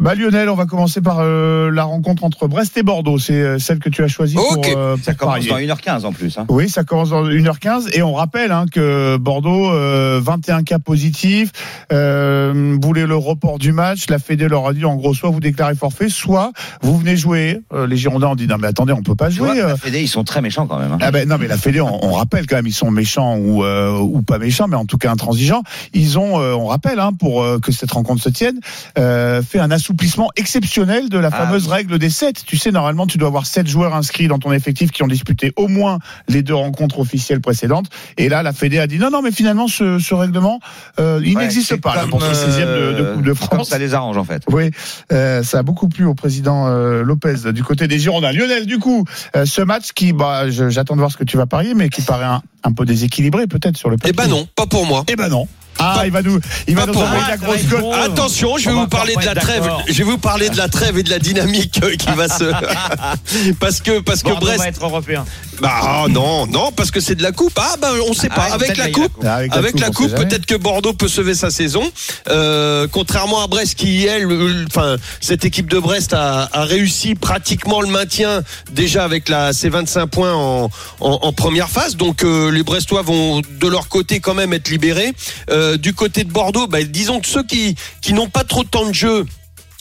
bah 0.00 0.14
Lionel, 0.14 0.48
on 0.48 0.54
va 0.54 0.66
commencer 0.66 1.00
par 1.00 1.18
euh, 1.20 1.70
la 1.70 1.84
rencontre 1.84 2.24
entre 2.24 2.46
Brest 2.46 2.76
et 2.76 2.82
Bordeaux. 2.82 3.18
C'est 3.18 3.32
euh, 3.34 3.58
celle 3.58 3.78
que 3.80 3.88
tu 3.88 4.02
as 4.04 4.08
choisie 4.08 4.36
pour, 4.36 4.64
Ça 5.02 5.14
commence 5.14 5.46
parier. 5.46 5.66
dans 5.66 5.74
1h15 5.74 6.04
en 6.04 6.12
plus. 6.12 6.38
Hein. 6.38 6.46
Oui, 6.48 6.68
ça 6.68 6.84
commence 6.84 7.10
dans 7.10 7.24
1h15 7.24 7.88
et 7.92 8.02
on 8.02 8.14
rappelle 8.14 8.52
hein, 8.52 8.66
que 8.70 9.16
Bordeaux, 9.16 9.70
euh, 9.72 10.20
21 10.22 10.62
cas 10.62 10.78
positifs, 10.78 11.50
voulait 11.90 13.06
le 13.06 13.16
report 13.16 13.58
du 13.58 13.72
match. 13.72 14.08
La 14.10 14.18
Fédé 14.18 14.48
leur 14.48 14.66
a 14.66 14.72
dit 14.72 14.84
en 14.84 14.96
gros 14.96 15.14
soit 15.14 15.30
vous 15.30 15.40
déclarez 15.40 15.74
forfait, 15.74 16.08
soit 16.08 16.52
vous 16.82 16.96
venez 16.98 17.16
jouer. 17.16 17.60
Les 17.88 17.96
Girondins 17.96 18.28
ont 18.28 18.34
dit 18.36 18.46
non 18.46 18.56
mais 18.60 18.68
attendez, 18.68 18.92
on 18.92 19.02
peut 19.02 19.14
pas 19.14 19.28
vois, 19.28 19.54
jouer. 19.54 19.62
la 19.62 19.76
Fédé, 19.76 20.00
ils 20.02 20.08
sont 20.08 20.24
très 20.24 20.40
méchants 20.40 20.66
quand 20.66 20.78
même. 20.78 20.92
hein. 20.92 20.98
Ah 21.00 21.10
ben 21.10 21.28
non 21.28 21.36
mais 21.38 21.48
la 21.48 21.56
Fédé, 21.56 21.80
on, 21.80 22.04
on 22.04 22.12
rappelle 22.12 22.46
quand 22.46 22.56
même 22.56 22.66
ils 22.66 22.72
sont 22.72 22.90
méchants 22.90 23.36
ou 23.38 23.64
ou 23.64 24.22
pas 24.22 24.38
méchants, 24.38 24.68
mais 24.68 24.76
en 24.76 24.83
en 24.84 24.86
tout 24.86 24.98
cas 24.98 25.10
intransigeants. 25.10 25.62
Ils 25.92 26.18
ont, 26.18 26.38
euh, 26.40 26.52
on 26.54 26.66
rappelle, 26.66 27.00
hein, 27.00 27.10
pour 27.18 27.42
euh, 27.42 27.58
que 27.58 27.72
cette 27.72 27.90
rencontre 27.90 28.22
se 28.22 28.28
tienne, 28.28 28.60
euh, 28.98 29.42
fait 29.42 29.58
un 29.58 29.70
assouplissement 29.70 30.28
exceptionnel 30.36 31.08
de 31.08 31.18
la 31.18 31.28
Ah 31.32 31.44
fameuse 31.46 31.66
oui. 31.66 31.72
règle 31.72 31.98
des 31.98 32.10
7. 32.10 32.44
Tu 32.46 32.56
sais, 32.56 32.70
normalement, 32.70 33.06
tu 33.06 33.18
dois 33.18 33.28
avoir 33.28 33.46
7 33.46 33.66
joueurs 33.66 33.94
inscrits 33.94 34.28
dans 34.28 34.38
ton 34.38 34.52
effectif 34.52 34.90
qui 34.92 35.02
ont 35.02 35.06
disputé 35.08 35.52
au 35.56 35.68
moins 35.68 35.98
les 36.28 36.42
deux 36.42 36.54
rencontres 36.54 37.00
officielles 37.00 37.40
précédentes. 37.40 37.86
Et 38.18 38.28
là, 38.28 38.42
la 38.42 38.52
Fédé 38.52 38.78
a 38.78 38.86
dit 38.86 38.98
non, 38.98 39.10
non, 39.10 39.22
mais 39.22 39.32
finalement, 39.32 39.66
ce, 39.68 39.98
ce 39.98 40.14
règlement, 40.14 40.60
euh, 41.00 41.20
il 41.24 41.34
Ouais, 41.36 41.42
n'existe 41.42 41.76
pas 41.80 41.94
là, 41.96 42.04
pour 42.08 42.22
ce 42.22 42.28
16e 42.32 42.66
de, 42.66 42.92
de 43.02 43.12
Coupe 43.14 43.22
de 43.24 43.30
euh, 43.30 43.34
France. 43.34 43.48
Comme 43.50 43.64
ça 43.64 43.78
les 43.78 43.94
arrange 43.94 44.16
en 44.16 44.24
fait. 44.24 44.42
Oui, 44.50 44.70
euh, 45.12 45.42
ça 45.42 45.58
a 45.58 45.62
beaucoup 45.62 45.88
plu 45.88 46.04
au 46.04 46.14
président 46.14 46.66
euh, 46.68 47.02
Lopez 47.02 47.52
du 47.52 47.64
côté 47.64 47.88
des 47.88 47.98
Girondins. 47.98 48.32
Lionel, 48.32 48.66
du 48.66 48.78
coup, 48.78 49.04
euh, 49.36 49.44
ce 49.46 49.62
match 49.62 49.92
qui, 49.94 50.12
bah, 50.12 50.48
j'attends 50.50 50.94
de 50.94 51.00
voir 51.00 51.10
ce 51.10 51.16
que 51.16 51.24
tu 51.24 51.36
vas 51.36 51.46
parier, 51.46 51.74
mais 51.74 51.88
qui 51.88 52.02
paraît 52.02 52.24
un, 52.24 52.42
un 52.62 52.72
peu 52.72 52.84
déséquilibré 52.84 53.46
peut-être 53.46 53.76
sur 53.76 53.88
le 53.90 53.96
Eh 54.04 54.12
papier. 54.12 54.12
ben 54.12 54.28
non, 54.28 54.46
pas 54.54 54.66
pour 54.66 54.73
moi. 54.82 55.04
Eh 55.06 55.14
ben 55.14 55.28
non. 55.28 55.46
Ah, 55.78 56.02
il 56.04 56.12
va 56.12 56.22
nous, 56.22 56.38
il 56.68 56.74
va 56.74 56.82
Pas 56.82 56.86
nous 56.88 56.92
pour 56.94 57.02
envoyer 57.02 57.20
moi. 57.22 57.30
la 57.30 57.36
grosse 57.36 57.62
cote. 57.70 57.84
Attention, 58.04 58.56
je 58.58 58.70
vais 58.70 58.74
vous 58.74 58.86
parler 58.86 59.14
pas 59.14 59.20
de 59.22 59.26
la 59.26 59.34
trêve. 59.34 59.70
Je 59.88 59.92
vais 59.94 60.04
vous 60.04 60.18
parler 60.18 60.48
de 60.48 60.56
la 60.56 60.68
trêve 60.68 60.98
et 60.98 61.02
de 61.02 61.10
la 61.10 61.18
dynamique 61.18 61.80
euh, 61.82 61.96
qui 61.96 62.10
va 62.12 62.28
se. 62.28 62.44
parce 63.60 63.80
que 63.80 64.00
parce 64.00 64.22
que 64.22 64.32
Brest. 64.38 64.58
va 64.58 64.68
être 64.68 64.84
européen. 64.84 65.24
Bah 65.60 65.70
ah, 65.82 66.04
non, 66.10 66.46
non, 66.46 66.72
parce 66.72 66.90
que 66.90 67.00
c'est 67.00 67.14
de 67.14 67.22
la 67.22 67.32
coupe. 67.32 67.52
Ah 67.56 67.76
bah 67.80 67.90
on 68.08 68.12
sait 68.14 68.28
pas. 68.28 68.46
Ah, 68.50 68.54
avec 68.54 68.68
peut-être 68.74 68.78
la 68.78 68.90
coupe. 68.90 69.24
Avec 69.24 69.54
avec 69.56 69.80
la 69.80 69.90
coupe, 69.90 70.14
peut-être 70.14 70.46
que 70.46 70.54
Bordeaux 70.56 70.92
peut 70.94 71.08
sauver 71.08 71.34
sa 71.34 71.50
saison. 71.50 71.82
Euh, 72.28 72.86
contrairement 72.90 73.42
à 73.42 73.46
Brest 73.46 73.74
qui, 73.76 74.04
elle, 74.06 74.24
le- 74.24 74.64
enfin, 74.66 74.96
cette 75.20 75.44
équipe 75.44 75.70
de 75.70 75.78
Brest 75.78 76.12
a, 76.12 76.48
a 76.52 76.64
réussi 76.64 77.14
pratiquement 77.14 77.80
le 77.80 77.88
maintien 77.88 78.42
déjà 78.72 79.04
avec 79.04 79.28
la, 79.28 79.52
ses 79.52 79.68
25 79.68 80.06
points 80.06 80.34
en, 80.34 80.70
en, 81.00 81.18
en 81.22 81.32
première 81.32 81.68
phase. 81.68 81.96
Donc 81.96 82.24
euh, 82.24 82.50
les 82.50 82.62
Brestois 82.62 83.02
vont 83.02 83.40
de 83.40 83.68
leur 83.68 83.88
côté 83.88 84.20
quand 84.20 84.34
même 84.34 84.52
être 84.52 84.68
libérés. 84.70 85.12
Euh, 85.50 85.63
du 85.76 85.94
côté 85.94 86.24
de 86.24 86.30
Bordeaux, 86.30 86.66
bah, 86.66 86.82
disons 86.82 87.20
que 87.20 87.28
ceux 87.28 87.44
qui, 87.44 87.74
qui 88.00 88.12
n'ont 88.12 88.28
pas 88.28 88.44
trop 88.44 88.64
de 88.64 88.68
temps 88.68 88.86
de 88.86 88.94
jeu. 88.94 89.24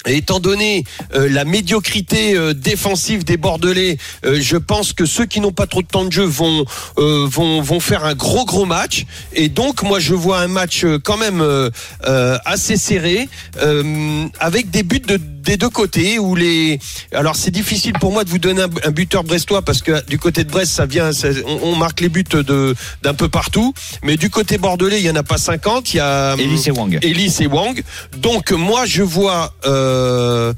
Étant 0.05 0.41
donné 0.41 0.83
euh, 1.15 1.29
la 1.29 1.45
médiocrité 1.45 2.35
euh, 2.35 2.53
défensive 2.53 3.23
des 3.23 3.37
Bordelais, 3.37 3.97
euh, 4.25 4.37
je 4.41 4.57
pense 4.57 4.91
que 4.91 5.05
ceux 5.05 5.25
qui 5.25 5.39
n'ont 5.39 5.53
pas 5.53 5.65
trop 5.65 5.81
de 5.81 5.87
temps 5.87 6.03
de 6.03 6.11
jeu 6.11 6.25
vont 6.25 6.65
euh, 6.97 7.25
vont 7.25 7.79
faire 7.79 8.03
un 8.03 8.13
gros 8.13 8.43
gros 8.43 8.65
match. 8.65 9.05
Et 9.33 9.47
donc 9.47 9.81
moi 9.81 9.99
je 9.99 10.13
vois 10.13 10.39
un 10.39 10.49
match 10.49 10.83
euh, 10.83 10.99
quand 11.01 11.15
même 11.15 11.39
euh, 11.39 11.69
euh, 12.05 12.37
assez 12.43 12.75
serré, 12.75 13.29
euh, 13.61 14.25
avec 14.41 14.69
des 14.71 14.83
buts 14.83 14.99
de 14.99 15.17
des 15.43 15.57
deux 15.57 15.69
côtés 15.69 16.19
où 16.19 16.35
les 16.35 16.79
alors 17.13 17.35
c'est 17.35 17.51
difficile 17.51 17.93
pour 17.93 18.11
moi 18.11 18.23
de 18.23 18.29
vous 18.29 18.37
donner 18.39 18.61
un, 18.61 18.69
un 18.85 18.91
buteur 18.91 19.23
brestois 19.23 19.61
parce 19.61 19.81
que 19.81 20.03
du 20.07 20.17
côté 20.17 20.43
de 20.43 20.49
Brest 20.51 20.71
ça 20.73 20.85
vient 20.85 21.11
ça- 21.11 21.27
on, 21.45 21.59
on 21.71 21.75
marque 21.75 22.01
les 22.01 22.09
buts 22.09 22.23
de 22.23 22.75
d'un 23.01 23.13
peu 23.13 23.29
partout 23.29 23.73
mais 24.03 24.15
du 24.17 24.29
côté 24.29 24.57
bordelais 24.57 24.99
il 24.99 25.05
y 25.05 25.09
en 25.09 25.15
a 25.15 25.23
pas 25.23 25.37
50 25.37 25.93
il 25.93 25.97
y 25.97 25.99
a 25.99 26.35
Ellis 26.39 26.63
et 26.67 26.71
Wang. 26.71 26.99
Ellis 27.01 27.35
et 27.41 27.47
Wang. 27.47 27.83
Donc 28.17 28.51
moi 28.51 28.85
je 28.85 29.03
vois 29.03 29.53
euh, 29.65 30.53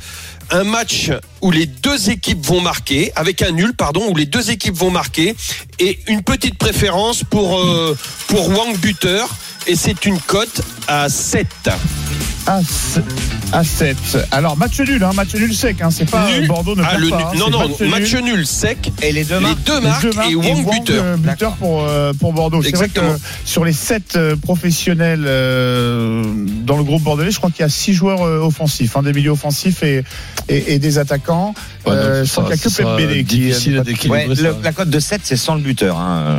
un 0.52 0.63
match 0.63 1.10
où 1.41 1.50
les 1.52 1.65
deux 1.65 2.10
équipes 2.12 2.45
vont 2.45 2.62
marquer, 2.62 3.12
avec 3.15 3.41
un 3.41 3.52
nul 3.52 3.74
pardon, 3.74 4.04
où 4.12 4.15
les 4.15 4.26
deux 4.28 4.52
équipes 4.52 4.76
vont 4.76 4.91
marquer 4.91 5.36
et 5.80 6.00
une 6.08 6.21
petite 6.21 6.58
préférence 6.58 7.24
pour 7.24 7.60
euh, 7.60 7.98
pour 8.28 8.50
Wang 8.50 8.78
buteur 8.78 9.28
et 9.67 9.75
c'est 9.75 10.06
une 10.06 10.19
cote 10.19 10.62
à 10.88 11.10
7. 11.10 11.47
À, 12.47 12.60
à 13.54 13.63
7. 13.63 13.97
Alors, 14.32 14.56
match 14.56 14.80
nul, 14.80 15.04
hein, 15.04 15.10
match 15.15 15.34
nul 15.34 15.51
sec. 15.56 15.78
Hein, 15.82 15.89
c'est 15.89 16.08
pas 16.08 16.28
Nul. 16.30 16.43
euh, 16.43 16.47
Bordeaux 16.47 16.75
ne 16.75 16.84
Ah, 16.84 16.89
perd 16.91 17.01
le 17.01 17.10
pas. 17.10 17.17
nul- 17.17 17.25
hein, 17.25 17.32
non 17.39 17.49
non, 17.49 17.89
match 17.89 18.13
nul 18.13 18.45
sec. 18.45 18.91
Et 19.01 19.12
les 19.12 19.23
deux 19.23 19.36
Les 19.36 19.41
marques. 19.41 19.63
deux 19.63 19.75
Les 19.80 19.82
marques 19.82 20.04
deux 20.04 20.12
marques 20.13 20.30
et 20.32 20.36
Wang 20.36 20.69
buteur. 20.69 21.04
euh, 21.04 21.15
buteur 21.17 21.25
D'accord. 21.25 21.56
pour, 21.56 21.84
euh, 21.88 22.13
pour 22.13 22.34
Bordeaux. 22.34 22.62
C'est 22.62 22.75
vrai 22.75 22.86
Exactement. 22.86 23.15
que 23.15 23.19
sur 23.45 23.65
les 23.65 23.73
7 23.73 24.19
professionnels 24.43 25.23
euh, 25.25 26.23
dans 26.63 26.78
le 26.78 26.84
groupe 26.84 27.01
bordelais, 27.01 27.32
je 27.32 27.38
crois 27.38 27.49
qu'il 27.49 27.62
y 27.62 27.65
a 27.65 27.69
6 27.69 27.93
joueurs 27.95 28.21
euh, 28.21 28.38
offensifs, 28.45 28.95
hein, 28.95 29.01
des 29.01 29.13
milieux 29.13 29.32
offensifs 29.32 29.82
et, 29.82 30.04
et, 30.47 30.75
et 30.75 30.80
des 30.80 30.99
attaquants. 30.99 31.56
Ouais, 31.88 31.93
donc, 31.95 32.04
Euh, 32.04 32.25
je 32.25 32.32
crois 32.32 32.43
qu'il 32.43 32.54
n'y 32.54 32.60
a 32.62 32.63
que 32.69 32.82
Pembele 32.84 33.17
qui 33.25 33.38
difficile 33.39 33.78
euh, 33.80 34.10
Ouais, 34.10 34.28
ça. 34.36 34.41
le- 34.43 34.56
la 34.62 34.71
cote 34.71 34.91
de 34.91 34.99
7, 34.99 35.21
c'est 35.23 35.36
sans 35.36 35.56
le 35.56 35.62
buteur. 35.62 35.97
Hein. 35.97 36.38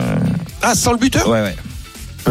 Ah 0.63 0.77
sans 0.77 0.93
le 0.93 0.99
buteur? 0.99 1.29
Ouais, 1.29 1.43
ouais. 1.43 1.57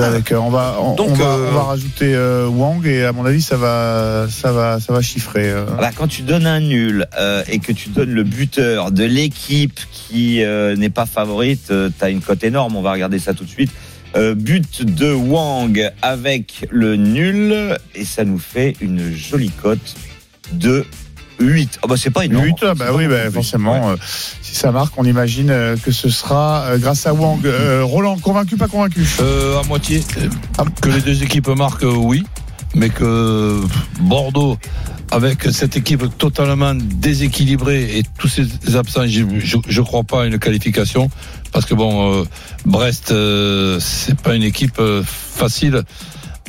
Avec, 0.03 0.31
euh, 0.31 0.37
on 0.37 0.49
va, 0.49 0.77
on, 0.81 0.95
Donc, 0.95 1.09
on 1.11 1.13
va, 1.13 1.25
euh, 1.25 1.47
on 1.49 1.53
va 1.53 1.63
rajouter 1.63 2.13
euh, 2.13 2.47
Wang 2.47 2.85
et 2.85 3.05
à 3.05 3.11
mon 3.11 3.25
avis 3.25 3.41
ça 3.41 3.57
va, 3.57 4.27
ça 4.29 4.51
va, 4.51 4.79
ça 4.79 4.93
va 4.93 5.01
chiffrer. 5.01 5.53
quand 5.97 6.07
tu 6.07 6.21
donnes 6.21 6.47
un 6.47 6.59
nul 6.59 7.07
et 7.47 7.59
que 7.59 7.71
tu 7.71 7.89
donnes 7.89 8.11
le 8.11 8.23
buteur 8.23 8.91
de 8.91 9.03
l'équipe 9.03 9.79
qui 9.91 10.43
n'est 10.77 10.89
pas 10.89 11.05
favorite, 11.05 11.71
euh, 11.71 11.89
t'as 11.97 12.09
une 12.09 12.21
cote 12.21 12.43
énorme. 12.43 12.75
On 12.75 12.81
va 12.81 12.91
regarder 12.91 13.19
ça 13.19 13.33
tout 13.33 13.43
de 13.43 13.49
suite. 13.49 13.71
Euh, 14.15 14.33
but 14.33 14.83
de 14.83 15.11
Wang 15.11 15.91
avec 16.01 16.67
le 16.71 16.95
nul 16.95 17.77
et 17.93 18.05
ça 18.05 18.23
nous 18.23 18.39
fait 18.39 18.75
une 18.79 19.13
jolie 19.13 19.49
cote 19.49 19.95
de 20.53 20.85
8. 21.39 21.79
Oh 21.83 21.87
bah 21.87 21.95
c'est 21.97 22.11
pas 22.11 22.25
énorme. 22.25 22.45
8, 22.45 22.55
ah, 22.61 22.73
bah 22.75 22.85
oui, 22.93 23.07
bah, 23.07 23.29
forcément. 23.31 23.95
Si 24.55 24.61
ça 24.61 24.71
marque, 24.71 24.93
on 24.97 25.03
imagine 25.03 25.49
euh, 25.49 25.75
que 25.75 25.91
ce 25.91 26.09
sera 26.09 26.61
euh, 26.61 26.77
grâce 26.77 27.05
à 27.05 27.13
Wang. 27.13 27.45
Euh, 27.45 27.83
Roland, 27.83 28.17
convaincu, 28.17 28.55
pas 28.55 28.69
convaincu 28.69 29.05
Euh, 29.19 29.59
à 29.59 29.63
moitié. 29.63 30.01
Ah. 30.57 30.63
Que 30.81 30.87
les 30.87 31.01
deux 31.01 31.23
équipes 31.23 31.49
marquent, 31.49 31.83
oui. 31.83 32.23
Mais 32.73 32.89
que 32.89 33.59
Bordeaux, 33.99 34.57
avec 35.11 35.43
cette 35.51 35.75
équipe 35.75 36.05
totalement 36.17 36.73
déséquilibrée 36.73 37.97
et 37.97 38.03
tous 38.17 38.29
ces 38.29 38.77
absents, 38.77 39.05
je 39.05 39.57
ne 39.57 39.85
crois 39.85 40.03
pas 40.03 40.23
à 40.23 40.25
une 40.25 40.39
qualification. 40.39 41.09
Parce 41.51 41.65
que 41.65 41.73
bon, 41.73 42.21
euh, 42.21 42.23
Brest, 42.65 43.11
euh, 43.11 43.77
c'est 43.81 44.19
pas 44.19 44.35
une 44.35 44.43
équipe 44.43 44.79
euh, 44.79 45.03
facile 45.05 45.83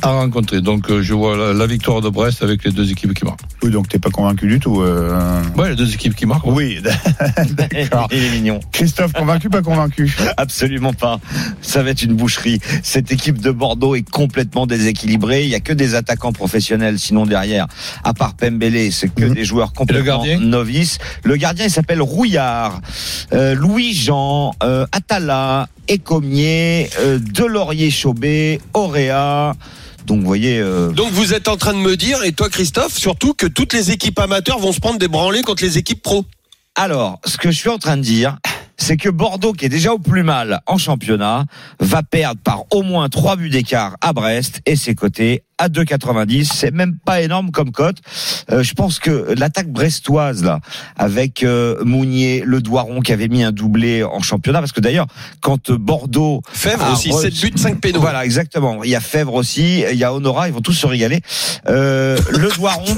à 0.01 0.09
rencontrer. 0.11 0.61
Donc 0.61 0.89
euh, 0.91 1.01
je 1.01 1.13
vois 1.13 1.35
la, 1.35 1.53
la 1.53 1.65
victoire 1.67 2.01
de 2.01 2.09
Brest 2.09 2.43
avec 2.43 2.63
les 2.63 2.71
deux 2.71 2.91
équipes 2.91 3.13
qui 3.13 3.25
marquent. 3.25 3.39
Oui, 3.63 3.71
donc 3.71 3.87
t'es 3.89 3.97
pas 3.99 4.09
convaincu 4.09 4.47
du 4.47 4.59
tout. 4.59 4.81
euh. 4.81 5.41
Ouais, 5.57 5.69
les 5.71 5.75
deux 5.75 5.91
équipes 5.93 6.15
qui 6.15 6.25
marquent. 6.25 6.45
ouais. 6.47 6.53
Oui, 6.53 6.79
d'accord. 7.53 8.07
Il 8.11 8.23
est 8.23 8.29
mignon. 8.31 8.59
Christophe, 8.71 9.13
convaincu, 9.13 9.49
pas 9.49 9.61
convaincu? 9.61 10.15
Absolument 10.37 10.93
pas. 10.93 11.19
Ça 11.61 11.81
va 11.83 11.89
être 11.91 12.03
une 12.03 12.13
boucherie. 12.13 12.59
Cette 12.83 13.11
équipe 13.11 13.39
de 13.41 13.51
Bordeaux 13.51 13.95
est 13.95 14.07
complètement 14.07 14.67
déséquilibrée. 14.67 15.43
Il 15.43 15.49
y 15.49 15.55
a 15.55 15.59
que 15.59 15.73
des 15.73 15.95
attaquants 15.95 16.31
professionnels, 16.33 16.99
sinon 16.99 17.25
derrière, 17.25 17.67
à 18.03 18.13
part 18.13 18.35
Pembele, 18.35 18.91
c'est 18.91 19.13
que 19.13 19.25
Mhm. 19.25 19.33
des 19.33 19.45
joueurs 19.45 19.73
complètement 19.73 20.05
gardien? 20.23 20.39
novices. 20.39 20.99
Le 21.23 21.35
gardien, 21.37 21.65
il 21.65 21.71
s'appelle 21.71 22.01
Rouillard, 22.01 22.81
euh, 23.33 23.55
Louis-Jean, 23.55 24.53
euh, 24.63 24.85
Atala, 24.91 25.67
Écomier, 25.87 26.89
euh, 26.99 27.17
Delaurier-Chaubet, 27.19 28.59
Auréa. 28.73 29.53
Donc, 30.07 30.21
vous 30.21 30.25
voyez, 30.25 30.59
euh, 30.59 30.89
Donc 30.91 31.11
vous 31.11 31.33
êtes 31.33 31.49
en 31.49 31.57
train 31.57 31.73
de 31.73 31.79
me 31.79 31.97
dire, 31.97 32.23
et 32.23 32.31
toi 32.31 32.49
Christophe, 32.49 32.97
surtout 32.97 33.33
que 33.33 33.45
toutes 33.45 33.73
les 33.73 33.91
équipes 33.91 34.17
amateurs 34.19 34.57
vont 34.57 34.71
se 34.71 34.79
prendre 34.79 34.97
des 34.97 35.09
branlées 35.09 35.41
contre 35.41 35.63
les 35.63 35.77
équipes 35.77 36.01
pro. 36.01 36.23
Alors, 36.75 37.19
ce 37.25 37.37
que 37.37 37.51
je 37.51 37.57
suis 37.57 37.69
en 37.69 37.77
train 37.77 37.97
de 37.97 38.03
dire, 38.03 38.37
c'est 38.77 38.95
que 38.95 39.09
Bordeaux, 39.09 39.51
qui 39.51 39.65
est 39.65 39.69
déjà 39.69 39.91
au 39.91 39.99
plus 39.99 40.23
mal 40.23 40.61
en 40.65 40.77
championnat, 40.77 41.43
va 41.81 42.03
perdre 42.03 42.39
par 42.41 42.63
au 42.71 42.83
moins 42.83 43.09
3 43.09 43.35
buts 43.35 43.49
d'écart 43.49 43.97
à 43.99 44.13
Brest 44.13 44.61
et 44.65 44.77
ses 44.77 44.95
côtés 44.95 45.43
à 45.57 45.69
2,90. 45.69 46.51
C'est 46.53 46.71
même 46.71 46.97
pas 47.03 47.21
énorme 47.21 47.51
comme 47.51 47.71
cote. 47.71 47.97
Euh, 48.51 48.63
je 48.63 48.73
pense 48.73 48.99
que 48.99 49.33
l'attaque 49.37 49.69
brestoise, 49.69 50.43
là, 50.43 50.59
avec 50.95 51.43
euh, 51.43 51.83
Mounier, 51.83 52.43
Le 52.45 52.61
Doiron, 52.61 53.01
qui 53.01 53.11
avait 53.11 53.27
mis 53.27 53.43
un 53.43 53.51
doublé 53.51 54.03
en 54.03 54.21
championnat, 54.21 54.59
parce 54.59 54.71
que 54.71 54.81
d'ailleurs, 54.81 55.07
quand 55.41 55.71
Bordeaux... 55.71 56.41
Fèvre 56.51 56.91
aussi, 56.93 57.09
re- 57.09 57.21
7 57.21 57.41
buts, 57.41 57.57
5 57.57 57.81
pénaux. 57.81 57.99
Voilà, 57.99 58.25
exactement. 58.25 58.83
Il 58.83 58.89
y 58.89 58.95
a 58.95 58.99
Fèvre 58.99 59.33
aussi, 59.33 59.83
il 59.91 59.97
y 59.97 60.03
a 60.03 60.13
Honora, 60.13 60.47
ils 60.47 60.53
vont 60.53 60.61
tous 60.61 60.73
se 60.73 60.87
régaler. 60.87 61.21
Euh, 61.67 62.17
le 62.31 62.49
Doiron, 62.55 62.97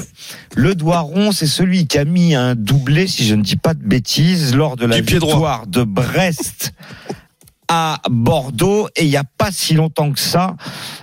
le 0.56 0.76
Doiron, 0.76 1.32
c'est 1.32 1.48
celui 1.48 1.88
qui 1.88 1.98
a 1.98 2.06
mis 2.06 2.36
un 2.36 2.56
doublé, 2.56 3.08
si 3.08 3.26
je 3.26 3.36
ne 3.36 3.44
dis 3.44 3.56
pas 3.58 3.74
de 3.74 3.84
bêtises, 3.84 4.56
lors 4.56 4.76
de 4.76 4.86
la 4.86 5.00
Du 5.02 5.14
victoire 5.14 5.68
de 5.68 5.84
Brest 5.84 6.74
à 7.70 8.02
Bordeaux 8.10 8.90
et 8.96 9.04
il 9.06 9.10
n'y 9.10 9.16
a 9.18 9.24
pas 9.24 9.52
si 9.52 9.76
longtemps 9.76 10.12
que 10.12 10.20
ça. 10.20 10.56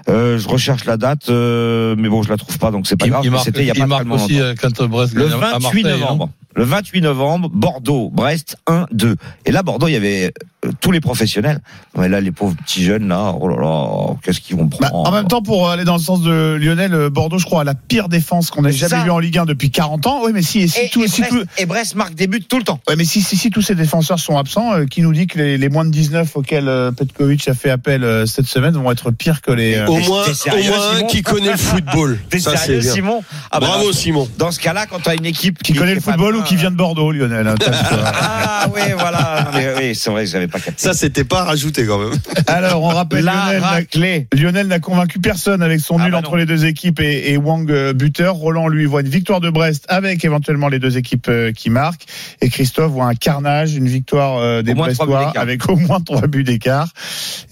Euh, 0.08 0.36
je 0.38 0.48
recherche 0.48 0.84
la 0.84 0.96
date, 0.96 1.28
euh, 1.30 1.94
mais 1.96 2.08
bon, 2.08 2.22
je 2.22 2.28
la 2.28 2.36
trouve 2.36 2.58
pas, 2.58 2.70
donc 2.70 2.86
c'est 2.86 2.96
pas 2.96 3.06
Il, 3.06 3.10
grave. 3.10 3.24
C'était 3.42 3.62
il 3.62 3.66
y 3.66 3.70
a 3.70 3.74
pas 3.74 3.86
marque 3.86 4.10
aussi 4.10 4.40
euh, 4.40 4.54
quand 4.60 4.82
Brest 4.82 5.14
Le 5.14 5.28
gagne 5.28 5.32
à 5.42 5.58
28 5.58 5.62
Marseille. 5.62 5.84
hein. 5.86 5.98
novembre. 6.00 6.30
Le 6.54 6.64
28 6.64 7.00
novembre, 7.02 7.50
Bordeaux, 7.52 8.10
Brest 8.10 8.56
1-2. 8.66 9.16
Et 9.44 9.52
là, 9.52 9.62
Bordeaux, 9.62 9.88
il 9.88 9.92
y 9.92 9.96
avait 9.96 10.32
tous 10.80 10.90
les 10.92 11.00
professionnels. 11.00 11.60
Mais 11.96 12.08
là, 12.08 12.20
les 12.20 12.32
pauvres 12.32 12.54
petits 12.56 12.84
jeunes, 12.84 13.08
là, 13.08 13.34
oh 13.40 13.48
là 13.48 13.56
là, 13.56 14.14
qu'est-ce 14.22 14.40
qu'ils 14.40 14.56
vont 14.56 14.64
Bah, 14.64 14.88
prendre 14.90 15.08
en 15.08 15.12
même 15.12 15.28
temps, 15.28 15.42
pour 15.42 15.70
aller 15.70 15.84
dans 15.84 15.96
le 15.96 16.02
sens 16.02 16.22
de 16.22 16.54
Lionel, 16.60 16.94
euh, 16.94 17.10
Bordeaux, 17.10 17.38
je 17.38 17.44
crois, 17.46 17.62
a 17.62 17.64
la 17.64 17.74
pire 17.74 18.08
défense 18.08 18.50
qu'on 18.50 18.64
ait 18.64 18.72
jamais 18.72 18.90
ça. 19.02 19.06
eu 19.06 19.10
en 19.10 19.18
Ligue 19.18 19.38
1 19.38 19.44
depuis 19.46 19.70
40 19.70 20.06
ans. 20.06 20.20
Oui, 20.24 20.32
mais 20.34 20.42
si, 20.42 20.60
et 20.60 20.68
si, 20.68 20.80
et, 20.80 20.88
tout- 20.88 21.04
et 21.04 21.08
si 21.08 21.20
Brest, 21.22 21.32
tout- 21.34 21.44
et 21.58 21.66
Brest 21.66 21.94
marque 21.94 22.14
des 22.14 22.26
buts 22.26 22.42
tout 22.48 22.58
le 22.58 22.64
temps. 22.64 22.80
Ouais, 22.88 22.96
mais 22.96 23.04
si, 23.04 23.22
si, 23.22 23.36
si 23.36 23.50
tous 23.50 23.62
ces 23.62 23.74
défenseurs 23.74 24.18
sont 24.18 24.36
absents, 24.36 24.72
euh, 24.74 24.84
qui 24.86 25.02
nous 25.02 25.12
dit 25.12 25.26
que 25.26 25.38
les, 25.38 25.58
les 25.58 25.68
moins 25.68 25.84
de 25.84 25.90
19 25.90 26.36
auxquels 26.36 26.68
euh, 26.68 26.90
Petkovic 26.92 27.46
a 27.48 27.54
fait 27.54 27.70
appel 27.70 28.04
euh, 28.04 28.26
cette 28.26 28.46
semaine 28.46 28.74
vont 28.74 28.90
être 28.90 29.10
pires 29.10 29.40
que 29.42 29.52
les. 29.52 29.76
euh, 29.76 29.86
Au 29.86 29.98
moins, 29.98 30.22
au 30.28 30.34
sérieux, 30.34 30.70
moins 30.70 30.90
un 30.90 30.94
Simon 30.96 31.06
qui 31.08 31.22
connaît 31.22 31.52
le 31.52 31.56
football. 31.56 32.18
T'es 32.30 32.38
sérieux. 32.38 32.80
Simon 32.82 33.22
Ah 33.50 33.60
bah, 33.60 33.66
Bravo 33.68 33.92
Simon. 33.92 34.28
Dans 34.38 34.50
ce 34.50 34.60
cas-là, 34.60 34.86
quand 34.86 35.00
tu 35.00 35.08
as 35.10 35.14
une 35.14 35.26
équipe 35.26 35.62
qui 35.62 35.72
connaît 35.72 35.94
le 35.94 36.00
football 36.00 36.36
ou 36.36 36.42
qui 36.42 36.56
vient 36.56 36.70
de 36.70 36.76
Bordeaux, 36.76 37.10
Lionel. 37.12 37.46
hein, 37.46 37.54
euh, 37.62 37.70
Ah 38.04 38.66
oui, 38.74 38.80
voilà. 38.98 39.48
Mais 39.54 39.68
oui, 39.78 39.94
c'est 39.94 40.10
vrai 40.10 40.24
que 40.24 40.30
j'avais 40.30 40.48
pas 40.48 40.55
pas 40.58 40.64
capté. 40.64 40.82
Ça, 40.82 40.94
c'était 40.94 41.24
pas 41.24 41.44
rajouté 41.44 41.86
quand 41.86 41.98
même. 41.98 42.18
Alors, 42.46 42.82
on 42.82 42.88
rappelle 42.88 43.24
La 43.24 43.32
Lionel, 43.34 43.60
n'a- 43.60 43.66
raclée. 43.68 44.28
Lionel 44.32 44.66
n'a 44.66 44.80
convaincu 44.80 45.18
personne 45.18 45.62
avec 45.62 45.80
son 45.80 45.98
Ah 45.98 46.04
nul 46.04 46.12
bah 46.12 46.18
entre 46.18 46.36
les 46.36 46.46
deux 46.46 46.64
équipes 46.64 47.00
et, 47.00 47.32
et 47.32 47.36
Wang 47.36 47.70
euh, 47.70 47.92
buteur. 47.92 48.34
Roland 48.34 48.68
lui 48.68 48.84
voit 48.86 49.00
une 49.02 49.08
victoire 49.08 49.40
de 49.40 49.50
Brest 49.50 49.84
avec 49.88 50.24
éventuellement 50.24 50.68
les 50.68 50.78
deux 50.78 50.96
équipes 50.98 51.28
euh, 51.28 51.52
qui 51.52 51.70
marquent. 51.70 52.04
Et 52.40 52.48
Christophe 52.48 52.92
voit 52.92 53.06
un 53.06 53.14
carnage, 53.14 53.74
une 53.74 53.88
victoire 53.88 54.38
euh, 54.38 54.62
des 54.62 54.72
Au 54.72 54.76
Brestois 54.76 55.32
avec 55.36 55.68
au 55.68 55.76
moins 55.76 56.00
trois 56.00 56.26
buts 56.26 56.44
d'écart. 56.44 56.88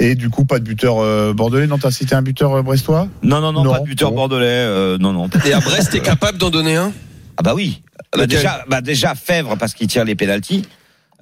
Et 0.00 0.14
du 0.14 0.30
coup, 0.30 0.44
pas 0.44 0.58
de 0.58 0.64
buteur 0.64 0.98
euh, 0.98 1.32
bordelais. 1.32 1.66
Non, 1.66 1.78
t'as 1.78 1.90
cité 1.90 2.14
un 2.14 2.22
buteur 2.22 2.52
euh, 2.54 2.62
brestois? 2.62 3.08
Non, 3.22 3.40
non, 3.40 3.52
non, 3.52 3.64
Non, 3.64 3.72
pas 3.72 3.80
de 3.80 3.84
buteur 3.84 4.10
bon. 4.10 4.16
bordelais. 4.16 4.44
euh, 4.46 4.98
non, 4.98 5.12
non. 5.12 5.28
Et 5.46 5.52
à 5.52 5.60
Brest, 5.60 5.90
t'es 5.92 6.00
capable 6.00 6.38
d'en 6.38 6.50
donner 6.50 6.76
un? 6.76 6.92
Ah 7.36 7.42
bah 7.42 7.52
oui. 7.54 7.82
Bah 8.16 8.26
déjà, 8.26 8.64
bah 8.68 8.80
déjà 8.80 9.14
Fèvre 9.14 9.56
parce 9.56 9.74
qu'il 9.74 9.88
tire 9.88 10.04
les 10.04 10.14
pénalties. 10.14 10.66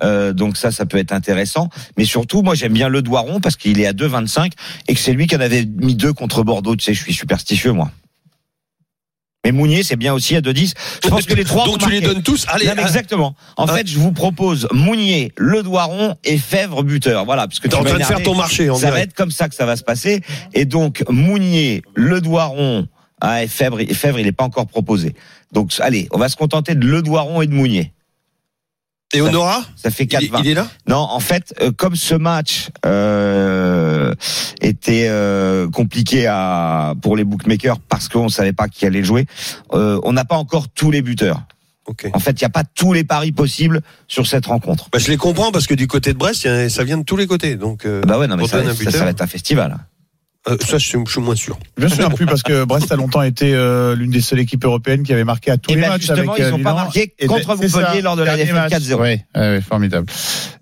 Euh, 0.02 0.32
donc 0.32 0.56
ça, 0.56 0.70
ça 0.70 0.86
peut 0.86 0.98
être 0.98 1.12
intéressant. 1.12 1.68
Mais 1.96 2.04
surtout, 2.04 2.42
moi, 2.42 2.54
j'aime 2.54 2.72
bien 2.72 2.88
le 2.88 3.02
Doiron 3.02 3.40
parce 3.40 3.56
qu'il 3.56 3.80
est 3.80 3.86
à 3.86 3.92
2,25 3.92 4.52
et 4.88 4.94
que 4.94 5.00
c'est 5.00 5.12
lui 5.12 5.26
qui 5.26 5.36
en 5.36 5.40
avait 5.40 5.64
mis 5.64 5.94
deux 5.94 6.12
contre 6.12 6.42
Bordeaux. 6.42 6.76
Tu 6.76 6.84
sais, 6.84 6.94
je 6.94 7.02
suis 7.02 7.12
superstitieux, 7.12 7.72
moi. 7.72 7.90
Mais 9.44 9.50
Mounier, 9.50 9.82
c'est 9.82 9.96
bien 9.96 10.14
aussi 10.14 10.36
à 10.36 10.40
2,10. 10.40 10.72
Je 11.02 11.08
pense 11.08 11.26
que 11.26 11.34
les 11.34 11.44
trois. 11.44 11.66
Donc 11.66 11.78
tu 11.78 11.90
les 11.90 12.00
donnes 12.00 12.22
tous 12.22 12.44
Allez, 12.48 12.66
Non, 12.66 12.74
ah, 12.76 12.82
exactement. 12.82 13.34
En 13.56 13.64
Ah. 13.66 13.74
fait, 13.74 13.88
je 13.88 13.98
vous 13.98 14.12
propose 14.12 14.68
Mounier, 14.70 15.32
Le 15.36 15.64
Doiron 15.64 16.14
et 16.22 16.38
Fèvre 16.38 16.84
buteur. 16.84 17.24
Voilà, 17.24 17.48
puisque 17.48 17.64
t'es 17.64 17.70
tu 17.70 17.74
en 17.74 17.82
m'as 17.82 17.90
train 17.90 17.98
de 17.98 18.04
faire 18.04 18.22
ton 18.22 18.36
marché, 18.36 18.70
on 18.70 18.76
Ça 18.76 18.92
va 18.92 19.00
être 19.00 19.14
comme 19.14 19.32
ça 19.32 19.48
que 19.48 19.56
ça 19.56 19.66
va 19.66 19.74
se 19.76 19.82
passer. 19.82 20.20
Et 20.54 20.64
donc, 20.64 21.02
Mounier, 21.08 21.82
Le 21.96 22.20
Doiron, 22.20 22.86
ah, 23.20 23.42
et 23.42 23.48
Fèvre, 23.48 23.80
et 23.80 23.92
Fèvre, 23.92 24.20
il 24.20 24.26
n'est 24.26 24.32
pas 24.32 24.44
encore 24.44 24.68
proposé. 24.68 25.16
Donc, 25.50 25.72
allez, 25.80 26.06
on 26.12 26.18
va 26.18 26.28
se 26.28 26.36
contenter 26.36 26.76
de 26.76 26.86
Le 26.86 27.02
Doiron 27.02 27.42
et 27.42 27.48
de 27.48 27.52
Mounier. 27.52 27.92
Et 29.14 29.20
Honora 29.20 29.62
Ça 29.76 29.90
fait 29.90 30.04
il, 30.04 30.14
est- 30.14 30.28
4-20. 30.32 30.40
il 30.44 30.48
est 30.50 30.54
là 30.54 30.66
Non, 30.88 30.96
en 30.98 31.20
fait, 31.20 31.54
euh, 31.60 31.70
comme 31.70 31.96
ce 31.96 32.14
match 32.14 32.68
euh, 32.86 34.14
était 34.60 35.06
euh, 35.08 35.68
compliqué 35.68 36.26
à, 36.26 36.94
pour 37.02 37.16
les 37.16 37.24
bookmakers 37.24 37.78
parce 37.80 38.08
qu'on 38.08 38.24
ne 38.24 38.28
savait 38.30 38.52
pas 38.52 38.68
qui 38.68 38.86
allait 38.86 39.04
jouer, 39.04 39.26
euh, 39.74 40.00
on 40.04 40.12
n'a 40.12 40.24
pas 40.24 40.36
encore 40.36 40.68
tous 40.68 40.90
les 40.90 41.02
buteurs. 41.02 41.42
Ok. 41.86 42.08
En 42.14 42.20
fait, 42.20 42.30
il 42.32 42.44
n'y 42.44 42.46
a 42.46 42.50
pas 42.50 42.62
tous 42.64 42.92
les 42.92 43.02
paris 43.04 43.32
possibles 43.32 43.80
sur 44.06 44.26
cette 44.26 44.46
rencontre. 44.46 44.88
Bah, 44.92 44.98
je 45.00 45.08
les 45.08 45.16
comprends 45.16 45.50
parce 45.50 45.66
que 45.66 45.74
du 45.74 45.88
côté 45.88 46.12
de 46.12 46.18
Brest, 46.18 46.44
il 46.44 46.70
ça 46.70 46.84
vient 46.84 46.96
de 46.98 47.02
tous 47.02 47.16
les 47.16 47.26
côtés. 47.26 47.56
Donc, 47.56 47.84
euh, 47.86 48.02
Bah 48.02 48.18
ouais, 48.18 48.28
non, 48.28 48.36
mais 48.36 48.46
ça, 48.46 48.62
ça, 48.64 48.90
ça 48.90 49.04
va 49.04 49.10
être 49.10 49.20
un 49.22 49.26
festival. 49.26 49.76
Euh, 50.48 50.56
ça, 50.60 50.78
je, 50.78 50.86
suis- 50.86 50.98
je 51.06 51.12
suis 51.12 51.20
moins 51.20 51.36
sûr. 51.36 51.56
Je 51.78 51.84
me 51.84 51.88
souviens 51.88 52.10
plus 52.10 52.26
parce 52.26 52.42
que 52.42 52.64
Brest 52.64 52.90
a 52.90 52.96
longtemps 52.96 53.22
été 53.22 53.54
euh, 53.54 53.94
l'une 53.94 54.10
des 54.10 54.20
seules 54.20 54.40
équipes 54.40 54.64
européennes 54.64 55.02
qui 55.04 55.12
avait 55.12 55.22
marqué 55.24 55.50
à 55.52 55.56
tous 55.56 55.70
Et 55.70 55.76
les 55.76 55.82
ben, 55.82 55.88
matchs 55.90 56.00
justement, 56.02 56.32
avec 56.32 56.44
ils 56.44 56.48
euh, 56.50 56.52
ont 56.54 56.62
pas 56.62 56.74
marqué 56.74 57.14
Et 57.18 57.26
contre 57.26 57.56
c'est 57.60 57.72
Montpellier 57.76 58.02
lors 58.02 58.16
de 58.16 58.22
la 58.24 58.36
défaite 58.36 58.54
match. 58.54 58.72
4-0. 58.72 58.94
Ouais, 59.00 59.24
ouais, 59.36 59.60
formidable. 59.60 60.06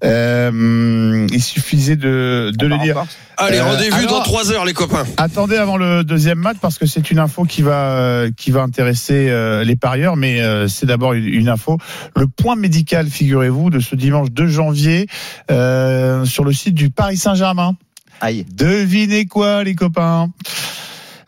Euh, 0.04 1.26
il 1.30 1.42
suffisait 1.42 1.96
de, 1.96 2.52
de 2.56 2.66
le 2.66 2.78
dire. 2.78 3.04
Allez, 3.36 3.58
Euh, 3.58 3.64
rendez-vous 3.64 4.06
dans 4.06 4.20
trois 4.22 4.52
heures, 4.52 4.64
les 4.64 4.72
copains. 4.74 5.04
Attendez 5.16 5.56
avant 5.56 5.76
le 5.76 6.04
deuxième 6.04 6.38
match 6.38 6.56
parce 6.60 6.78
que 6.78 6.86
c'est 6.86 7.10
une 7.10 7.18
info 7.18 7.44
qui 7.44 7.62
va 7.62 7.96
euh, 8.00 8.30
qui 8.36 8.50
va 8.50 8.60
intéresser 8.62 9.28
euh, 9.30 9.64
les 9.64 9.76
parieurs, 9.76 10.16
mais 10.16 10.40
euh, 10.42 10.68
c'est 10.68 10.86
d'abord 10.86 11.14
une, 11.14 11.26
une 11.26 11.48
info. 11.48 11.78
Le 12.16 12.26
point 12.26 12.56
médical, 12.56 13.08
figurez-vous, 13.08 13.70
de 13.70 13.80
ce 13.80 13.94
dimanche 13.94 14.30
2 14.30 14.46
janvier 14.46 15.06
euh, 15.50 16.24
sur 16.26 16.44
le 16.44 16.52
site 16.52 16.74
du 16.74 16.90
Paris 16.90 17.16
Saint-Germain. 17.16 17.76
Aïe. 18.20 18.46
Devinez 18.52 19.26
quoi, 19.26 19.64
les 19.64 19.74
copains? 19.74 20.30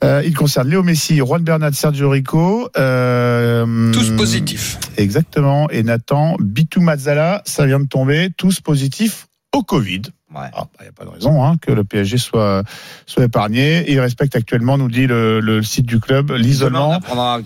Euh, 0.05 0.23
il 0.25 0.35
concerne 0.35 0.69
Léo 0.69 0.83
Messi, 0.83 1.19
Juan 1.19 1.43
Bernat, 1.43 1.73
Sergio 1.73 2.11
Rico. 2.11 2.69
Euh, 2.77 3.93
Tous 3.93 4.11
positifs. 4.17 4.79
Exactement. 4.97 5.71
Et 5.71 5.83
Nathan 5.83 6.37
Bitou 6.41 6.81
Mazzala, 6.81 7.43
ça 7.47 7.67
vient 7.67 7.81
de 7.81 7.87
tomber. 7.87 8.31
Tous 8.37 8.61
positifs 8.61 9.27
au 9.53 9.63
Covid. 9.63 10.03
Ouais. 10.35 10.49
Il 10.81 10.83
n'y 10.85 10.89
a 10.89 10.93
pas 10.93 11.05
de 11.05 11.11
raison 11.11 11.45
hein, 11.45 11.57
que 11.61 11.73
le 11.73 11.85
PSG 11.85 12.17
soit, 12.19 12.63
soit 13.07 13.25
épargné. 13.25 13.85
Il 13.91 14.01
respecte 14.01 14.35
actuellement, 14.35 14.79
nous 14.79 14.89
dit 14.89 15.07
le, 15.07 15.41
le 15.41 15.63
site 15.63 15.87
du 15.87 16.01
club, 16.01 16.31
l'isolement. 16.33 16.99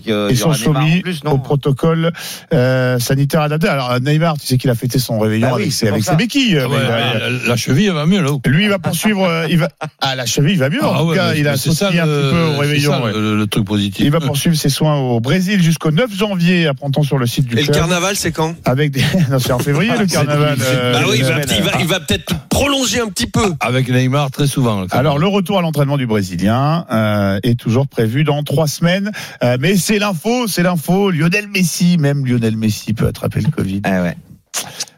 Ils 0.05 0.37
sont 0.37 0.49
en 0.49 0.53
soumis 0.53 1.01
plus, 1.01 1.19
au 1.25 1.37
protocole 1.37 2.11
euh, 2.53 2.97
sanitaire 2.99 3.41
adapté. 3.41 3.67
Alors 3.67 3.99
Neymar, 3.99 4.37
tu 4.37 4.45
sais 4.47 4.57
qu'il 4.57 4.69
a 4.69 4.75
fêté 4.75 4.99
son 4.99 5.19
réveillon 5.19 5.47
Bah 5.49 5.53
oui, 5.55 5.63
avec, 5.63 5.73
c'est 5.73 5.85
ses, 5.87 5.91
avec 6.09 6.17
béquilles. 6.17 6.57
Ah 6.59 6.67
ouais, 6.69 6.77
va- 6.77 7.19
la, 7.19 7.29
la 7.47 7.55
cheville 7.57 7.89
va 7.89 8.05
mieux 8.05 8.21
là. 8.21 8.29
lui, 8.45 8.63
il 8.63 8.69
va 8.69 8.79
poursuivre. 8.79 9.23
euh, 9.25 9.47
il 9.49 9.57
va... 9.57 9.69
Ah, 10.01 10.15
la 10.15 10.25
cheville 10.25 10.55
va 10.55 10.69
mieux. 10.69 10.83
en 10.83 10.93
Ah 10.93 10.99
tout 10.99 11.05
ouais, 11.07 11.15
cas, 11.15 11.33
il 11.35 11.47
a 11.47 11.57
sauté 11.57 11.85
un 11.99 12.05
le- 12.05 12.11
petit 12.21 12.31
peu 12.31 12.43
au 12.43 12.57
réveillon. 12.59 12.91
ça, 12.91 13.03
ouais. 13.03 13.11
le, 13.13 13.37
le 13.37 13.47
truc 13.47 13.65
positif. 13.65 14.05
Il 14.05 14.11
va 14.11 14.19
poursuivre 14.21 14.55
ses 14.55 14.69
soins 14.69 14.95
au 14.95 15.19
Brésil 15.19 15.61
jusqu'au 15.61 15.91
9 15.91 16.15
janvier, 16.15 16.67
apprend-on 16.67 17.03
sur 17.03 17.17
le 17.17 17.25
site 17.27 17.45
du 17.47 17.55
Et 17.55 17.59
le 17.59 17.63
club. 17.65 17.75
carnaval, 17.77 18.15
c'est 18.15 18.31
quand? 18.31 18.55
Avec 18.65 18.91
des. 18.91 19.01
Non, 19.29 19.39
c'est 19.39 19.51
en 19.51 19.59
février 19.59 19.91
le 19.99 20.05
carnaval. 20.05 20.57
euh, 20.61 20.93
Bah 20.93 20.99
oui, 21.09 21.21
va, 21.21 21.41
il 21.81 21.87
va 21.87 21.99
peut-être 21.99 22.33
prolonger 22.49 22.76
un 23.01 23.09
petit 23.09 23.27
peu. 23.27 23.53
Avec 23.59 23.89
Neymar 23.89 24.31
très 24.31 24.47
souvent. 24.47 24.85
Alors 24.91 25.17
le 25.19 25.27
retour 25.27 25.59
à 25.59 25.61
l'entraînement 25.61 25.97
du 25.97 26.05
Brésilien 26.07 26.85
euh, 26.91 27.39
est 27.43 27.59
toujours 27.59 27.87
prévu 27.87 28.23
dans 28.23 28.43
trois 28.43 28.67
semaines, 28.67 29.11
Euh, 29.43 29.57
mais 29.59 29.77
c'est 29.77 29.99
l'info, 29.99 30.47
c'est 30.47 30.63
l'info. 30.63 31.11
Lionel 31.11 31.47
Messi, 31.47 31.97
même 31.97 32.25
Lionel 32.25 32.55
Messi 32.57 32.93
peut 32.93 33.07
attraper 33.07 33.41
le 33.41 33.49
Covid. 33.49 33.81
Ah 33.83 34.01
ouais. 34.03 34.15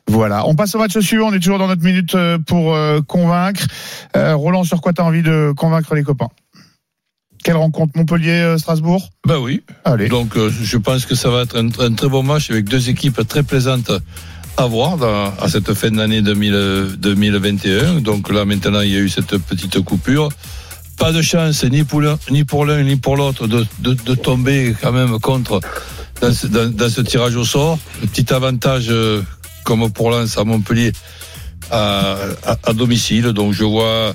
Voilà. 0.07 0.47
On 0.47 0.55
passe 0.55 0.75
au 0.75 0.79
match 0.79 0.97
suivant. 0.99 1.27
On 1.29 1.33
est 1.33 1.39
toujours 1.39 1.59
dans 1.59 1.67
notre 1.67 1.83
minute 1.83 2.15
euh, 2.15 2.37
pour 2.39 2.73
euh, 2.73 3.01
convaincre. 3.01 3.65
Euh, 4.15 4.35
Roland, 4.35 4.63
sur 4.63 4.81
quoi 4.81 4.93
tu 4.93 5.01
as 5.01 5.05
envie 5.05 5.21
de 5.21 5.53
convaincre 5.55 5.93
les 5.95 6.03
copains? 6.03 6.29
Quelle 7.43 7.55
rencontre? 7.55 7.93
Montpellier-Strasbourg 7.95 9.09
Bah 9.25 9.39
oui. 9.39 9.61
Allez. 9.85 10.09
Donc 10.09 10.35
euh, 10.35 10.49
je 10.49 10.77
pense 10.77 11.05
que 11.05 11.15
ça 11.15 11.29
va 11.29 11.43
être 11.43 11.57
un, 11.57 11.67
un 11.79 11.93
très 11.93 12.09
bon 12.09 12.23
match 12.23 12.51
avec 12.51 12.65
deux 12.65 12.89
équipes 12.89 13.25
très 13.27 13.43
plaisantes 13.43 13.91
à 14.57 14.65
voir 14.65 14.97
à 15.41 15.49
cette 15.49 15.73
fin 15.73 15.91
d'année 15.91 16.21
2000 16.21 16.97
2021. 16.97 18.01
Donc 18.01 18.31
là 18.31 18.45
maintenant 18.45 18.81
il 18.81 18.91
y 18.91 18.95
a 18.97 18.99
eu 18.99 19.09
cette 19.09 19.37
petite 19.37 19.79
coupure. 19.81 20.29
Pas 20.97 21.11
de 21.11 21.21
chance 21.21 21.63
ni 21.63 21.83
pour 21.83 22.01
l'un 22.01 22.17
ni 22.83 22.95
pour 22.95 23.15
l'autre 23.15 23.47
de, 23.47 23.65
de, 23.79 24.15
tomber 24.15 24.75
quand 24.81 24.91
même 24.91 25.17
contre 25.19 25.61
dans 26.21 26.33
ce, 26.33 27.01
tirage 27.01 27.35
au 27.35 27.45
sort. 27.45 27.79
Petit 28.01 28.33
avantage 28.33 28.87
euh, 28.89 29.21
comme 29.63 29.89
pour 29.91 30.11
Lens 30.11 30.37
à 30.37 30.43
Montpellier 30.43 30.91
à, 31.71 32.17
à, 32.45 32.57
à 32.63 32.73
domicile. 32.73 33.27
Donc 33.27 33.53
je 33.53 33.63
vois 33.63 34.13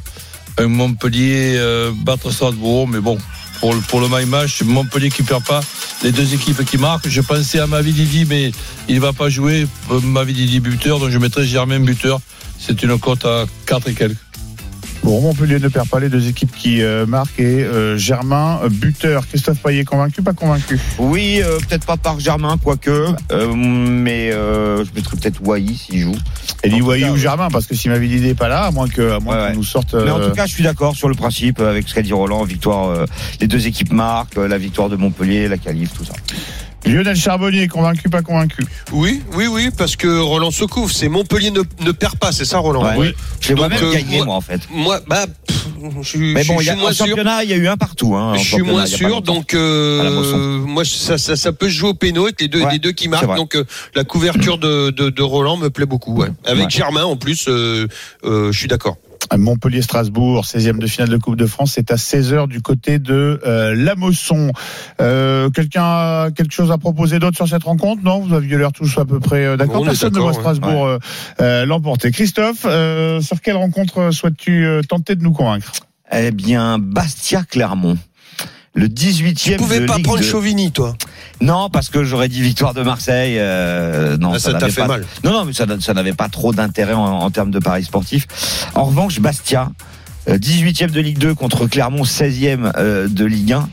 un 0.58 0.68
Montpellier 0.68 1.54
euh, 1.56 1.90
battre 2.04 2.30
Strasbourg, 2.30 2.86
mais 2.86 3.00
bon, 3.00 3.18
pour 3.60 3.74
le, 3.74 3.80
pour 3.80 4.00
le 4.00 4.08
my 4.08 4.26
match, 4.26 4.62
Montpellier 4.62 5.10
qui 5.10 5.22
perd 5.22 5.44
pas, 5.44 5.60
les 6.02 6.12
deux 6.12 6.34
équipes 6.34 6.64
qui 6.64 6.78
marquent. 6.78 7.08
Je 7.08 7.20
pensais 7.20 7.58
à 7.58 7.66
Mavididi, 7.66 8.24
mais 8.24 8.52
il 8.88 9.00
va 9.00 9.12
pas 9.12 9.28
jouer. 9.28 9.66
Euh, 9.90 10.00
Mavididi 10.00 10.60
buteur, 10.60 10.98
donc 10.98 11.10
je 11.10 11.18
mettrai 11.18 11.46
Germain 11.46 11.80
buteur. 11.80 12.20
C'est 12.58 12.82
une 12.82 12.98
cote 12.98 13.24
à 13.24 13.46
4 13.66 13.88
et 13.88 13.94
quelques. 13.94 14.16
Bon, 15.04 15.20
Montpellier 15.20 15.58
ne 15.58 15.68
perd 15.68 15.86
pas 15.86 16.00
les 16.00 16.08
deux 16.08 16.28
équipes 16.28 16.50
qui 16.56 16.82
euh, 16.82 17.04
marquent 17.04 17.38
et 17.38 17.62
euh, 17.62 17.98
Germain, 17.98 18.58
euh, 18.64 18.70
buteur. 18.70 19.26
Christophe 19.28 19.58
Payet, 19.62 19.84
convaincu, 19.84 20.22
pas 20.22 20.32
convaincu? 20.32 20.80
Oui, 20.98 21.42
euh, 21.44 21.58
peut-être 21.58 21.84
pas 21.84 21.98
par 21.98 22.18
Germain, 22.18 22.56
quoique, 22.56 23.08
euh, 23.30 23.54
mais 23.54 24.32
euh, 24.32 24.82
je 24.82 24.90
mettrais 24.94 25.18
peut-être 25.18 25.46
Wai 25.46 25.66
s'il 25.74 26.00
joue. 26.00 26.14
Tout 26.14 26.84
Wahi 26.86 27.02
cas, 27.02 27.10
ou. 27.10 27.16
Germain, 27.18 27.48
parce 27.52 27.66
que 27.66 27.74
si 27.74 27.90
Mavididi 27.90 28.28
n'est 28.28 28.34
pas 28.34 28.48
là, 28.48 28.62
à 28.64 28.70
moins 28.70 28.88
que, 28.88 29.12
à 29.12 29.20
moins 29.20 29.34
Ouais, 29.34 29.40
qu'on 29.42 29.48
ouais. 29.50 29.56
nous 29.56 29.62
sorte. 29.62 29.92
Mais 29.92 30.10
en 30.10 30.20
tout 30.20 30.30
cas, 30.34 30.46
je 30.46 30.54
suis 30.54 30.64
d'accord 30.64 30.96
sur 30.96 31.10
le 31.10 31.14
principe 31.14 31.60
avec 31.60 31.86
ce 31.86 31.92
qu'a 31.94 32.00
dit 32.00 32.14
Roland. 32.14 32.42
Victoire, 32.44 32.88
euh, 32.88 33.04
les 33.42 33.46
deux 33.46 33.66
équipes 33.66 33.92
marquent, 33.92 34.36
la 34.36 34.56
victoire 34.56 34.88
de 34.88 34.96
Montpellier, 34.96 35.48
la 35.48 35.58
qualif, 35.58 35.92
tout 35.92 36.06
ça. 36.06 36.14
Lionel 36.86 37.16
Charbonnier, 37.16 37.66
convaincu, 37.68 38.08
pas 38.08 38.22
convaincu 38.22 38.62
Oui, 38.92 39.22
oui, 39.34 39.46
oui, 39.46 39.70
parce 39.76 39.96
que 39.96 40.18
Roland 40.20 40.50
se 40.50 40.64
couvre. 40.64 40.90
C'est 40.92 41.08
Montpellier 41.08 41.50
ne, 41.50 41.62
ne 41.80 41.92
perd 41.92 42.16
pas, 42.16 42.30
c'est 42.32 42.44
ça, 42.44 42.58
Roland 42.58 42.84
Ouais. 42.84 42.94
Oui. 42.98 43.14
Je 43.40 43.54
vois 43.54 43.68
Donc, 43.68 43.80
même 43.80 43.88
euh, 43.90 43.92
gagner, 43.94 44.16
moi- 44.18 44.26
moi, 44.26 44.34
en 44.36 44.40
fait. 44.40 44.60
Moi, 44.70 45.00
bah, 45.06 45.24
pff, 45.46 45.66
je, 46.02 46.08
suis- 46.08 46.34
Mais 46.34 46.42
je 46.42 46.48
bon, 46.48 46.58
suis 46.58 46.66
il 46.66 46.68
y 46.68 46.70
a, 46.70 46.76
moins 46.76 46.90
en 46.90 46.92
sûr. 46.92 47.06
championnat, 47.06 47.44
il 47.44 47.50
y 47.50 47.52
a 47.52 47.56
eu 47.56 47.68
un 47.68 47.76
partout. 47.76 48.14
Hein, 48.14 48.34
Je 48.36 48.44
suis 48.44 48.62
moins 48.62 48.86
sûr, 48.86 49.22
donc 49.22 49.54
euh, 49.54 50.58
moi 50.58 50.84
ça, 50.84 51.16
ça, 51.18 51.36
ça 51.36 51.52
peut 51.52 51.68
se 51.68 51.74
jouer 51.74 51.90
au 51.90 51.94
péno 51.94 52.24
avec 52.24 52.40
les 52.40 52.48
deux, 52.48 52.62
Ouais, 52.62 52.72
les 52.72 52.78
deux 52.78 52.92
qui 52.92 53.08
marquent. 53.08 53.34
Donc 53.36 53.56
euh, 53.56 53.64
la 53.94 54.04
couverture 54.04 54.58
de, 54.58 54.90
de, 54.90 55.08
de 55.10 55.22
Roland 55.22 55.56
me 55.56 55.70
plaît 55.70 55.86
beaucoup. 55.86 56.14
Ouais. 56.14 56.28
Avec 56.44 56.64
Ouais. 56.64 56.70
Germain 56.70 57.04
en 57.04 57.16
plus, 57.16 57.46
euh, 57.48 57.86
euh, 58.24 58.52
je 58.52 58.58
suis 58.58 58.68
d'accord. 58.68 58.96
Montpellier-Strasbourg, 59.36 60.44
16e 60.44 60.78
de 60.78 60.86
finale 60.86 61.08
de 61.08 61.16
Coupe 61.16 61.36
de 61.36 61.46
France, 61.46 61.72
c'est 61.74 61.90
à 61.90 61.96
16h 61.96 62.48
du 62.48 62.60
côté 62.60 62.98
de 62.98 63.40
euh, 63.46 63.74
la 63.74 63.94
Mosson. 63.94 64.52
Euh, 65.00 65.50
Quelqu'un 65.50 65.84
a 65.84 66.28
quelque 66.34 66.52
chose 66.52 66.70
à 66.70 66.78
proposer 66.78 67.18
d'autre 67.18 67.36
sur 67.36 67.48
cette 67.48 67.64
rencontre? 67.64 68.02
Non, 68.02 68.20
vous 68.20 68.34
aviez 68.34 68.56
l'air 68.56 68.72
tous 68.72 68.98
à 68.98 69.04
peu 69.04 69.20
près 69.20 69.44
euh, 69.44 69.56
d'accord. 69.56 69.84
Personne 69.84 70.14
ne 70.14 70.18
voit 70.18 70.28
ouais. 70.28 70.34
Strasbourg 70.34 70.86
euh, 70.86 70.98
euh, 71.40 71.66
l'emporter. 71.66 72.10
Christophe, 72.10 72.64
euh, 72.66 73.20
sur 73.20 73.40
quelle 73.40 73.56
rencontre 73.56 74.10
souhaites-tu 74.12 74.66
euh, 74.66 74.82
tenter 74.82 75.14
de 75.16 75.22
nous 75.22 75.32
convaincre? 75.32 75.72
Eh 76.12 76.30
bien, 76.30 76.78
Bastia-Clermont. 76.78 77.98
Le 78.74 78.88
18e 78.88 79.34
Tu 79.34 79.56
pouvais 79.56 79.80
de 79.80 79.86
pas 79.86 79.96
Ligue 79.96 80.04
prendre 80.04 80.20
2. 80.20 80.24
Chauvigny, 80.26 80.72
toi. 80.72 80.96
Non, 81.40 81.70
parce 81.70 81.88
que 81.90 82.02
j'aurais 82.02 82.28
dit 82.28 82.40
victoire 82.42 82.74
de 82.74 82.82
Marseille. 82.82 83.36
euh, 83.38 84.16
non, 84.16 84.32
Ah, 84.34 84.38
ça 84.40 84.54
t'a 84.54 84.68
fait 84.68 84.80
pas- 84.82 84.88
mal. 84.88 85.06
Non, 85.22 85.32
non, 85.32 85.44
mais 85.44 85.52
ça, 85.52 85.64
ça 85.80 85.94
n'avait 85.94 86.12
pas 86.12 86.28
trop 86.28 86.52
d'intérêt 86.52 86.92
en, 86.94 87.04
en 87.04 87.30
termes 87.30 87.50
de 87.52 87.60
paris 87.60 87.84
sportifs. 87.84 88.26
En 88.74 88.84
revanche, 88.84 89.20
Bastia, 89.20 89.70
euh, 90.28 90.38
18e 90.38 90.90
de 90.90 91.00
Ligue 91.00 91.18
2 91.18 91.34
contre 91.36 91.66
Clermont 91.68 92.02
16e 92.04 92.72
euh, 92.76 93.06
de 93.08 93.24
Ligue 93.24 93.52
1 93.52 93.68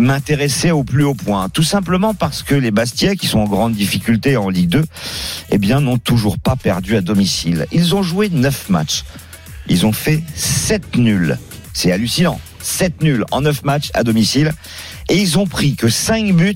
m'intéressait 0.00 0.72
au 0.72 0.82
plus 0.82 1.04
haut 1.04 1.14
point. 1.14 1.48
Tout 1.48 1.62
simplement 1.62 2.12
parce 2.14 2.42
que 2.42 2.56
les 2.56 2.72
Bastiais, 2.72 3.14
qui 3.16 3.28
sont 3.28 3.38
en 3.40 3.46
grande 3.48 3.74
difficulté 3.74 4.36
en 4.36 4.48
Ligue 4.48 4.70
2, 4.70 4.84
eh 5.50 5.58
bien, 5.58 5.80
n'ont 5.80 5.98
toujours 5.98 6.38
pas 6.38 6.56
perdu 6.56 6.96
à 6.96 7.02
domicile. 7.02 7.66
Ils 7.70 7.94
ont 7.94 8.02
joué 8.02 8.28
9 8.30 8.68
matchs. 8.70 9.04
Ils 9.68 9.86
ont 9.86 9.92
fait 9.92 10.24
7 10.34 10.96
nuls. 10.96 11.38
C'est 11.72 11.92
hallucinant. 11.92 12.40
7 12.62 13.02
nuls 13.02 13.24
en 13.30 13.42
9 13.42 13.64
matchs 13.64 13.90
à 13.94 14.04
domicile. 14.04 14.52
Et 15.08 15.16
ils 15.16 15.38
ont 15.38 15.46
pris 15.46 15.74
que 15.74 15.88
5 15.88 16.32
buts, 16.32 16.54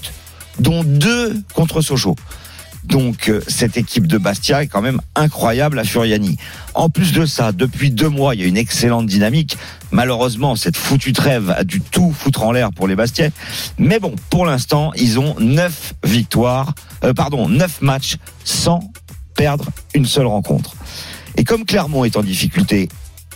dont 0.58 0.84
2 0.84 1.42
contre 1.54 1.80
Sochaux. 1.80 2.16
Donc 2.84 3.28
euh, 3.28 3.40
cette 3.48 3.76
équipe 3.76 4.06
de 4.06 4.18
Bastia 4.18 4.62
est 4.62 4.66
quand 4.66 4.82
même 4.82 5.00
incroyable 5.14 5.78
à 5.78 5.84
Furiani. 5.84 6.36
En 6.74 6.90
plus 6.90 7.12
de 7.12 7.24
ça, 7.24 7.52
depuis 7.52 7.90
deux 7.90 8.08
mois, 8.08 8.34
il 8.34 8.42
y 8.42 8.44
a 8.44 8.46
une 8.46 8.58
excellente 8.58 9.06
dynamique. 9.06 9.56
Malheureusement, 9.90 10.54
cette 10.54 10.76
foutue 10.76 11.12
trêve 11.12 11.50
a 11.50 11.64
dû 11.64 11.80
tout 11.80 12.12
foutre 12.12 12.42
en 12.42 12.52
l'air 12.52 12.72
pour 12.72 12.86
les 12.86 12.94
Bastiais. 12.94 13.32
Mais 13.78 13.98
bon, 13.98 14.14
pour 14.28 14.44
l'instant, 14.44 14.92
ils 14.96 15.18
ont 15.18 15.34
neuf 15.40 15.94
victoires, 16.04 16.74
euh, 17.04 17.14
pardon, 17.14 17.48
neuf 17.48 17.80
matchs 17.80 18.16
sans 18.44 18.80
perdre 19.34 19.70
une 19.94 20.06
seule 20.06 20.26
rencontre. 20.26 20.74
Et 21.36 21.44
comme 21.44 21.64
Clermont 21.64 22.04
est 22.04 22.16
en 22.16 22.22
difficulté 22.22 22.88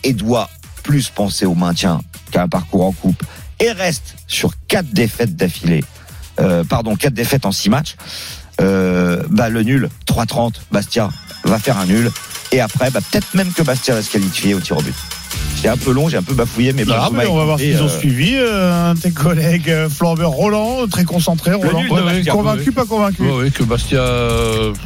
et 0.04 0.12
doit 0.12 0.50
plus 0.82 1.08
penser 1.08 1.46
au 1.46 1.54
maintien 1.54 2.00
qu'à 2.30 2.42
un 2.42 2.48
parcours 2.48 2.84
en 2.84 2.92
coupe 2.92 3.22
et 3.60 3.72
reste 3.72 4.16
sur 4.26 4.52
quatre 4.68 4.90
défaites 4.92 5.36
d'affilée, 5.36 5.84
euh, 6.40 6.64
pardon, 6.64 6.96
quatre 6.96 7.14
défaites 7.14 7.46
en 7.46 7.52
six 7.52 7.70
matchs, 7.70 7.96
euh, 8.60 9.22
bah, 9.30 9.48
le 9.48 9.62
nul, 9.62 9.88
3-30, 10.06 10.54
Bastia 10.72 11.10
va 11.44 11.58
faire 11.58 11.78
un 11.78 11.86
nul. 11.86 12.10
Et 12.50 12.60
après, 12.60 12.90
bah, 12.90 13.00
peut-être 13.10 13.34
même 13.34 13.52
que 13.52 13.62
Bastia 13.62 13.94
va 13.94 14.02
se 14.02 14.10
qualifier 14.10 14.54
au 14.54 14.60
tir 14.60 14.78
au 14.78 14.82
but. 14.82 14.94
J'ai 15.62 15.68
un 15.68 15.76
peu 15.76 15.92
long, 15.92 16.08
j'ai 16.08 16.16
un 16.16 16.22
peu 16.22 16.34
bafouillé, 16.34 16.72
mais, 16.72 16.84
Ah, 16.90 17.08
vous 17.10 17.16
mais 17.16 17.26
on 17.26 17.36
va 17.36 17.44
voir 17.44 17.58
s'ils 17.58 17.82
ont 17.82 17.86
euh, 17.86 17.98
suivi 17.98 18.36
euh, 18.36 18.94
tes 18.94 19.10
collègues 19.10 19.88
Flambeur, 19.88 20.30
Roland, 20.30 20.86
très 20.88 21.04
concentré. 21.04 21.52
Roland, 21.52 21.80
nul 21.80 22.24
convaincu, 22.26 22.68
oui. 22.68 22.74
pas 22.74 22.84
convaincu 22.84 23.22
Oui, 23.22 23.30
oui, 23.42 23.52
que 23.52 23.64
Bastia, 23.64 24.02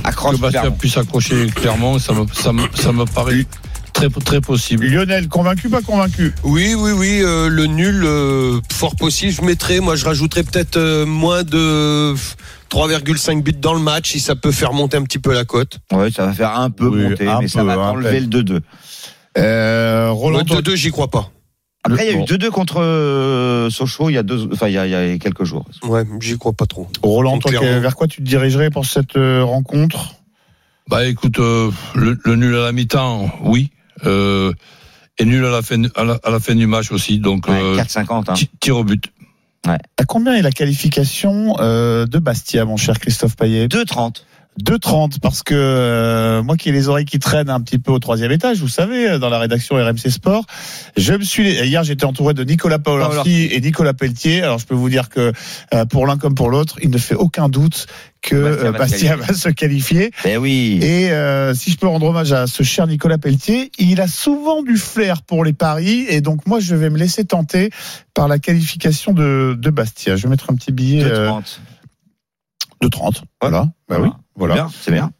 Accroche 0.03 0.37
que 0.37 0.41
Bastia 0.41 0.71
puisse 0.71 0.97
accrocher 0.97 1.47
clairement, 1.55 1.99
ça 1.99 2.15
me, 2.15 2.25
ça 2.33 2.53
me, 2.53 2.63
ça 2.75 2.93
me 2.93 3.05
paraît 3.05 3.47
très, 3.93 4.09
très 4.09 4.41
possible. 4.41 4.87
Lionel, 4.87 5.29
convaincu, 5.29 5.69
pas 5.69 5.83
convaincu? 5.83 6.33
Oui, 6.45 6.75
oui, 6.77 6.93
oui, 6.93 7.21
euh, 7.23 7.49
le 7.49 7.67
nul, 7.67 8.03
euh, 8.05 8.61
fort 8.73 8.97
possible. 8.97 9.33
Je 9.33 9.43
mettrais, 9.43 9.81
moi, 9.81 9.97
je 9.97 10.05
rajouterais 10.05 10.43
peut-être 10.43 10.77
euh, 10.77 11.07
moins 11.07 11.43
de 11.45 12.15
3,5 12.71 13.43
buts 13.43 13.53
dans 13.53 13.75
le 13.75 13.81
match 13.81 14.11
si 14.13 14.21
ça 14.21 14.35
peut 14.35 14.53
faire 14.53 14.73
monter 14.73 14.97
un 14.97 15.03
petit 15.03 15.19
peu 15.19 15.33
la 15.33 15.45
cote. 15.45 15.79
Ouais, 15.93 16.11
ça 16.11 16.27
va 16.27 16.33
faire 16.33 16.59
un 16.59 16.71
peu 16.71 16.87
Oui, 16.89 17.03
monter, 17.03 17.29
un 17.29 17.41
mais 17.41 17.49
ça 17.49 17.61
peu, 17.61 17.67
va 17.67 17.75
un 17.75 17.91
enlever 17.91 18.21
le 18.21 18.27
2-2. 18.27 18.61
euh, 19.39 20.11
Roland, 20.11 20.39
Le 20.39 20.45
toi- 20.45 20.61
2-2, 20.63 20.75
j'y 20.77 20.91
crois 20.91 21.09
pas. 21.09 21.31
Après, 21.85 22.07
il 22.09 22.15
y 22.15 22.17
a 22.17 22.21
eu 22.21 22.25
2-2 22.25 22.51
contre 22.51 22.81
euh, 22.81 23.69
Sochaux 23.69 24.09
il 24.09 24.13
y 24.13 24.19
a 24.19 24.23
deux, 24.23 24.49
enfin, 24.53 24.69
il 24.69 24.75
y 24.75 24.79
a, 24.79 24.87
il 24.87 24.91
y 24.93 24.95
a 24.95 25.19
quelques 25.19 25.43
jours. 25.43 25.65
Ouais, 25.83 26.05
j'y 26.21 26.39
crois 26.39 26.53
pas 26.53 26.67
trop. 26.67 26.87
Roland, 27.03 27.39
toi, 27.41 27.51
vers 27.61 27.97
quoi 27.97 28.07
tu 28.07 28.19
te 28.23 28.27
dirigerais 28.27 28.71
pour 28.71 28.87
cette 28.87 29.17
euh, 29.17 29.43
rencontre? 29.43 30.15
Bah 30.89 31.05
écoute, 31.07 31.41
euh, 31.41 31.71
le, 31.97 32.17
le 32.25 32.37
nul 32.37 32.55
à 32.57 32.61
la 32.63 32.73
mi-temps, 32.73 33.31
oui. 33.43 33.71
Euh, 34.05 34.53
et 35.19 35.25
nul 35.25 35.45
à 35.45 35.51
la 35.51 35.63
fin, 35.63 35.83
à 35.95 36.05
la, 36.05 36.19
à 36.23 36.31
la 36.31 36.41
fin 36.41 36.55
du 36.55 36.67
match 36.67 36.91
aussi. 36.93 37.19
Donc, 37.19 37.47
Ouais, 37.49 37.61
euh, 37.63 37.77
4-50. 37.77 38.31
Hein. 38.31 38.35
ti- 38.35 38.51
tir 38.61 38.77
au 38.79 38.85
but. 38.85 39.05
À 39.65 40.05
combien 40.07 40.35
est 40.35 40.43
la 40.43 40.51
qualification 40.51 41.55
euh, 41.61 42.05
de 42.07 42.19
Bastia, 42.19 42.65
mon 42.65 42.77
cher 42.77 42.99
Christophe 42.99 43.37
Payet? 43.37 43.69
2-30. 43.69 44.25
2,30 44.61 45.19
parce 45.21 45.43
que 45.43 45.55
euh, 45.55 46.43
moi 46.43 46.57
qui 46.57 46.69
ai 46.69 46.73
les 46.73 46.89
oreilles 46.89 47.07
qui 47.07 47.19
traînent 47.19 47.49
un 47.49 47.61
petit 47.61 47.79
peu 47.79 47.91
au 47.93 47.99
troisième 47.99 48.31
étage, 48.33 48.59
vous 48.59 48.69
savez, 48.69 49.09
euh, 49.09 49.19
dans 49.19 49.31
la 49.31 49.39
rédaction 49.39 49.77
RMC 49.77 50.11
Sport, 50.11 50.45
je 50.97 51.15
me 51.15 51.23
suis 51.23 51.51
hier 51.51 51.83
j'étais 51.85 52.05
entouré 52.05 52.35
de 52.35 52.45
Nicolas 52.45 52.79
Paolorsi 52.79 53.49
et 53.51 53.61
Nicolas 53.61 53.95
Pelletier. 53.95 54.43
Alors 54.43 54.59
je 54.59 54.67
peux 54.67 54.75
vous 54.75 54.91
dire 54.91 55.09
que 55.09 55.33
euh, 55.73 55.85
pour 55.87 56.07
l'un 56.07 56.19
comme 56.19 56.35
pour 56.35 56.51
l'autre, 56.51 56.77
il 56.83 56.91
ne 56.91 56.99
fait 56.99 57.15
aucun 57.15 57.49
doute 57.49 57.87
que 58.21 58.37
Bastia 58.37 58.69
euh, 58.69 58.71
va 58.71 58.73
se 58.73 58.79
Bastia 58.79 59.09
qualifier. 59.09 59.27
va 59.27 59.35
se 59.35 59.49
qualifier. 59.49 60.11
Ben 60.25 60.39
oui. 60.39 60.79
Et 60.83 61.11
euh, 61.11 61.55
si 61.55 61.71
je 61.71 61.77
peux 61.77 61.89
rendre 61.89 62.07
hommage 62.07 62.33
à 62.33 62.47
ce 62.47 62.63
cher 62.63 62.87
Nicolas 62.87 63.19
Pelletier, 63.19 63.73
il 63.79 64.01
a 64.01 64.07
souvent 64.07 64.63
du 64.63 64.77
flair 64.77 65.23
pour 65.23 65.45
les 65.45 65.53
paris 65.53 66.07
et 66.09 66.21
donc 66.21 66.47
moi 66.47 66.61
je 66.61 66.75
vais 66.75 66.91
me 66.91 66.99
laisser 66.99 67.25
tenter 67.25 67.71
par 68.15 68.29
la 68.29 68.39
qualification 68.39 69.13
de, 69.13 69.57
de 69.59 69.71
Bastia. 69.71 70.17
Je 70.17 70.25
vais 70.25 70.29
mettre 70.29 70.51
un 70.51 70.55
petit 70.55 70.73
billet 70.73 71.05
euh, 71.05 71.29
2-30. 71.31 71.59
de 72.83 72.89
30. 72.89 73.25
Voilà. 73.41 73.69
Bah 73.89 73.97
oui. 74.01 74.09
Voilà. 74.37 74.69
C'est 74.81 74.93
bien. 74.93 75.13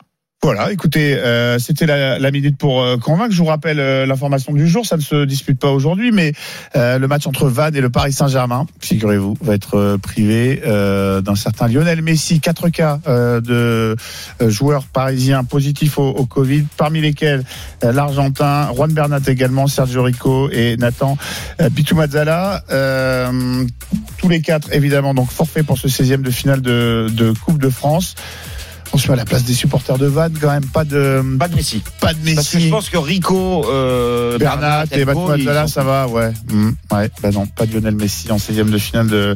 Voilà, 0.45 0.73
écoutez, 0.73 1.15
euh, 1.15 1.61
c'était 1.61 1.87
la, 1.87 2.19
la 2.19 2.31
minute 2.33 2.59
pour 2.59 2.83
euh, 2.83 2.97
convaincre. 2.97 3.33
Je 3.33 3.39
vous 3.39 3.45
rappelle 3.45 3.79
euh, 3.79 4.07
l'information 4.07 4.53
du 4.53 4.67
jour, 4.67 4.85
ça 4.85 4.97
ne 4.97 5.01
se 5.01 5.25
dispute 5.25 5.57
pas 5.57 5.71
aujourd'hui, 5.71 6.11
mais 6.11 6.33
euh, 6.75 6.99
le 6.99 7.07
match 7.07 7.29
entre 7.29 7.49
Vannes 7.49 7.77
et 7.77 7.81
le 7.81 7.91
Paris 7.91 8.13
Saint-Germain, 8.13 8.67
figurez-vous, 8.81 9.37
va 9.41 9.55
être 9.55 9.79
euh, 9.79 9.99
privé 9.99 10.61
euh, 10.67 11.21
d'un 11.21 11.37
certain 11.37 11.69
Lionel 11.69 12.03
Messi. 12.03 12.41
Quatre 12.41 12.71
cas 12.71 12.99
euh, 13.07 13.41
de 13.41 13.95
joueurs 14.51 14.87
parisiens 14.87 15.45
positifs 15.45 15.97
au, 15.97 16.09
au 16.09 16.27
Covid, 16.27 16.65
parmi 16.77 17.01
lesquels 17.01 17.45
euh, 17.85 17.93
l'Argentin, 17.93 18.69
Juan 18.75 18.93
Bernat 18.93 19.21
également, 19.29 19.69
Sergio 19.69 20.03
Rico 20.03 20.51
et 20.51 20.77
Nathan 20.77 21.17
Pitou-Mazzala. 21.77 22.65
Euh, 22.73 23.65
tous 24.19 24.29
les 24.29 24.41
quatre, 24.41 24.73
évidemment, 24.73 25.15
donc 25.15 25.31
forfait 25.31 25.63
pour 25.63 25.79
ce 25.79 25.87
16e 25.87 26.23
de 26.23 26.31
finale 26.33 26.63
de, 26.63 27.07
de 27.13 27.33
Coupe 27.45 27.59
de 27.59 27.69
France. 27.69 28.17
On 28.95 28.99
se 28.99 29.07
met 29.09 29.15
à 29.15 29.17
la 29.17 29.25
place 29.25 29.45
des 29.45 29.55
supporters 29.55 29.97
de 29.97 30.05
Vannes, 30.07 30.37
quand 30.39 30.51
même 30.51 30.67
pas 30.67 30.85
de 30.85 31.23
Pas 31.39 31.49
de 31.49 31.55
Messi. 31.57 31.83
pas 31.99 32.13
de 32.13 32.19
Parce 32.35 32.49
que 32.49 32.53
je 32.53 32.57
Messi. 32.59 32.71
pense 32.71 32.91
que 32.91 32.99
Rico, 32.99 33.65
euh, 33.67 34.37
Bernat 34.37 34.85
et 34.93 35.05
sont- 35.05 35.67
ça 35.67 35.83
va, 35.83 36.07
ouais. 36.09 36.31
Mm, 36.53 36.71
ouais, 36.93 37.11
bah 37.23 37.31
non, 37.33 37.47
pas 37.47 37.65
de 37.65 37.73
Lionel 37.73 37.95
Messi 37.97 38.31
en 38.31 38.37
16e 38.39 38.69
de 38.71 38.77
finale 38.77 39.07
de, 39.09 39.33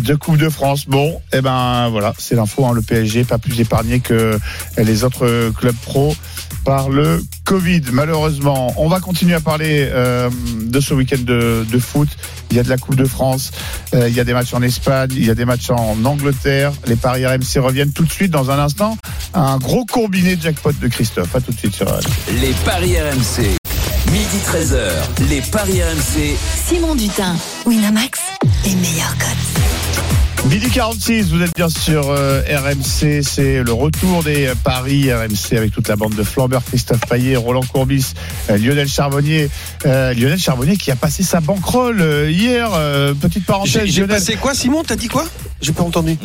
de 0.00 0.14
Coupe 0.16 0.36
de 0.38 0.48
France. 0.48 0.86
Bon, 0.88 1.20
eh 1.32 1.40
ben 1.40 1.88
voilà, 1.90 2.12
c'est 2.18 2.34
l'info, 2.34 2.66
hein, 2.66 2.72
le 2.74 2.82
PSG 2.82 3.22
pas 3.24 3.38
plus 3.38 3.60
épargné 3.60 4.00
que 4.00 4.36
les 4.76 5.04
autres 5.04 5.50
clubs 5.56 5.76
pro 5.76 6.16
par 6.64 6.88
le 6.88 7.22
Covid, 7.48 7.80
malheureusement. 7.92 8.74
On 8.76 8.88
va 8.88 9.00
continuer 9.00 9.32
à 9.32 9.40
parler 9.40 9.88
euh, 9.90 10.28
de 10.66 10.80
ce 10.80 10.92
week-end 10.92 11.22
de, 11.22 11.64
de 11.66 11.78
foot. 11.78 12.10
Il 12.50 12.58
y 12.58 12.60
a 12.60 12.62
de 12.62 12.68
la 12.68 12.76
Coupe 12.76 12.94
de 12.96 13.06
France, 13.06 13.52
euh, 13.94 14.06
il 14.06 14.14
y 14.14 14.20
a 14.20 14.24
des 14.24 14.34
matchs 14.34 14.52
en 14.52 14.60
Espagne, 14.60 15.12
il 15.12 15.24
y 15.24 15.30
a 15.30 15.34
des 15.34 15.46
matchs 15.46 15.70
en 15.70 15.96
Angleterre. 16.04 16.72
Les 16.84 16.96
paris 16.96 17.24
RMC 17.26 17.58
reviennent 17.58 17.92
tout 17.92 18.04
de 18.04 18.12
suite 18.12 18.30
dans 18.30 18.50
un 18.50 18.58
instant. 18.58 18.98
Un 19.32 19.56
gros 19.56 19.86
combiné 19.86 20.36
jackpot 20.38 20.72
de 20.78 20.88
Christophe. 20.88 21.34
À 21.34 21.40
tout 21.40 21.52
de 21.52 21.58
suite 21.58 21.74
sur 21.74 21.88
RMC. 21.88 22.04
Les 22.42 22.52
paris 22.66 22.96
RMC. 23.00 23.56
Midi 24.12 24.38
13h. 24.44 25.30
Les 25.30 25.40
paris 25.40 25.80
RMC. 25.82 26.36
Simon 26.66 26.96
Dutin, 26.96 27.34
Winamax, 27.64 28.20
les 28.66 28.74
meilleurs 28.74 29.16
codes. 29.16 30.27
Midi 30.46 30.70
46, 30.70 31.30
vous 31.30 31.42
êtes 31.42 31.54
bien 31.54 31.68
sur 31.68 32.10
euh, 32.10 32.40
RMC, 32.48 33.22
c'est 33.22 33.62
le 33.62 33.72
retour 33.72 34.22
des 34.22 34.46
euh, 34.46 34.54
paris 34.62 35.12
RMC 35.12 35.56
avec 35.56 35.72
toute 35.72 35.88
la 35.88 35.96
bande 35.96 36.14
de 36.14 36.22
Flambeur, 36.22 36.64
Christophe 36.64 37.00
Payet, 37.08 37.36
Roland 37.36 37.64
Courbis, 37.70 38.14
euh, 38.48 38.56
Lionel 38.56 38.88
Charbonnier. 38.88 39.50
Euh, 39.84 40.14
Lionel 40.14 40.38
Charbonnier 40.38 40.76
qui 40.76 40.90
a 40.90 40.96
passé 40.96 41.22
sa 41.22 41.40
banquerolle 41.40 42.28
hier, 42.30 42.70
petite 43.20 43.44
parenthèse, 43.44 43.84
j'ai 43.86 44.06
passé 44.06 44.36
quoi, 44.36 44.54
Simon? 44.54 44.84
T'as 44.86 44.96
dit 44.96 45.08
quoi? 45.08 45.26
J'ai 45.60 45.72
pas 45.72 45.82
entendu. 45.82 46.16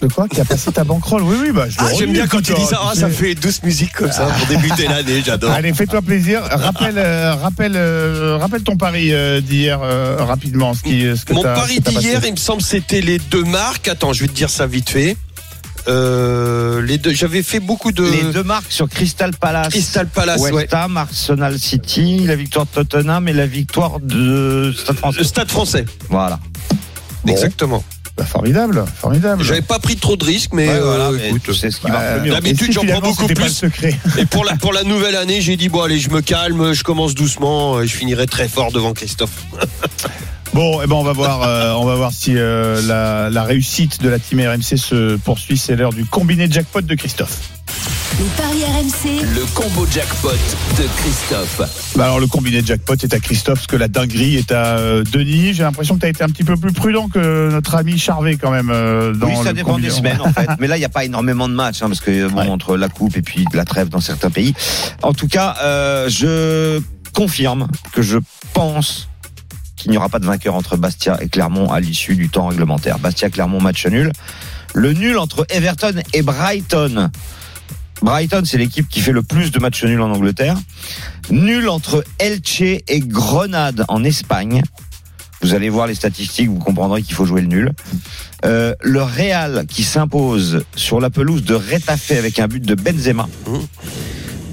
De 0.00 0.06
quoi 0.08 0.28
Qui 0.28 0.40
a 0.40 0.44
passé 0.44 0.70
ta 0.70 0.84
banquerolle 0.84 1.22
Oui, 1.22 1.36
oui, 1.40 1.50
bah 1.52 1.64
je 1.68 1.76
Ah, 1.78 1.86
j'aime 1.98 2.12
bien 2.12 2.26
quand 2.26 2.42
tu 2.42 2.52
dis 2.52 2.64
ça. 2.66 2.78
Ah, 2.82 2.90
tu 2.92 3.00
ça 3.00 3.08
fait 3.08 3.34
douce 3.34 3.62
musique 3.62 3.92
comme 3.92 4.12
ça 4.12 4.26
pour 4.26 4.46
débuter 4.48 4.86
l'année. 4.86 5.22
J'adore. 5.24 5.50
Allez, 5.50 5.72
fais-toi 5.72 6.02
plaisir. 6.02 6.42
Rappelle, 6.42 6.98
euh, 6.98 7.34
rappelle, 7.34 7.72
euh, 7.76 8.36
rappelle 8.38 8.62
ton 8.62 8.76
pari 8.76 9.12
euh, 9.14 9.40
d'hier 9.40 9.80
euh, 9.82 10.16
rapidement. 10.18 10.74
Ce 10.74 10.82
qui, 10.82 11.04
ce 11.16 11.24
que 11.24 11.32
Mon 11.32 11.42
t'as- 11.42 11.54
pari 11.54 11.80
d'hier, 11.80 12.14
passé. 12.16 12.28
il 12.28 12.32
me 12.32 12.36
semble, 12.36 12.60
c'était 12.60 13.00
les 13.00 13.18
deux 13.18 13.44
marques. 13.44 13.88
Attends, 13.88 14.12
je 14.12 14.20
vais 14.22 14.28
te 14.28 14.34
dire 14.34 14.50
ça 14.50 14.66
vite 14.66 14.90
fait. 14.90 15.16
Euh, 15.88 16.80
les 16.82 16.98
deux, 16.98 17.12
j'avais 17.12 17.42
fait 17.42 17.58
beaucoup 17.60 17.90
de 17.92 18.04
Les 18.04 18.32
deux 18.32 18.44
marques 18.44 18.70
sur 18.70 18.88
Crystal 18.88 19.32
Palace. 19.34 19.70
Crystal 19.70 20.06
Palace, 20.06 20.40
West 20.40 20.54
ouais. 20.54 20.68
Ham, 20.74 20.96
Arsenal 20.96 21.58
City, 21.58 22.20
la 22.26 22.36
victoire 22.36 22.66
de 22.66 22.70
Tottenham 22.82 23.26
et 23.26 23.32
la 23.32 23.46
victoire 23.46 23.98
de 24.00 24.72
Stade 24.76 24.96
français. 24.96 25.18
Le 25.18 25.24
Stade 25.24 25.50
Français, 25.50 25.84
Voilà. 26.08 26.38
Bon. 27.24 27.32
exactement. 27.32 27.82
Bah, 28.16 28.24
formidable, 28.24 28.84
formidable. 28.94 29.42
J'avais 29.42 29.62
pas 29.62 29.78
pris 29.78 29.96
trop 29.96 30.16
de 30.16 30.24
risques, 30.24 30.50
mais 30.52 30.68
Ouais, 30.68 30.74
euh, 30.74 31.10
voilà, 31.10 31.28
écoute. 31.28 31.50
c'est 31.54 31.70
ce 31.70 31.80
qui 31.80 31.86
Bah. 31.90 32.18
D'habitude, 32.20 32.70
j'en 32.72 32.84
prends 32.84 33.00
beaucoup 33.00 33.26
plus. 33.26 33.64
Et 34.18 34.26
pour 34.26 34.44
la 34.44 34.56
pour 34.56 34.72
la 34.74 34.84
nouvelle 34.84 35.16
année, 35.16 35.40
j'ai 35.40 35.56
dit 35.56 35.68
bon 35.70 35.80
allez, 35.82 35.98
je 35.98 36.10
me 36.10 36.20
calme, 36.20 36.74
je 36.74 36.82
commence 36.84 37.14
doucement, 37.14 37.76
euh, 37.76 37.86
je 37.86 37.94
finirai 37.96 38.26
très 38.26 38.48
fort 38.48 38.70
devant 38.72 38.92
Christophe. 38.92 39.44
Bon, 40.54 40.82
eh 40.82 40.86
ben 40.86 40.96
on 40.96 41.02
va 41.02 41.14
voir, 41.14 41.42
euh, 41.44 41.72
on 41.72 41.86
va 41.86 41.94
voir 41.94 42.12
si 42.12 42.34
euh, 42.36 42.82
la, 42.82 43.30
la 43.30 43.42
réussite 43.42 44.02
de 44.02 44.10
la 44.10 44.18
team 44.18 44.38
RMC 44.38 44.76
se 44.76 45.16
poursuit. 45.16 45.56
C'est 45.56 45.76
l'heure 45.76 45.94
du 45.94 46.04
combiné 46.04 46.46
jackpot 46.50 46.82
de 46.82 46.94
Christophe. 46.94 47.38
Les 48.18 48.26
paris 48.36 48.64
RMC, 48.64 49.22
Le 49.34 49.44
combo 49.54 49.86
jackpot 49.90 50.28
de 50.30 50.86
Christophe. 50.98 51.60
Bah 51.96 52.04
alors 52.04 52.20
le 52.20 52.26
combiné 52.26 52.62
jackpot 52.64 52.94
est 52.94 53.14
à 53.14 53.18
Christophe, 53.20 53.54
parce 53.60 53.66
que 53.66 53.76
la 53.76 53.88
dinguerie 53.88 54.36
est 54.36 54.52
à 54.52 54.78
euh, 54.78 55.02
Denis. 55.04 55.54
J'ai 55.54 55.62
l'impression 55.62 55.94
que 55.94 56.00
tu 56.00 56.06
as 56.06 56.10
été 56.10 56.22
un 56.22 56.28
petit 56.28 56.44
peu 56.44 56.56
plus 56.56 56.72
prudent 56.72 57.08
que 57.08 57.50
notre 57.50 57.74
ami 57.74 57.98
Charvet 57.98 58.36
quand 58.36 58.50
même. 58.50 58.70
euh, 58.70 59.12
dans 59.14 59.28
Oui, 59.28 59.36
ça 59.36 59.50
le 59.50 59.54
dépend 59.54 59.70
combiné. 59.72 59.88
des 59.88 59.94
semaines 59.94 60.20
en 60.20 60.32
fait. 60.32 60.48
Mais 60.60 60.66
là, 60.66 60.76
il 60.76 60.80
n'y 60.80 60.84
a 60.84 60.88
pas 60.90 61.04
énormément 61.04 61.48
de 61.48 61.54
matchs 61.54 61.82
hein, 61.82 61.88
parce 61.88 62.00
que 62.00 62.28
bon, 62.28 62.40
Ouais. 62.42 62.48
entre 62.48 62.76
la 62.76 62.88
coupe 62.88 63.16
et 63.16 63.22
puis 63.22 63.44
la 63.54 63.64
trêve 63.64 63.88
dans 63.88 64.00
certains 64.00 64.30
pays. 64.30 64.54
En 65.02 65.12
tout 65.14 65.28
cas, 65.28 65.56
euh, 65.62 66.08
je 66.08 66.80
confirme 67.14 67.68
que 67.92 68.02
je 68.02 68.18
pense 68.52 69.08
qu'il 69.76 69.90
n'y 69.90 69.96
aura 69.96 70.08
pas 70.08 70.18
de 70.18 70.26
vainqueur 70.26 70.54
entre 70.54 70.76
Bastia 70.76 71.18
et 71.22 71.28
Clermont 71.28 71.70
à 71.72 71.80
l'issue 71.80 72.14
du 72.14 72.28
temps 72.28 72.46
réglementaire. 72.48 72.98
Bastia-Clermont, 72.98 73.60
match 73.60 73.86
nul. 73.86 74.12
Le 74.74 74.92
nul 74.92 75.18
entre 75.18 75.44
Everton 75.50 75.94
et 76.14 76.22
Brighton. 76.22 77.10
Brighton, 78.02 78.42
c'est 78.44 78.58
l'équipe 78.58 78.88
qui 78.88 79.00
fait 79.00 79.12
le 79.12 79.22
plus 79.22 79.50
de 79.52 79.58
matchs 79.58 79.84
nuls 79.84 80.00
en 80.00 80.10
Angleterre. 80.10 80.56
Nul 81.30 81.68
entre 81.68 82.04
Elche 82.18 82.60
et 82.62 83.00
Grenade 83.00 83.84
en 83.88 84.02
Espagne. 84.04 84.62
Vous 85.40 85.54
allez 85.54 85.68
voir 85.70 85.86
les 85.86 85.94
statistiques, 85.94 86.48
vous 86.48 86.58
comprendrez 86.58 87.02
qu'il 87.02 87.14
faut 87.14 87.24
jouer 87.24 87.40
le 87.42 87.48
nul. 87.48 87.72
Euh, 88.44 88.74
le 88.80 89.02
Real 89.02 89.66
qui 89.68 89.82
s'impose 89.84 90.64
sur 90.76 91.00
la 91.00 91.10
pelouse 91.10 91.42
de 91.44 91.54
Retafe 91.54 92.12
avec 92.12 92.38
un 92.38 92.46
but 92.48 92.64
de 92.64 92.74
Benzema. 92.74 93.28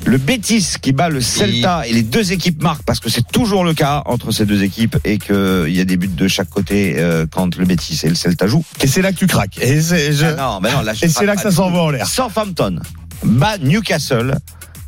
Le 0.05 0.17
Betis 0.17 0.75
qui 0.81 0.91
bat 0.93 1.09
le 1.09 1.21
Celta 1.21 1.85
et 1.85 1.93
les 1.93 2.01
deux 2.03 2.31
équipes 2.31 2.63
marquent 2.63 2.83
parce 2.83 2.99
que 2.99 3.09
c'est 3.09 3.27
toujours 3.31 3.63
le 3.63 3.73
cas 3.73 4.01
entre 4.05 4.31
ces 4.31 4.45
deux 4.45 4.63
équipes 4.63 4.97
et 5.03 5.17
qu'il 5.19 5.67
y 5.75 5.79
a 5.79 5.85
des 5.85 5.97
buts 5.97 6.07
de 6.07 6.27
chaque 6.27 6.49
côté 6.49 6.95
euh, 6.97 7.25
quand 7.29 7.55
le 7.57 7.65
Betis 7.65 7.99
et 8.03 8.09
le 8.09 8.15
Celta 8.15 8.47
jouent. 8.47 8.63
Et 8.81 8.87
c'est 8.87 9.01
là 9.01 9.11
que 9.11 9.17
tu 9.17 9.27
craques. 9.27 9.57
Et 9.61 9.81
c'est 9.81 10.13
je- 10.13 10.25
Ah 10.25 10.35
non, 10.53 10.61
ben 10.61 10.71
non, 10.73 10.81
là, 10.81 10.93
je 10.93 11.05
et 11.05 11.09
craque 11.09 11.17
c'est 11.19 11.25
là 11.25 11.35
que 11.35 11.41
ça 11.41 11.49
du 11.49 11.55
s'en 11.55 11.67
tout. 11.67 11.73
va 11.75 11.79
en 11.81 11.89
l'air. 11.91 12.07
Southampton 12.07 12.79
bat 13.23 13.57
Newcastle 13.59 14.37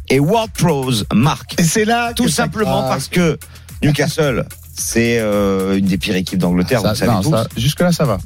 et 0.10 0.20
Ward 0.20 0.50
Prowse 0.52 1.06
marque. 1.14 1.60
Et 1.60 1.64
c'est 1.64 1.86
là 1.86 2.14
Tout 2.14 2.28
simplement 2.30 2.84
parce 2.84 3.08
que 3.08 3.38
Newcastle, 3.84 4.46
c'est 4.78 5.20
euh, 5.20 5.78
une 5.78 5.86
des 5.86 5.98
pires 5.98 6.16
équipes 6.16 6.40
d'Angleterre, 6.40 6.82
vous 6.82 6.96
savez 6.96 7.12
non, 7.12 7.22
tous. 7.22 7.32
ça- 7.32 7.48
Jusque-là, 7.58 7.92
ça 7.92 8.06
va. 8.06 8.18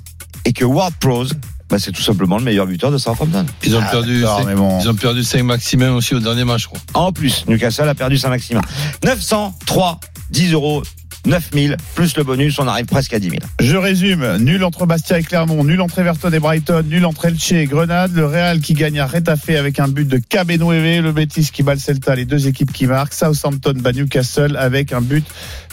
Et 0.45 0.53
que 0.53 0.65
Ward 0.65 0.93
Prowse, 0.99 1.33
bah, 1.69 1.77
c'est 1.79 1.91
tout 1.91 2.01
simplement 2.01 2.37
le 2.37 2.43
meilleur 2.43 2.67
buteur 2.67 2.91
de 2.91 2.97
Southampton. 2.97 3.45
Ils 3.63 3.75
ont 3.75 3.81
Ah, 3.83 3.89
perdu, 3.89 4.23
bon. 4.55 4.79
ils 4.81 4.89
ont 4.89 4.93
perdu 4.95 5.23
5 5.23 5.41
Maximin 5.43 5.91
aussi 5.93 6.13
au 6.13 6.19
dernier 6.19 6.43
match, 6.43 6.63
je 6.63 6.67
crois. 6.67 6.79
En 6.93 7.11
plus, 7.11 7.45
Newcastle 7.47 7.89
a 7.89 7.95
perdu 7.95 8.17
Saint-Maximin. 8.17 8.61
903, 9.03 9.99
10 10.29 10.53
euros, 10.53 10.83
9000, 11.25 11.77
plus 11.95 12.17
le 12.17 12.23
bonus, 12.23 12.59
on 12.59 12.67
arrive 12.67 12.85
presque 12.85 13.13
à 13.13 13.19
10 13.19 13.29
000. 13.29 13.41
Je 13.59 13.77
résume. 13.77 14.37
Nul 14.37 14.63
entre 14.63 14.85
Bastia 14.85 15.19
et 15.19 15.23
Clermont, 15.23 15.63
nul 15.63 15.81
entre 15.81 15.99
Everton 15.99 16.31
et 16.31 16.39
Brighton, 16.39 16.83
nul 16.87 17.05
entre 17.05 17.25
Elche 17.25 17.51
et 17.51 17.65
Grenade, 17.65 18.13
le 18.13 18.25
Real 18.25 18.59
qui 18.59 18.73
gagne 18.73 18.99
à 18.99 19.07
Retafe 19.07 19.49
avec 19.49 19.79
un 19.79 19.87
but 19.87 20.07
de 20.07 20.17
Cabenueve, 20.17 21.03
le 21.03 21.11
Betis 21.11 21.49
qui 21.51 21.63
bat 21.63 21.73
le 21.73 21.79
Celta, 21.79 22.15
les 22.15 22.25
deux 22.25 22.47
équipes 22.47 22.71
qui 22.71 22.85
marquent, 22.85 23.13
Southampton 23.13 23.73
bat 23.75 23.93
Newcastle 23.93 24.55
avec 24.57 24.93
un 24.93 25.01
but 25.01 25.25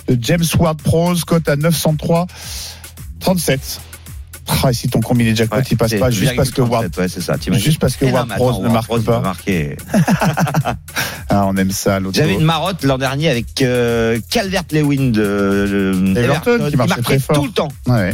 de 0.08 0.18
James 0.20 0.44
Ward-Prowse, 0.58 1.24
cote 1.24 1.48
à 1.48 1.56
903 1.56 2.26
37. 3.20 3.80
Ah, 4.48 4.70
et 4.70 4.74
si 4.74 4.88
ton 4.88 5.00
combiné 5.00 5.34
jackpot 5.34 5.56
Ouais, 5.56 5.62
il 5.70 5.76
passe 5.76 5.94
pas 5.94 6.10
juste 6.10 6.34
parce 6.36 6.50
que 6.50 6.62
2,37, 6.62 6.68
Ward 6.68 6.86
ouais, 6.98 7.08
c'est 7.08 7.20
ça, 7.20 7.36
juste 7.52 7.80
parce 7.80 7.96
que 7.96 8.06
Eh 8.06 8.10
Ward 8.12 8.28
mais 8.28 8.34
Prowse 8.36 8.56
attends, 8.56 8.62
ne 8.62 8.68
marque 8.68 9.04
pas. 9.04 9.22
Ah, 11.28 11.46
on 11.46 11.56
aime 11.56 11.70
ça 11.70 11.98
l'autre. 12.00 12.16
J'avais 12.16 12.34
une 12.34 12.44
marotte 12.44 12.84
l'an 12.84 12.98
dernier 12.98 13.30
avec 13.30 13.62
euh, 13.62 14.18
Calvert-Lewin 14.30 15.10
de, 15.12 16.12
de 16.14 16.18
Everton, 16.18 16.68
qui 16.68 16.76
marchait 16.76 17.00
très 17.02 17.18
fort. 17.18 17.36
tout 17.36 17.46
le 17.46 17.52
temps. 17.52 17.68
Ouais, 17.86 18.12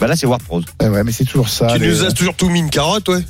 Bah 0.00 0.06
là, 0.06 0.14
c'est 0.16 0.26
Ward 0.26 0.42
Prowse. 0.42 0.64
ouais, 0.80 0.88
ouais, 0.88 1.04
mais 1.04 1.12
c'est 1.12 1.24
toujours 1.24 1.48
ça. 1.48 1.66
Tu 1.72 1.78
les- 1.80 1.88
nous 1.88 2.04
as 2.04 2.12
toujours 2.12 2.34
tout 2.34 2.48
mis 2.48 2.60
une 2.60 2.70
carotte, 2.70 3.08
ouais. 3.08 3.24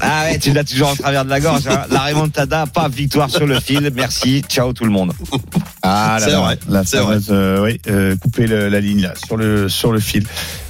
Ah 0.00 0.24
ouais, 0.26 0.38
tu 0.38 0.52
l'as 0.52 0.62
toujours 0.62 0.88
en 0.90 0.94
travers 0.94 1.24
de 1.24 1.30
la 1.30 1.40
gorge. 1.40 1.66
hein. 1.66 1.82
La 1.90 2.02
remontada, 2.04 2.66
pas 2.66 2.88
victoire 2.88 3.28
sur 3.28 3.44
le 3.44 3.58
fil. 3.58 3.90
Merci, 3.92 4.42
ciao 4.48 4.72
tout 4.72 4.84
le 4.84 4.90
monde. 4.90 5.12
Ah 5.84 6.18
là 6.20 6.26
C'est 6.26 6.30
là, 6.32 6.38
vrai, 6.40 6.58
la 6.68 6.84
c'est 6.84 6.98
fameuse, 6.98 7.26
euh, 7.30 7.64
oui, 7.64 7.80
euh, 7.88 8.14
couper 8.14 8.46
le- 8.46 8.68
la 8.68 8.78
ligne 8.78 9.02
là 9.02 9.14
sur 9.26 9.36
le 9.36 9.68
sur 9.68 9.90
le 9.90 9.98
fil. 9.98 10.24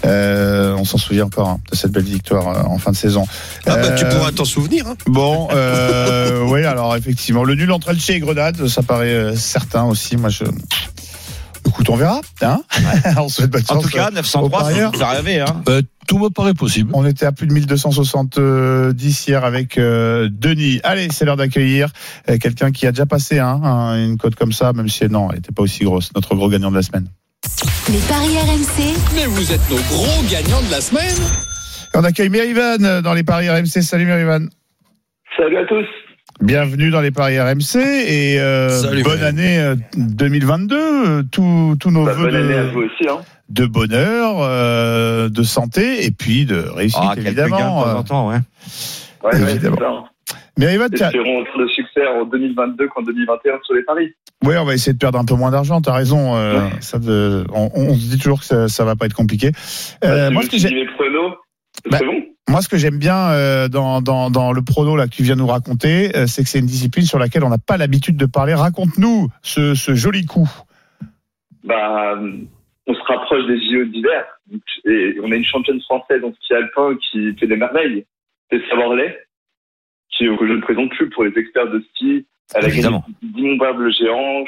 Euh, 0.07 0.75
on 0.79 0.87
s'en 0.87 0.97
souvient 0.97 1.27
encore 1.27 1.51
hein, 1.51 1.59
de 1.70 1.77
cette 1.77 1.93
belle 1.93 2.05
victoire 2.05 2.49
euh, 2.49 2.62
en 2.62 2.79
fin 2.79 2.93
de 2.93 2.97
saison. 2.97 3.27
Ah 3.66 3.77
bah 3.77 3.91
tu 3.91 4.07
pourras 4.07 4.33
t'en 4.33 4.47
souvenir. 4.47 4.87
Hein. 4.89 4.95
Bon, 5.05 5.49
euh, 5.53 6.41
oui, 6.49 6.64
alors 6.64 6.97
effectivement, 6.97 7.45
le 7.45 7.55
nul 7.57 7.70
entre 7.73 7.91
Elche 7.91 8.09
et 8.09 8.20
Grenade, 8.20 8.66
ça 8.68 8.83
paraît 8.83 9.12
euh, 9.12 9.37
certain 9.37 9.85
aussi. 9.85 10.16
Moi, 10.16 10.31
je. 10.31 10.45
Écoute, 11.73 11.89
on 11.91 11.97
verra. 11.97 12.20
Hein 12.43 12.61
on 13.18 13.29
souhaite 13.29 13.51
bonne 13.51 13.62
En 13.70 13.79
tout 13.81 13.89
cas, 13.89 14.09
euh, 14.09 14.16
903, 14.16 14.41
aux 14.47 14.51
parieurs. 14.51 14.95
ça 14.95 15.09
rêver. 15.09 15.41
Hein. 15.41 15.62
Euh, 15.68 15.83
tout 16.07 16.18
me 16.18 16.29
paraît 16.29 16.55
possible. 16.55 16.91
On 16.95 17.07
était 17.07 17.25
à 17.27 17.33
plus 17.33 17.47
de 17.47 17.53
1270 17.55 19.27
hier 19.27 19.45
avec 19.45 19.79
euh, 19.79 20.29
Denis. 20.31 20.81
Allez, 20.85 21.09
c'est 21.11 21.25
l'heure 21.25 21.37
d'accueillir 21.37 21.89
euh, 22.29 22.39
quelqu'un 22.39 22.73
qui 22.73 22.87
a 22.87 22.93
déjà 22.93 23.07
passé 23.07 23.39
hein, 23.39 23.61
un- 23.62 24.05
une 24.05 24.18
cote 24.18 24.35
comme 24.35 24.53
ça, 24.53 24.73
même 24.73 24.89
si 24.89 25.05
non, 25.09 25.29
elle 25.31 25.37
n'était 25.37 25.53
pas 25.53 25.62
aussi 25.62 25.85
grosse. 25.85 26.11
Notre 26.14 26.35
gros 26.35 26.49
gagnant 26.49 26.70
de 26.70 26.77
la 26.77 26.83
semaine. 26.83 27.09
Les 27.89 27.99
paris 28.01 28.37
RMC, 28.39 28.95
Mais 29.16 29.27
vous 29.27 29.53
êtes 29.53 29.68
nos 29.70 29.77
gros 29.77 30.23
gagnants 30.31 30.62
de 30.62 30.70
la 30.70 30.81
semaine. 30.81 31.16
On 31.95 32.05
accueille 32.05 32.29
Merivan 32.31 32.83
euh, 32.85 33.03
dans 33.03 33.14
les 33.14 33.25
paris 33.25 33.49
RMC. 33.51 33.83
Salut 33.83 34.07
Merivan. 34.07 34.47
Salut 35.37 35.57
à 35.59 35.64
tous. 35.66 35.87
Bienvenue 36.41 36.91
dans 36.91 37.01
les 37.01 37.12
paris 37.12 37.39
RMC 37.41 37.76
et 37.76 38.41
euh, 38.41 38.68
Salut, 38.70 39.03
bonne 39.05 39.22
année 39.22 39.59
euh, 39.59 39.76
2022. 39.97 40.76
euh, 40.76 41.22
Tous 41.30 41.76
tous 41.78 41.91
nos 41.91 42.05
Bah, 42.05 42.14
vœux 42.14 42.24
bonne 42.30 42.35
année 42.35 42.55
à 42.55 42.64
de, 42.64 42.70
vous 42.70 42.80
aussi. 42.83 43.09
Hein. 43.09 43.20
de 43.49 43.64
bonheur, 43.66 44.37
euh, 44.41 45.28
de 45.28 45.43
santé 45.45 46.05
et 46.05 46.11
puis 46.11 46.45
de 46.45 46.57
réussite 46.57 46.99
Ah, 47.01 47.12
quelques 47.14 47.26
gains 47.28 47.33
de 47.35 47.41
évidemment. 47.43 47.83
temps 47.85 47.97
en 47.97 48.01
euh. 48.01 48.03
temps, 48.03 48.28
ouais. 48.30 48.37
Ouais, 49.22 49.41
ouais, 49.41 49.51
Évidemment. 49.53 49.76
c'est 49.78 49.85
ça. 49.85 49.91
hein. 49.91 50.05
Merivan, 50.59 50.89
tiens, 50.95 51.07
Espérons 51.07 51.39
autant 51.43 51.59
de 51.62 51.68
succès 51.68 52.07
en 52.09 52.24
2022 52.24 52.89
qu'en 52.89 53.03
2021 53.03 53.53
sur 53.64 53.74
les 53.74 53.83
paris. 53.85 54.12
ouais, 54.45 54.59
on 54.59 54.64
va 54.64 54.74
essayer 54.74 54.93
de 54.93 54.99
perdre 54.99 55.18
un 55.20 55.24
peu 55.24 55.35
moins 55.35 55.51
d'argent. 55.53 55.80
T'as 55.80 55.95
raison. 55.95 56.35
euh, 56.35 56.59
Ouais. 56.61 56.70
ça 56.80 56.99
de- 56.99 57.45
on, 57.55 57.70
on 57.74 57.95
se 57.95 58.11
dit 58.11 58.18
toujours 58.18 58.41
que 58.41 58.47
ça, 58.47 58.68
ça 58.68 58.85
va 58.85 58.97
pas 58.97 59.07
être 59.07 59.14
compliqué. 59.14 59.53
Bah, 60.03 60.09
Euh, 60.09 60.26
si 60.28 60.33
moi, 60.35 60.43
ce 60.43 60.49
que 60.51 60.59
j'ai- 60.59 60.70
les 60.70 60.87
pronos, 60.87 61.35
Bah, 61.89 61.99
c'est 62.01 62.07
bon. 62.07 62.20
Moi, 62.49 62.61
ce 62.61 62.68
que 62.68 62.76
j'aime 62.76 62.99
bien 62.99 63.30
euh, 63.30 63.68
dans, 63.68 64.03
dans, 64.03 64.30
dans 64.30 64.53
le 64.53 64.62
prono 64.62 64.97
là 64.97 65.07
que 65.07 65.14
tu 65.14 65.22
viens 65.22 65.36
nous 65.36 65.47
raconter, 65.47 66.14
euh, 66.16 66.26
c'est 66.26 66.43
que 66.43 66.49
c'est 66.49 66.59
une 66.59 66.66
discipline 66.66 67.07
sur 67.07 67.18
laquelle 67.18 67.45
on 67.45 67.49
n'a 67.49 67.59
pas 67.59 67.76
l'habitude 67.76 68.16
de 68.16 68.26
parler. 68.26 68.53
Raconte-nous 68.55 69.28
ce, 69.43 69.74
ce 69.74 69.95
joli 69.95 70.26
coup. 70.26 70.51
Bah, 71.64 72.18
on 72.86 72.95
se 72.95 73.01
rapproche 73.07 73.47
des 73.47 73.59
JO 73.59 73.84
d'hiver. 73.84 74.24
Et 74.84 75.16
on 75.22 75.30
a 75.30 75.36
une 75.36 75.45
championne 75.45 75.80
française 75.82 76.22
en 76.24 76.32
ski 76.34 76.53
alpin 76.55 76.97
qui 76.97 77.34
fait 77.38 77.47
des 77.47 77.57
merveilles. 77.57 78.05
C'est 78.51 78.61
Savorley, 78.68 79.16
qui, 80.11 80.24
que 80.24 80.47
je 80.47 80.53
ne 80.53 80.61
présente 80.61 80.90
plus 80.90 81.09
pour 81.11 81.24
les 81.24 81.32
experts 81.38 81.70
de 81.70 81.80
ski. 81.95 82.26
Elle 82.55 82.66
a 82.66 82.68
d'innombrables 83.22 83.95
géants. 83.95 84.45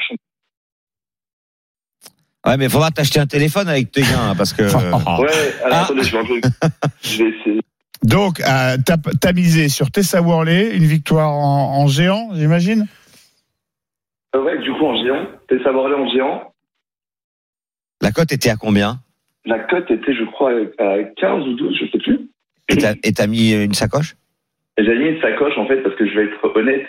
Ouais, 2.45 2.57
mais 2.57 2.65
il 2.65 2.69
faudra 2.69 2.91
t'acheter 2.91 3.19
un 3.19 3.25
téléphone 3.25 3.67
avec 3.67 3.91
tes 3.91 4.01
gains, 4.01 4.31
hein, 4.31 4.35
parce 4.37 4.53
que. 4.53 4.61
Ouais, 5.21 5.63
alors 5.63 5.77
Ah. 5.77 5.83
attendez, 5.85 6.03
je 6.03 6.11
vais, 6.11 6.21
en 6.21 6.25
jouer. 6.25 6.41
je 7.01 7.23
vais 7.23 7.29
essayer. 7.29 7.61
Donc, 8.03 8.39
euh, 8.41 8.77
t'as 8.85 8.97
t'as 9.19 9.33
misé 9.33 9.69
sur 9.69 9.89
Tessa 9.91 10.21
Worley, 10.21 10.75
une 10.75 10.83
victoire 10.85 11.31
en, 11.31 11.81
en 11.83 11.87
géant, 11.87 12.29
j'imagine? 12.33 12.87
Euh, 14.35 14.43
ouais, 14.43 14.57
du 14.59 14.71
coup, 14.73 14.85
en 14.85 15.01
géant. 15.03 15.27
C'est 15.49 15.61
Savorley 15.63 15.95
en 15.95 16.09
géant. 16.09 16.53
La 18.01 18.11
cote 18.11 18.31
était 18.31 18.49
à 18.49 18.57
combien? 18.57 18.99
La 19.45 19.59
cote 19.59 19.89
était, 19.89 20.13
je 20.13 20.23
crois, 20.25 20.51
à 20.79 21.03
15 21.17 21.47
ou 21.47 21.53
12, 21.53 21.77
je 21.79 21.91
sais 21.91 21.97
plus. 21.99 22.19
Et 22.69 22.77
t'as- 22.77 22.95
et 23.03 23.13
t'as 23.13 23.27
mis 23.27 23.53
une 23.53 23.73
sacoche? 23.73 24.15
Et 24.77 24.83
J'ai 24.83 24.97
mis 24.97 25.09
une 25.15 25.21
sacoche, 25.21 25.57
en 25.57 25.67
fait, 25.67 25.77
parce 25.81 25.95
que 25.95 26.05
je 26.07 26.13
vais 26.15 26.25
être 26.25 26.55
honnête. 26.55 26.85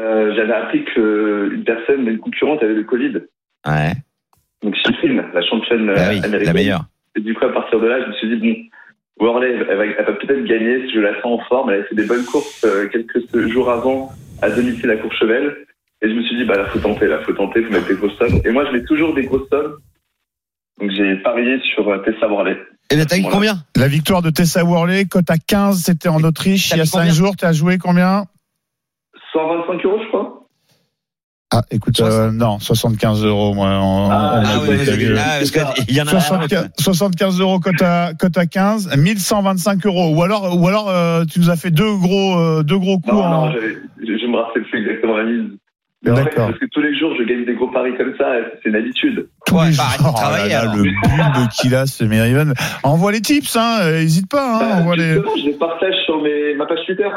Euh, 0.00 0.34
J'avais 0.34 0.54
appris 0.54 0.84
qu'une 0.84 1.62
personne, 1.66 2.06
une 2.08 2.18
concurrente, 2.18 2.62
avait 2.62 2.74
le 2.74 2.84
Covid. 2.84 3.12
Ouais, 3.66 3.92
Donc, 4.62 4.74
Shirin, 4.76 5.26
la 5.34 5.42
championne 5.42 5.86
bah 5.86 5.92
euh, 5.92 6.10
oui, 6.12 6.18
américaine. 6.24 6.42
la 6.44 6.52
meilleure. 6.54 6.84
Et 7.16 7.20
du 7.20 7.34
coup, 7.34 7.44
à 7.44 7.52
partir 7.52 7.78
de 7.80 7.86
là, 7.86 8.00
je 8.02 8.06
me 8.08 8.12
suis 8.14 8.28
dit, 8.28 8.36
bon, 8.36 8.56
Worley, 9.20 9.52
elle 9.68 9.76
va, 9.76 10.12
peut-être 10.12 10.44
gagner 10.44 10.86
si 10.86 10.94
je 10.94 11.00
la 11.00 11.14
sens 11.22 11.40
en 11.40 11.44
forme. 11.44 11.70
Elle 11.70 11.82
a 11.82 11.84
fait 11.84 11.94
des 11.94 12.06
bonnes 12.06 12.24
courses 12.24 12.64
euh, 12.64 12.88
quelques 12.88 13.48
jours 13.48 13.70
avant 13.70 14.10
à 14.42 14.50
domicile 14.50 14.90
à 14.90 14.96
Courchevel. 14.96 15.66
Et 16.02 16.08
je 16.08 16.14
me 16.14 16.22
suis 16.22 16.36
dit, 16.38 16.44
bah, 16.44 16.56
là, 16.56 16.64
faut 16.66 16.78
tenter, 16.78 17.06
là, 17.06 17.20
faut 17.24 17.32
tenter, 17.34 17.62
faut 17.62 17.72
mettre 17.72 17.86
des 17.88 17.94
grosses 17.94 18.16
sommes. 18.16 18.40
Et 18.44 18.50
moi, 18.50 18.64
je 18.66 18.72
mets 18.72 18.84
toujours 18.84 19.12
des 19.14 19.24
grosses 19.26 19.48
sommes. 19.50 19.76
Donc, 20.80 20.90
j'ai 20.92 21.16
parié 21.16 21.60
sur 21.74 21.86
euh, 21.88 21.98
Tessa 21.98 22.26
Worley. 22.26 22.56
Et 22.90 22.96
ben, 22.96 23.04
t'as 23.06 23.16
Voilà. 23.20 23.34
combien? 23.36 23.54
La 23.76 23.88
victoire 23.88 24.22
de 24.22 24.30
Tessa 24.30 24.64
Worley, 24.64 25.04
cote 25.04 25.28
à 25.30 25.36
15, 25.36 25.82
c'était 25.84 26.08
en 26.08 26.22
Autriche 26.24 26.70
T'as 26.70 26.76
il 26.76 26.78
y 26.78 26.80
a 26.80 26.84
mis 26.84 26.88
5 26.88 26.98
combien? 27.00 27.12
jours. 27.12 27.36
Tu 27.36 27.44
as 27.44 27.52
joué 27.52 27.76
combien? 27.76 28.24
125 29.34 29.84
euros, 29.84 30.00
je 30.02 30.08
crois. 30.08 30.39
Ah, 31.52 31.62
écoute, 31.72 32.00
euh, 32.00 32.30
non, 32.30 32.60
75 32.60 33.24
euros, 33.24 33.54
moi. 33.54 33.66
on- 33.82 34.08
Ah, 34.08 34.40
on 34.40 34.46
ah 34.46 34.54
a 34.54 34.58
oui. 34.60 34.76
Ah, 35.18 35.40
qu'il 35.84 35.96
y 35.96 36.00
en 36.00 36.06
a 36.06 36.14
un. 36.14 36.20
75, 36.20 36.68
75 36.78 37.40
euros 37.40 37.58
cote 37.58 37.82
à, 37.82 38.12
cote 38.16 38.38
à 38.38 38.46
15, 38.46 38.96
1125 38.96 39.84
euros. 39.86 40.14
Ou 40.14 40.22
alors, 40.22 40.56
ou 40.56 40.68
alors 40.68 40.88
euh, 40.88 41.24
tu 41.24 41.40
nous 41.40 41.50
as 41.50 41.56
fait 41.56 41.72
deux 41.72 41.96
gros, 41.96 42.38
euh, 42.38 42.62
deux 42.62 42.78
gros 42.78 42.98
coups. 43.00 43.12
Non, 43.14 43.24
en- 43.24 43.46
non, 43.46 43.52
je, 43.52 44.26
me 44.26 44.36
rappelle 44.36 44.62
plus 44.62 44.78
exactement 44.80 45.16
la 45.16 45.24
mise. 45.24 45.50
Mais 46.02 46.12
en 46.12 46.16
fait, 46.16 46.24
D'accord. 46.24 46.46
parce 46.46 46.58
que 46.60 46.66
tous 46.72 46.80
les 46.80 46.96
jours, 46.98 47.10
je 47.18 47.24
gagne 47.24 47.44
des 47.44 47.54
gros 47.54 47.66
paris 47.68 47.92
comme 47.98 48.14
ça, 48.16 48.26
c'est 48.62 48.68
une 48.70 48.76
habitude. 48.76 49.28
tous 49.44 49.54
Ouais, 49.56 49.70
bah, 49.76 49.84
Oh 50.00 50.14
là 50.22 50.64
le 50.74 50.82
bulbe 50.82 51.48
qu'il 51.60 51.74
a, 51.74 51.84
ce 51.86 52.04
Merivan. 52.04 52.52
Envoie 52.84 53.12
les 53.12 53.20
tips, 53.20 53.54
hein. 53.56 53.80
euh, 53.82 54.00
Hésite 54.00 54.30
pas, 54.30 54.54
hein. 54.54 54.58
Bah, 54.60 54.76
envoie 54.76 54.96
les... 54.96 55.14
je 55.14 55.46
les 55.46 55.52
partage 55.54 55.94
sur 56.06 56.22
mes, 56.22 56.54
ma 56.54 56.64
page 56.66 56.78
Twitter. 56.86 57.08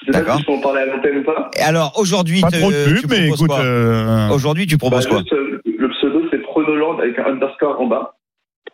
Je 0.00 0.06
sais 0.06 0.12
pas 0.12 0.18
D'accord. 0.18 0.36
si 0.36 0.40
je 0.42 0.46
peux 0.46 0.52
en 0.52 0.60
parler 0.60 0.80
à 0.82 0.86
l'antenne 0.86 1.18
ou 1.18 1.22
pas. 1.24 1.50
Et 1.58 1.62
Alors, 1.62 1.92
aujourd'hui, 1.98 2.40
Pas 2.40 2.50
te- 2.50 2.56
trop 2.58 2.70
de 2.70 2.84
tu 2.88 2.94
pub, 3.02 3.10
mais 3.10 3.26
proposes 3.26 3.42
écoute. 3.42 3.46
quoi 3.48 3.60
euh, 3.64 4.28
Aujourd'hui, 4.30 4.66
tu 4.66 4.76
Bah, 4.76 4.80
proposes 4.88 5.06
quoi 5.06 5.18
juste, 5.18 5.32
euh, 5.34 5.60
le 5.78 5.88
pseudo, 5.90 6.22
c'est 6.30 6.38
Pronoland 6.42 6.98
avec 6.98 7.18
un 7.18 7.24
underscore 7.26 7.80
en 7.80 7.86
bas. 7.86 8.14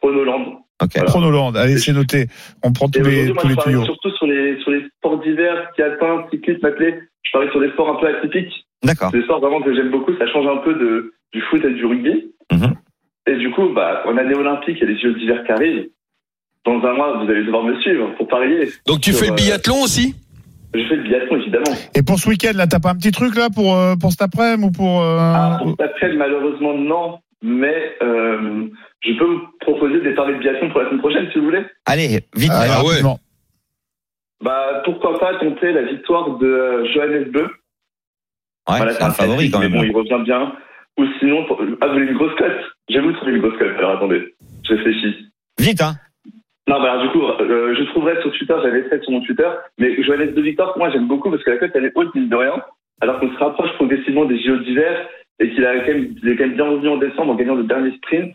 Pronoland. 0.00 0.62
Ok. 0.82 0.92
Chronoland, 1.06 1.54
allez, 1.54 1.78
c'est 1.78 1.92
noté. 1.92 2.26
On 2.62 2.72
prend 2.72 2.86
Et 2.86 2.90
tous 2.90 3.04
les, 3.04 3.30
aujourd'hui, 3.30 3.32
moi, 3.32 3.42
tous 3.42 3.48
je 3.48 3.50
les 3.50 3.56
parie 3.56 3.70
tuyaux. 3.72 3.84
surtout 3.84 4.10
sur 4.16 4.26
les, 4.26 4.60
sur 4.60 4.70
les 4.70 4.82
sports 4.98 5.18
d'hiver, 5.20 5.68
ski 5.72 5.82
alpin, 5.82 6.26
cyclisme, 6.30 6.64
athlète. 6.66 6.98
Je 7.22 7.30
parie 7.32 7.48
sur 7.50 7.60
des 7.60 7.70
sports 7.70 7.90
un 7.90 8.00
peu 8.00 8.06
atypiques. 8.06 8.52
D'accord. 8.84 9.10
C'est 9.10 9.18
des 9.18 9.24
sports 9.24 9.40
vraiment 9.40 9.62
que 9.62 9.74
j'aime 9.74 9.90
beaucoup. 9.90 10.12
Ça 10.18 10.26
change 10.28 10.46
un 10.46 10.58
peu 10.58 10.74
de, 10.74 11.14
du 11.32 11.40
foot 11.50 11.64
et 11.64 11.70
du 11.72 11.84
rugby. 11.86 12.30
Mhm. 12.52 12.74
Et 13.26 13.32
Et 13.32 13.36
du 13.36 13.50
coup, 13.50 13.68
bah, 13.74 14.02
en 14.06 14.16
année 14.18 14.34
olympique, 14.34 14.76
il 14.80 14.86
y 14.86 14.90
a 14.90 14.92
les 14.94 15.00
Jeux 15.00 15.14
d'hiver 15.14 15.42
qui 15.44 15.52
arrivent. 15.52 15.88
Dans 16.66 16.80
un 16.84 16.92
mois, 16.94 17.24
vous 17.24 17.30
allez 17.30 17.44
devoir 17.44 17.62
me 17.62 17.80
suivre 17.80 18.14
pour 18.16 18.28
parier. 18.28 18.68
Donc 18.86 19.00
tu 19.00 19.12
Sur, 19.12 19.20
fais 19.20 19.26
le 19.28 19.32
euh, 19.32 19.36
biathlon 19.36 19.82
aussi? 19.82 20.14
Je 20.78 20.86
fais 20.88 20.96
le 20.96 21.02
biathlon, 21.02 21.36
évidemment. 21.36 21.76
Et 21.94 22.02
pour 22.02 22.18
ce 22.18 22.28
week-end, 22.28 22.52
là, 22.54 22.66
t'as 22.66 22.80
pas 22.80 22.90
un 22.90 22.96
petit 22.96 23.10
truc 23.12 23.34
là 23.36 23.48
pour 23.54 23.74
euh, 23.76 23.94
pour 23.96 24.10
cet 24.10 24.22
après-midi 24.22 24.64
ou 24.68 24.70
pour 24.70 25.02
euh, 25.02 25.18
Ah, 25.18 25.58
pour 25.60 25.70
cet 25.70 25.80
après, 25.80 26.12
malheureusement, 26.14 26.74
non. 26.74 27.18
Mais 27.42 27.94
euh, 28.02 28.66
je 29.04 29.12
peux 29.18 29.24
vous 29.24 29.40
proposer 29.60 30.00
des 30.00 30.14
paris 30.14 30.34
de 30.34 30.38
biathlon 30.38 30.70
pour 30.70 30.80
la 30.80 30.86
semaine 30.88 31.00
prochaine, 31.00 31.28
si 31.32 31.38
vous 31.38 31.44
voulez. 31.44 31.64
Allez, 31.84 32.08
vite. 32.34 32.50
Allez, 32.50 32.70
Ah 32.74 32.82
ouais. 32.82 32.88
rapidement. 32.90 33.18
Bah, 34.42 34.82
pourquoi 34.84 35.18
pas 35.18 35.38
tenter 35.38 35.72
la 35.72 35.82
victoire 35.82 36.36
de 36.38 36.84
Johannes 36.94 37.30
Beu. 37.30 37.48
Ouais, 38.68 38.78
c'est 38.92 39.02
un 39.02 39.10
favori 39.10 39.50
quand 39.50 39.60
mais 39.60 39.68
même. 39.68 39.78
bon, 39.78 39.84
il 39.84 39.92
revient 39.96 40.22
bien. 40.24 40.52
Ou 40.98 41.04
sinon, 41.20 41.44
pour- 41.46 41.60
ah, 41.80 41.86
vous 41.86 41.92
voulez 41.92 42.06
une 42.06 42.16
grosse 42.16 42.34
cote? 42.36 42.52
Vais 42.90 43.00
vous 43.00 43.12
trouver 43.12 43.32
une 43.32 43.40
grosse 43.42 43.58
cote. 43.58 43.76
Alors 43.78 43.96
attendez, 43.96 44.34
je 44.68 44.74
réfléchis. 44.74 45.28
Vite, 45.58 45.80
hein. 45.82 45.94
Non, 46.68 46.80
bah 46.82 46.92
alors, 46.92 47.02
du 47.04 47.08
coup, 47.10 47.22
euh, 47.22 47.74
je 47.78 47.82
trouverai 47.90 48.20
sur 48.22 48.32
Twitter, 48.32 48.54
j'avais 48.62 48.82
fait 48.88 49.00
sur 49.02 49.12
mon 49.12 49.20
Twitter, 49.20 49.48
mais 49.78 50.02
Johannes 50.02 50.34
de 50.34 50.42
Victor, 50.42 50.72
pour 50.72 50.78
moi, 50.78 50.90
j'aime 50.90 51.06
beaucoup 51.06 51.30
parce 51.30 51.42
que 51.44 51.50
la 51.50 51.58
cote, 51.58 51.70
elle 51.74 51.84
est 51.84 51.92
haute, 51.94 52.12
mine 52.14 52.28
de 52.28 52.34
rien, 52.36 52.54
alors 53.00 53.20
qu'on 53.20 53.30
se 53.32 53.38
rapproche 53.38 53.72
progressivement 53.74 54.24
des 54.24 54.38
JO 54.42 54.56
d'hiver 54.58 55.08
et 55.38 55.50
qu'il 55.50 55.64
a 55.64 55.78
quand 55.80 55.92
même, 55.92 56.14
il 56.22 56.28
est 56.28 56.36
quand 56.36 56.46
même 56.46 56.56
bien 56.56 56.64
revenu 56.68 56.88
en 56.88 56.96
décembre 56.96 57.32
en 57.32 57.34
gagnant 57.36 57.54
le 57.54 57.64
dernier 57.64 57.94
sprint. 57.98 58.34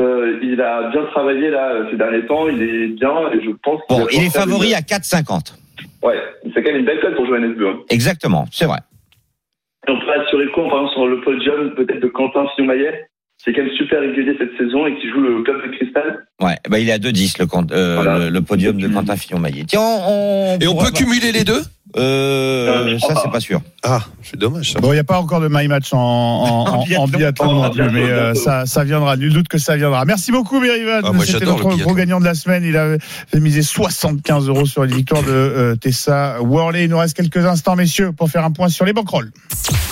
Euh, 0.00 0.40
il 0.42 0.60
a 0.60 0.90
bien 0.90 1.04
travaillé 1.04 1.50
là 1.50 1.86
ces 1.90 1.96
derniers 1.96 2.26
temps, 2.26 2.48
il 2.48 2.60
est 2.60 2.86
bien 2.88 3.30
et 3.32 3.40
je 3.42 3.50
pense. 3.62 3.80
qu'il 3.86 3.96
Bon, 3.96 4.06
il 4.12 4.24
est 4.26 4.34
favori 4.36 4.68
une- 4.70 4.74
à 4.74 4.80
4,50. 4.82 5.54
Ouais, 6.02 6.20
c'est 6.52 6.62
quand 6.62 6.70
même 6.70 6.80
une 6.80 6.84
belle 6.84 7.00
cote 7.00 7.14
pour 7.14 7.24
Johannes 7.26 7.54
Beu. 7.54 7.68
hein. 7.68 7.78
Exactement, 7.90 8.44
c'est 8.50 8.66
vrai. 8.66 8.78
Et 9.86 9.90
on 9.90 9.98
peut 10.00 10.12
assurer 10.20 10.48
quoi, 10.48 10.64
par 10.68 10.78
exemple, 10.80 10.92
sur 10.94 11.06
le 11.06 11.20
podium 11.20 11.74
peut-être 11.76 12.00
de 12.00 12.08
Quentin 12.08 12.46
Fillon-Maillet, 12.56 13.06
qui 13.44 13.50
est 13.50 13.54
quand 13.54 13.62
même 13.62 13.76
super 13.76 14.00
régulier 14.00 14.34
cette 14.38 14.56
saison 14.58 14.86
et 14.86 14.94
qui 14.96 15.08
joue 15.10 15.20
le 15.20 15.42
club 15.42 15.56
de 15.70 15.76
Cristal. 15.76 16.26
Ouais, 16.40 16.56
bah, 16.68 16.78
il 16.78 16.88
est 16.88 16.92
à 16.92 16.98
2,10 16.98 17.38
le, 17.38 17.46
compte- 17.46 17.72
euh, 17.72 17.94
Voilà. 17.96 18.18
le, 18.18 18.30
le 18.30 18.40
podium 18.42 18.78
de 18.80 18.88
Quentin 18.88 19.16
Fillon-Maillet. 19.16 19.64
Tiens, 19.68 19.80
on, 19.82 20.58
Et 20.60 20.66
on 20.66 20.76
peut 20.76 20.90
cumuler 20.90 21.30
les 21.32 21.44
deux? 21.44 21.62
Euh, 21.96 22.86
Euh, 22.94 22.98
ça, 22.98 23.14
c'est 23.22 23.30
pas. 23.30 23.38
sûr. 23.38 23.60
Ah, 23.84 24.00
c'est 24.22 24.36
dommage 24.36 24.72
ça. 24.72 24.80
Bon, 24.80 24.90
il 24.90 24.94
n'y 24.94 25.00
a 25.00 25.04
pas 25.04 25.20
encore 25.20 25.40
de 25.40 25.46
my 25.48 25.68
match 25.68 25.92
en, 25.92 25.98
en, 25.98 26.64
en, 26.66 26.84
en 27.02 27.06
biathlon 27.06 27.70
mais 27.92 28.02
euh, 28.10 28.34
ça, 28.34 28.66
ça 28.66 28.82
viendra. 28.82 29.16
Nul 29.16 29.32
doute 29.32 29.46
que 29.46 29.58
ça 29.58 29.76
viendra. 29.76 30.04
Merci 30.04 30.32
beaucoup, 30.32 30.60
Berivan. 30.60 31.02
Ah, 31.04 31.10
C'était 31.24 31.44
notre 31.44 31.68
gros 31.76 31.94
gagnant 31.94 32.18
de 32.18 32.24
la 32.24 32.34
semaine. 32.34 32.64
Il 32.64 32.76
avait 32.76 32.98
fait 33.00 33.38
miser 33.38 33.62
75 33.62 34.48
euros 34.48 34.66
sur 34.66 34.84
les 34.84 34.94
victoires 34.94 35.22
de 35.22 35.28
euh, 35.30 35.76
Tessa 35.76 36.38
Worley. 36.40 36.84
Il 36.84 36.90
nous 36.90 36.98
reste 36.98 37.16
quelques 37.16 37.44
instants, 37.46 37.76
messieurs, 37.76 38.10
pour 38.10 38.28
faire 38.28 38.44
un 38.44 38.50
point 38.50 38.68
sur 38.68 38.84
les 38.84 38.92
bankrolls. 38.92 39.30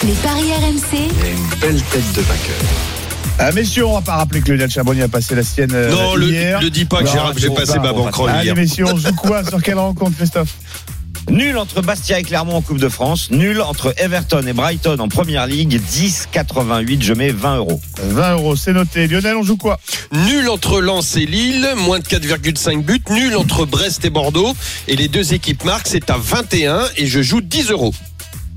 Les 0.05 0.12
paris 0.14 0.50
RMC, 0.59 0.98
Une 1.05 1.61
belle 1.61 1.82
tête 1.82 2.12
de 2.16 2.20
vainqueur. 2.22 2.91
Ah, 3.39 3.51
messieurs, 3.53 3.87
on 3.87 3.95
va 3.95 4.03
pas 4.03 4.16
rappeler 4.16 4.41
que 4.41 4.53
Lionel 4.53 4.70
Charbonnier 4.70 5.03
a 5.03 5.09
passé 5.09 5.35
la 5.35 5.43
sienne 5.43 5.72
euh, 5.74 5.91
Non, 5.91 6.14
le, 6.14 6.28
hier. 6.28 6.61
le 6.61 6.70
dis 6.70 6.85
pas 6.85 7.03
que 7.03 7.09
j'ai 7.37 7.51
passé 7.51 7.78
ma 7.78 7.93
banquerolle 7.93 8.30
Allez, 8.30 8.45
hier. 8.47 8.55
messieurs, 8.57 8.85
on 8.87 8.97
joue 8.97 9.12
quoi? 9.14 9.43
Sur 9.45 9.61
quelle 9.62 9.78
rencontre, 9.78 10.16
Christophe? 10.16 10.55
Nul 11.30 11.57
entre 11.57 11.83
Bastia 11.83 12.18
et 12.18 12.22
Clermont 12.24 12.57
en 12.57 12.61
Coupe 12.62 12.78
de 12.78 12.89
France. 12.89 13.30
Nul 13.30 13.61
entre 13.61 13.95
Everton 13.97 14.45
et 14.47 14.53
Brighton 14.53 14.97
en 14.99 15.09
Première 15.09 15.47
Ligue. 15.47 15.80
10,88. 15.80 17.01
Je 17.03 17.14
mets 17.14 17.30
20 17.30 17.57
euros. 17.59 17.80
20 18.03 18.33
euros, 18.33 18.57
c'est 18.57 18.72
noté. 18.72 19.07
Lionel, 19.07 19.37
on 19.37 19.43
joue 19.43 19.57
quoi? 19.57 19.78
Nul 20.12 20.49
entre 20.49 20.80
Lens 20.80 21.16
et 21.16 21.24
Lille, 21.26 21.66
moins 21.78 22.01
de 22.01 22.05
4,5 22.05 22.83
buts. 22.85 23.03
Nul 23.11 23.37
entre 23.37 23.64
Brest 23.66 24.05
et 24.05 24.11
Bordeaux. 24.11 24.53
Et 24.89 24.97
les 24.97 25.09
deux 25.09 25.33
équipes 25.33 25.64
marquent, 25.64 25.87
c'est 25.89 26.11
à 26.11 26.16
21 26.18 26.83
et 26.97 27.07
je 27.07 27.22
joue 27.22 27.41
10 27.41 27.70
euros. 27.70 27.95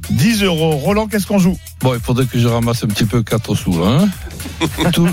10 0.10 0.44
euros. 0.44 0.72
Roland, 0.72 1.08
qu'est-ce 1.08 1.28
qu'on 1.28 1.40
joue? 1.40 1.58
Bon, 1.82 1.94
il 1.94 2.00
faudrait 2.02 2.26
que 2.26 2.40
je 2.40 2.48
ramasse 2.48 2.84
un 2.84 2.88
petit 2.88 3.06
peu 3.06 3.22
4 3.24 3.56
sous, 3.56 3.80
là. 3.80 3.88
hein. 4.02 4.10
Tou- 4.94 5.08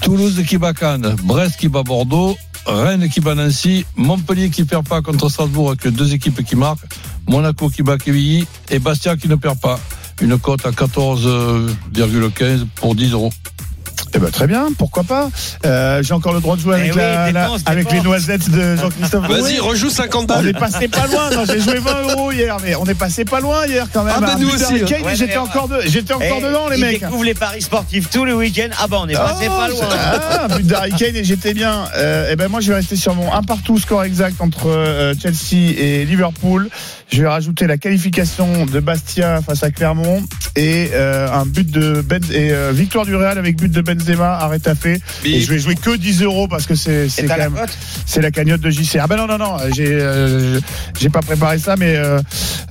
Toulouse 0.00 0.42
qui 0.46 0.58
bat 0.58 0.72
Cannes, 0.72 1.16
Brest 1.22 1.56
qui 1.58 1.68
bat 1.68 1.82
Bordeaux, 1.82 2.36
Rennes 2.66 3.08
qui 3.08 3.20
bat 3.20 3.34
Nancy, 3.34 3.84
Montpellier 3.96 4.50
qui 4.50 4.64
perd 4.64 4.86
pas 4.88 5.02
contre 5.02 5.28
Strasbourg 5.28 5.68
avec 5.70 5.86
deux 5.94 6.12
équipes 6.14 6.42
qui 6.44 6.56
marquent, 6.56 6.84
Monaco 7.28 7.68
qui 7.68 7.82
bat 7.82 7.98
Quevilly 7.98 8.46
et 8.70 8.78
Bastia 8.78 9.16
qui 9.16 9.28
ne 9.28 9.36
perd 9.36 9.58
pas. 9.60 9.78
Une 10.20 10.38
cote 10.38 10.64
à 10.64 10.70
14,15 10.70 12.66
pour 12.76 12.94
10 12.94 13.12
euros. 13.12 13.32
Eh 14.16 14.20
ben, 14.20 14.30
très 14.30 14.46
bien, 14.46 14.68
pourquoi 14.78 15.02
pas 15.02 15.28
Euh, 15.66 16.00
J'ai 16.02 16.14
encore 16.14 16.34
le 16.34 16.40
droit 16.40 16.54
de 16.56 16.60
jouer 16.60 16.76
avec, 16.76 16.86
Eh 16.88 16.92
oui, 16.92 16.98
la- 16.98 17.32
la- 17.32 17.42
dépense, 17.44 17.62
avec 17.66 17.90
les 17.90 18.00
noisettes 18.00 18.48
de 18.48 18.76
Jean-Christophe 18.76 19.26
Vas-y, 19.28 19.58
rejoue 19.58 19.90
50 19.90 20.30
On 20.30 20.40
est 20.40 20.52
balles. 20.52 20.60
passé 20.60 20.86
pas 20.88 21.06
loin. 21.08 21.30
Non, 21.30 21.44
j'ai 21.46 21.60
joué 21.60 21.78
20 21.80 22.02
euros 22.12 22.30
hier, 22.30 22.56
mais 22.62 22.76
on 22.76 22.84
est 22.84 22.94
passé 22.94 23.24
pas 23.24 23.40
loin 23.40 23.66
hier 23.66 23.88
quand 23.92 24.04
même. 24.04 24.14
Ah, 24.16 24.20
bah, 24.20 24.32
Un 24.36 24.38
nous 24.38 24.46
but 24.50 24.54
aussi, 24.54 24.74
hein. 24.82 25.02
Ouais, 25.04 25.16
j'étais 25.16 25.36
encore, 25.36 25.66
de- 25.68 25.80
j'étais 25.86 26.12
encore 26.14 26.38
Eh, 26.38 26.42
dedans, 26.46 26.68
les 26.68 26.76
il 26.76 26.84
mecs. 26.84 27.00
découvre 27.00 27.24
les 27.24 27.34
paris 27.34 27.60
sportifs 27.62 28.08
tous 28.08 28.24
les 28.24 28.32
week-ends. 28.32 28.68
Ah 28.80 28.86
bah, 28.86 28.98
on 29.02 29.08
est 29.08 29.14
passé 29.14 29.46
Oh, 29.48 29.56
pas 29.58 29.68
loin. 29.68 29.80
Ah, 29.90 30.44
un 30.44 30.56
but 30.56 30.66
d'Harry 30.66 30.92
Kane 30.92 31.16
et 31.16 31.24
j'étais 31.24 31.52
bien. 31.54 31.84
Euh, 31.96 32.30
et 32.30 32.36
ben 32.36 32.46
moi 32.48 32.60
je 32.60 32.68
vais 32.68 32.76
rester 32.76 32.94
sur 32.96 33.14
mon 33.16 33.32
un 33.32 33.42
partout 33.42 33.78
score 33.78 34.04
exact 34.04 34.40
entre 34.40 34.68
euh, 34.68 35.14
Chelsea 35.20 35.72
et 35.76 36.04
Liverpool. 36.04 36.68
Je 37.12 37.22
vais 37.22 37.28
rajouter 37.28 37.66
la 37.66 37.78
qualification 37.78 38.64
de 38.66 38.80
Bastia 38.80 39.40
face 39.42 39.62
à 39.62 39.70
Clermont 39.70 40.22
et 40.56 40.90
euh, 40.94 41.28
un 41.30 41.46
but 41.46 41.68
de 41.70 42.00
ben 42.00 42.22
et 42.32 42.52
euh, 42.52 42.70
victoire 42.72 43.04
du 43.04 43.14
Real 43.16 43.38
avec 43.38 43.56
but 43.56 43.70
de 43.72 43.80
Benzema 44.04 44.34
à 44.38 44.46
Retafe. 44.48 44.86
Et 45.24 45.40
je 45.40 45.50
vais 45.50 45.58
jouer 45.58 45.74
que 45.74 45.96
10 45.96 46.22
euros 46.22 46.48
parce 46.48 46.66
que 46.66 46.74
c'est 46.74 47.08
quand 47.26 47.36
la 47.36 47.48
même 47.48 47.54
cote 47.60 47.70
c'est 48.06 48.20
la 48.20 48.30
cagnotte 48.30 48.60
de 48.60 48.70
JC. 48.70 48.98
Ah 49.00 49.06
ben 49.06 49.16
non 49.16 49.26
non 49.26 49.38
non, 49.38 49.56
j'ai 49.74 49.86
euh, 49.88 50.60
j'ai 51.00 51.08
pas 51.10 51.20
préparé 51.22 51.58
ça 51.58 51.76
mais 51.76 51.96
euh, 51.96 52.20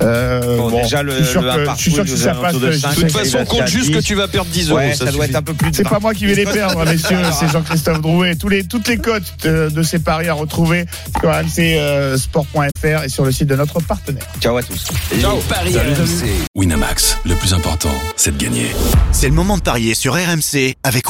euh, 0.02 0.58
Bon, 0.58 0.70
déjà, 0.84 1.04
le- 1.04 1.12
je 1.18 1.24
suis 1.24 1.32
sûr 1.32 1.42
le 1.42 1.66
que, 1.66 1.72
je 1.76 1.82
suis 1.82 1.92
sûr 1.92 2.04
que 2.04 2.10
partout, 2.10 2.18
si 2.18 2.24
ça 2.24 2.34
passe, 2.36 2.54
de 2.56 2.60
De 2.70 3.02
toute 3.02 3.12
façon, 3.12 3.46
compte 3.46 3.68
juste 3.68 3.94
que 3.94 4.00
tu 4.00 4.16
vas 4.16 4.28
perdre 4.28 4.50
10 4.52 4.70
euros. 4.70 4.80
Ouais, 4.80 4.94
ça, 4.94 5.06
doit 5.06 5.14
suffit. 5.14 5.30
être 5.30 5.36
un 5.36 5.42
peu 5.42 5.54
plus 5.54 5.70
c'est 5.74 5.88
pas 5.88 6.00
moi 6.00 6.14
qui 6.14 6.26
vais 6.26 6.36
les 6.36 6.46
perdre, 6.52 6.86
messieurs. 6.86 7.18
C'est 7.40 7.50
Jean-Christophe 7.52 8.02
Drouet. 8.02 8.36
Tous 8.36 8.50
les, 8.50 8.64
toutes 8.64 8.88
les 8.88 8.98
cotes 8.98 9.24
de, 9.44 9.70
de 9.70 9.84
ces 9.84 10.00
paris 10.00 10.28
à 10.30 10.34
retrouver 10.34 10.86
sur 11.20 11.30
rmcsport.fr 11.32 13.04
et 13.06 13.10
sur 13.10 13.26
le 13.26 13.32
site 13.32 13.48
de 13.48 13.56
notre 13.56 13.80
partenaire. 13.82 14.24
Ciao 14.40 14.58
à 14.58 14.64
tous. 14.64 14.86
Les 15.12 15.22
paris 15.50 15.76
RMC. 15.78 16.30
Winamax, 16.56 17.18
le 17.26 17.36
plus 17.36 17.54
important, 17.54 17.92
c'est 18.16 18.36
de 18.38 18.44
gagner. 18.44 18.72
C'est 19.12 19.28
le 19.28 19.34
moment 19.34 19.58
de 19.58 19.62
parier 19.64 19.96
sur 19.96 20.14
RMC 20.14 20.76
avec 20.84 21.10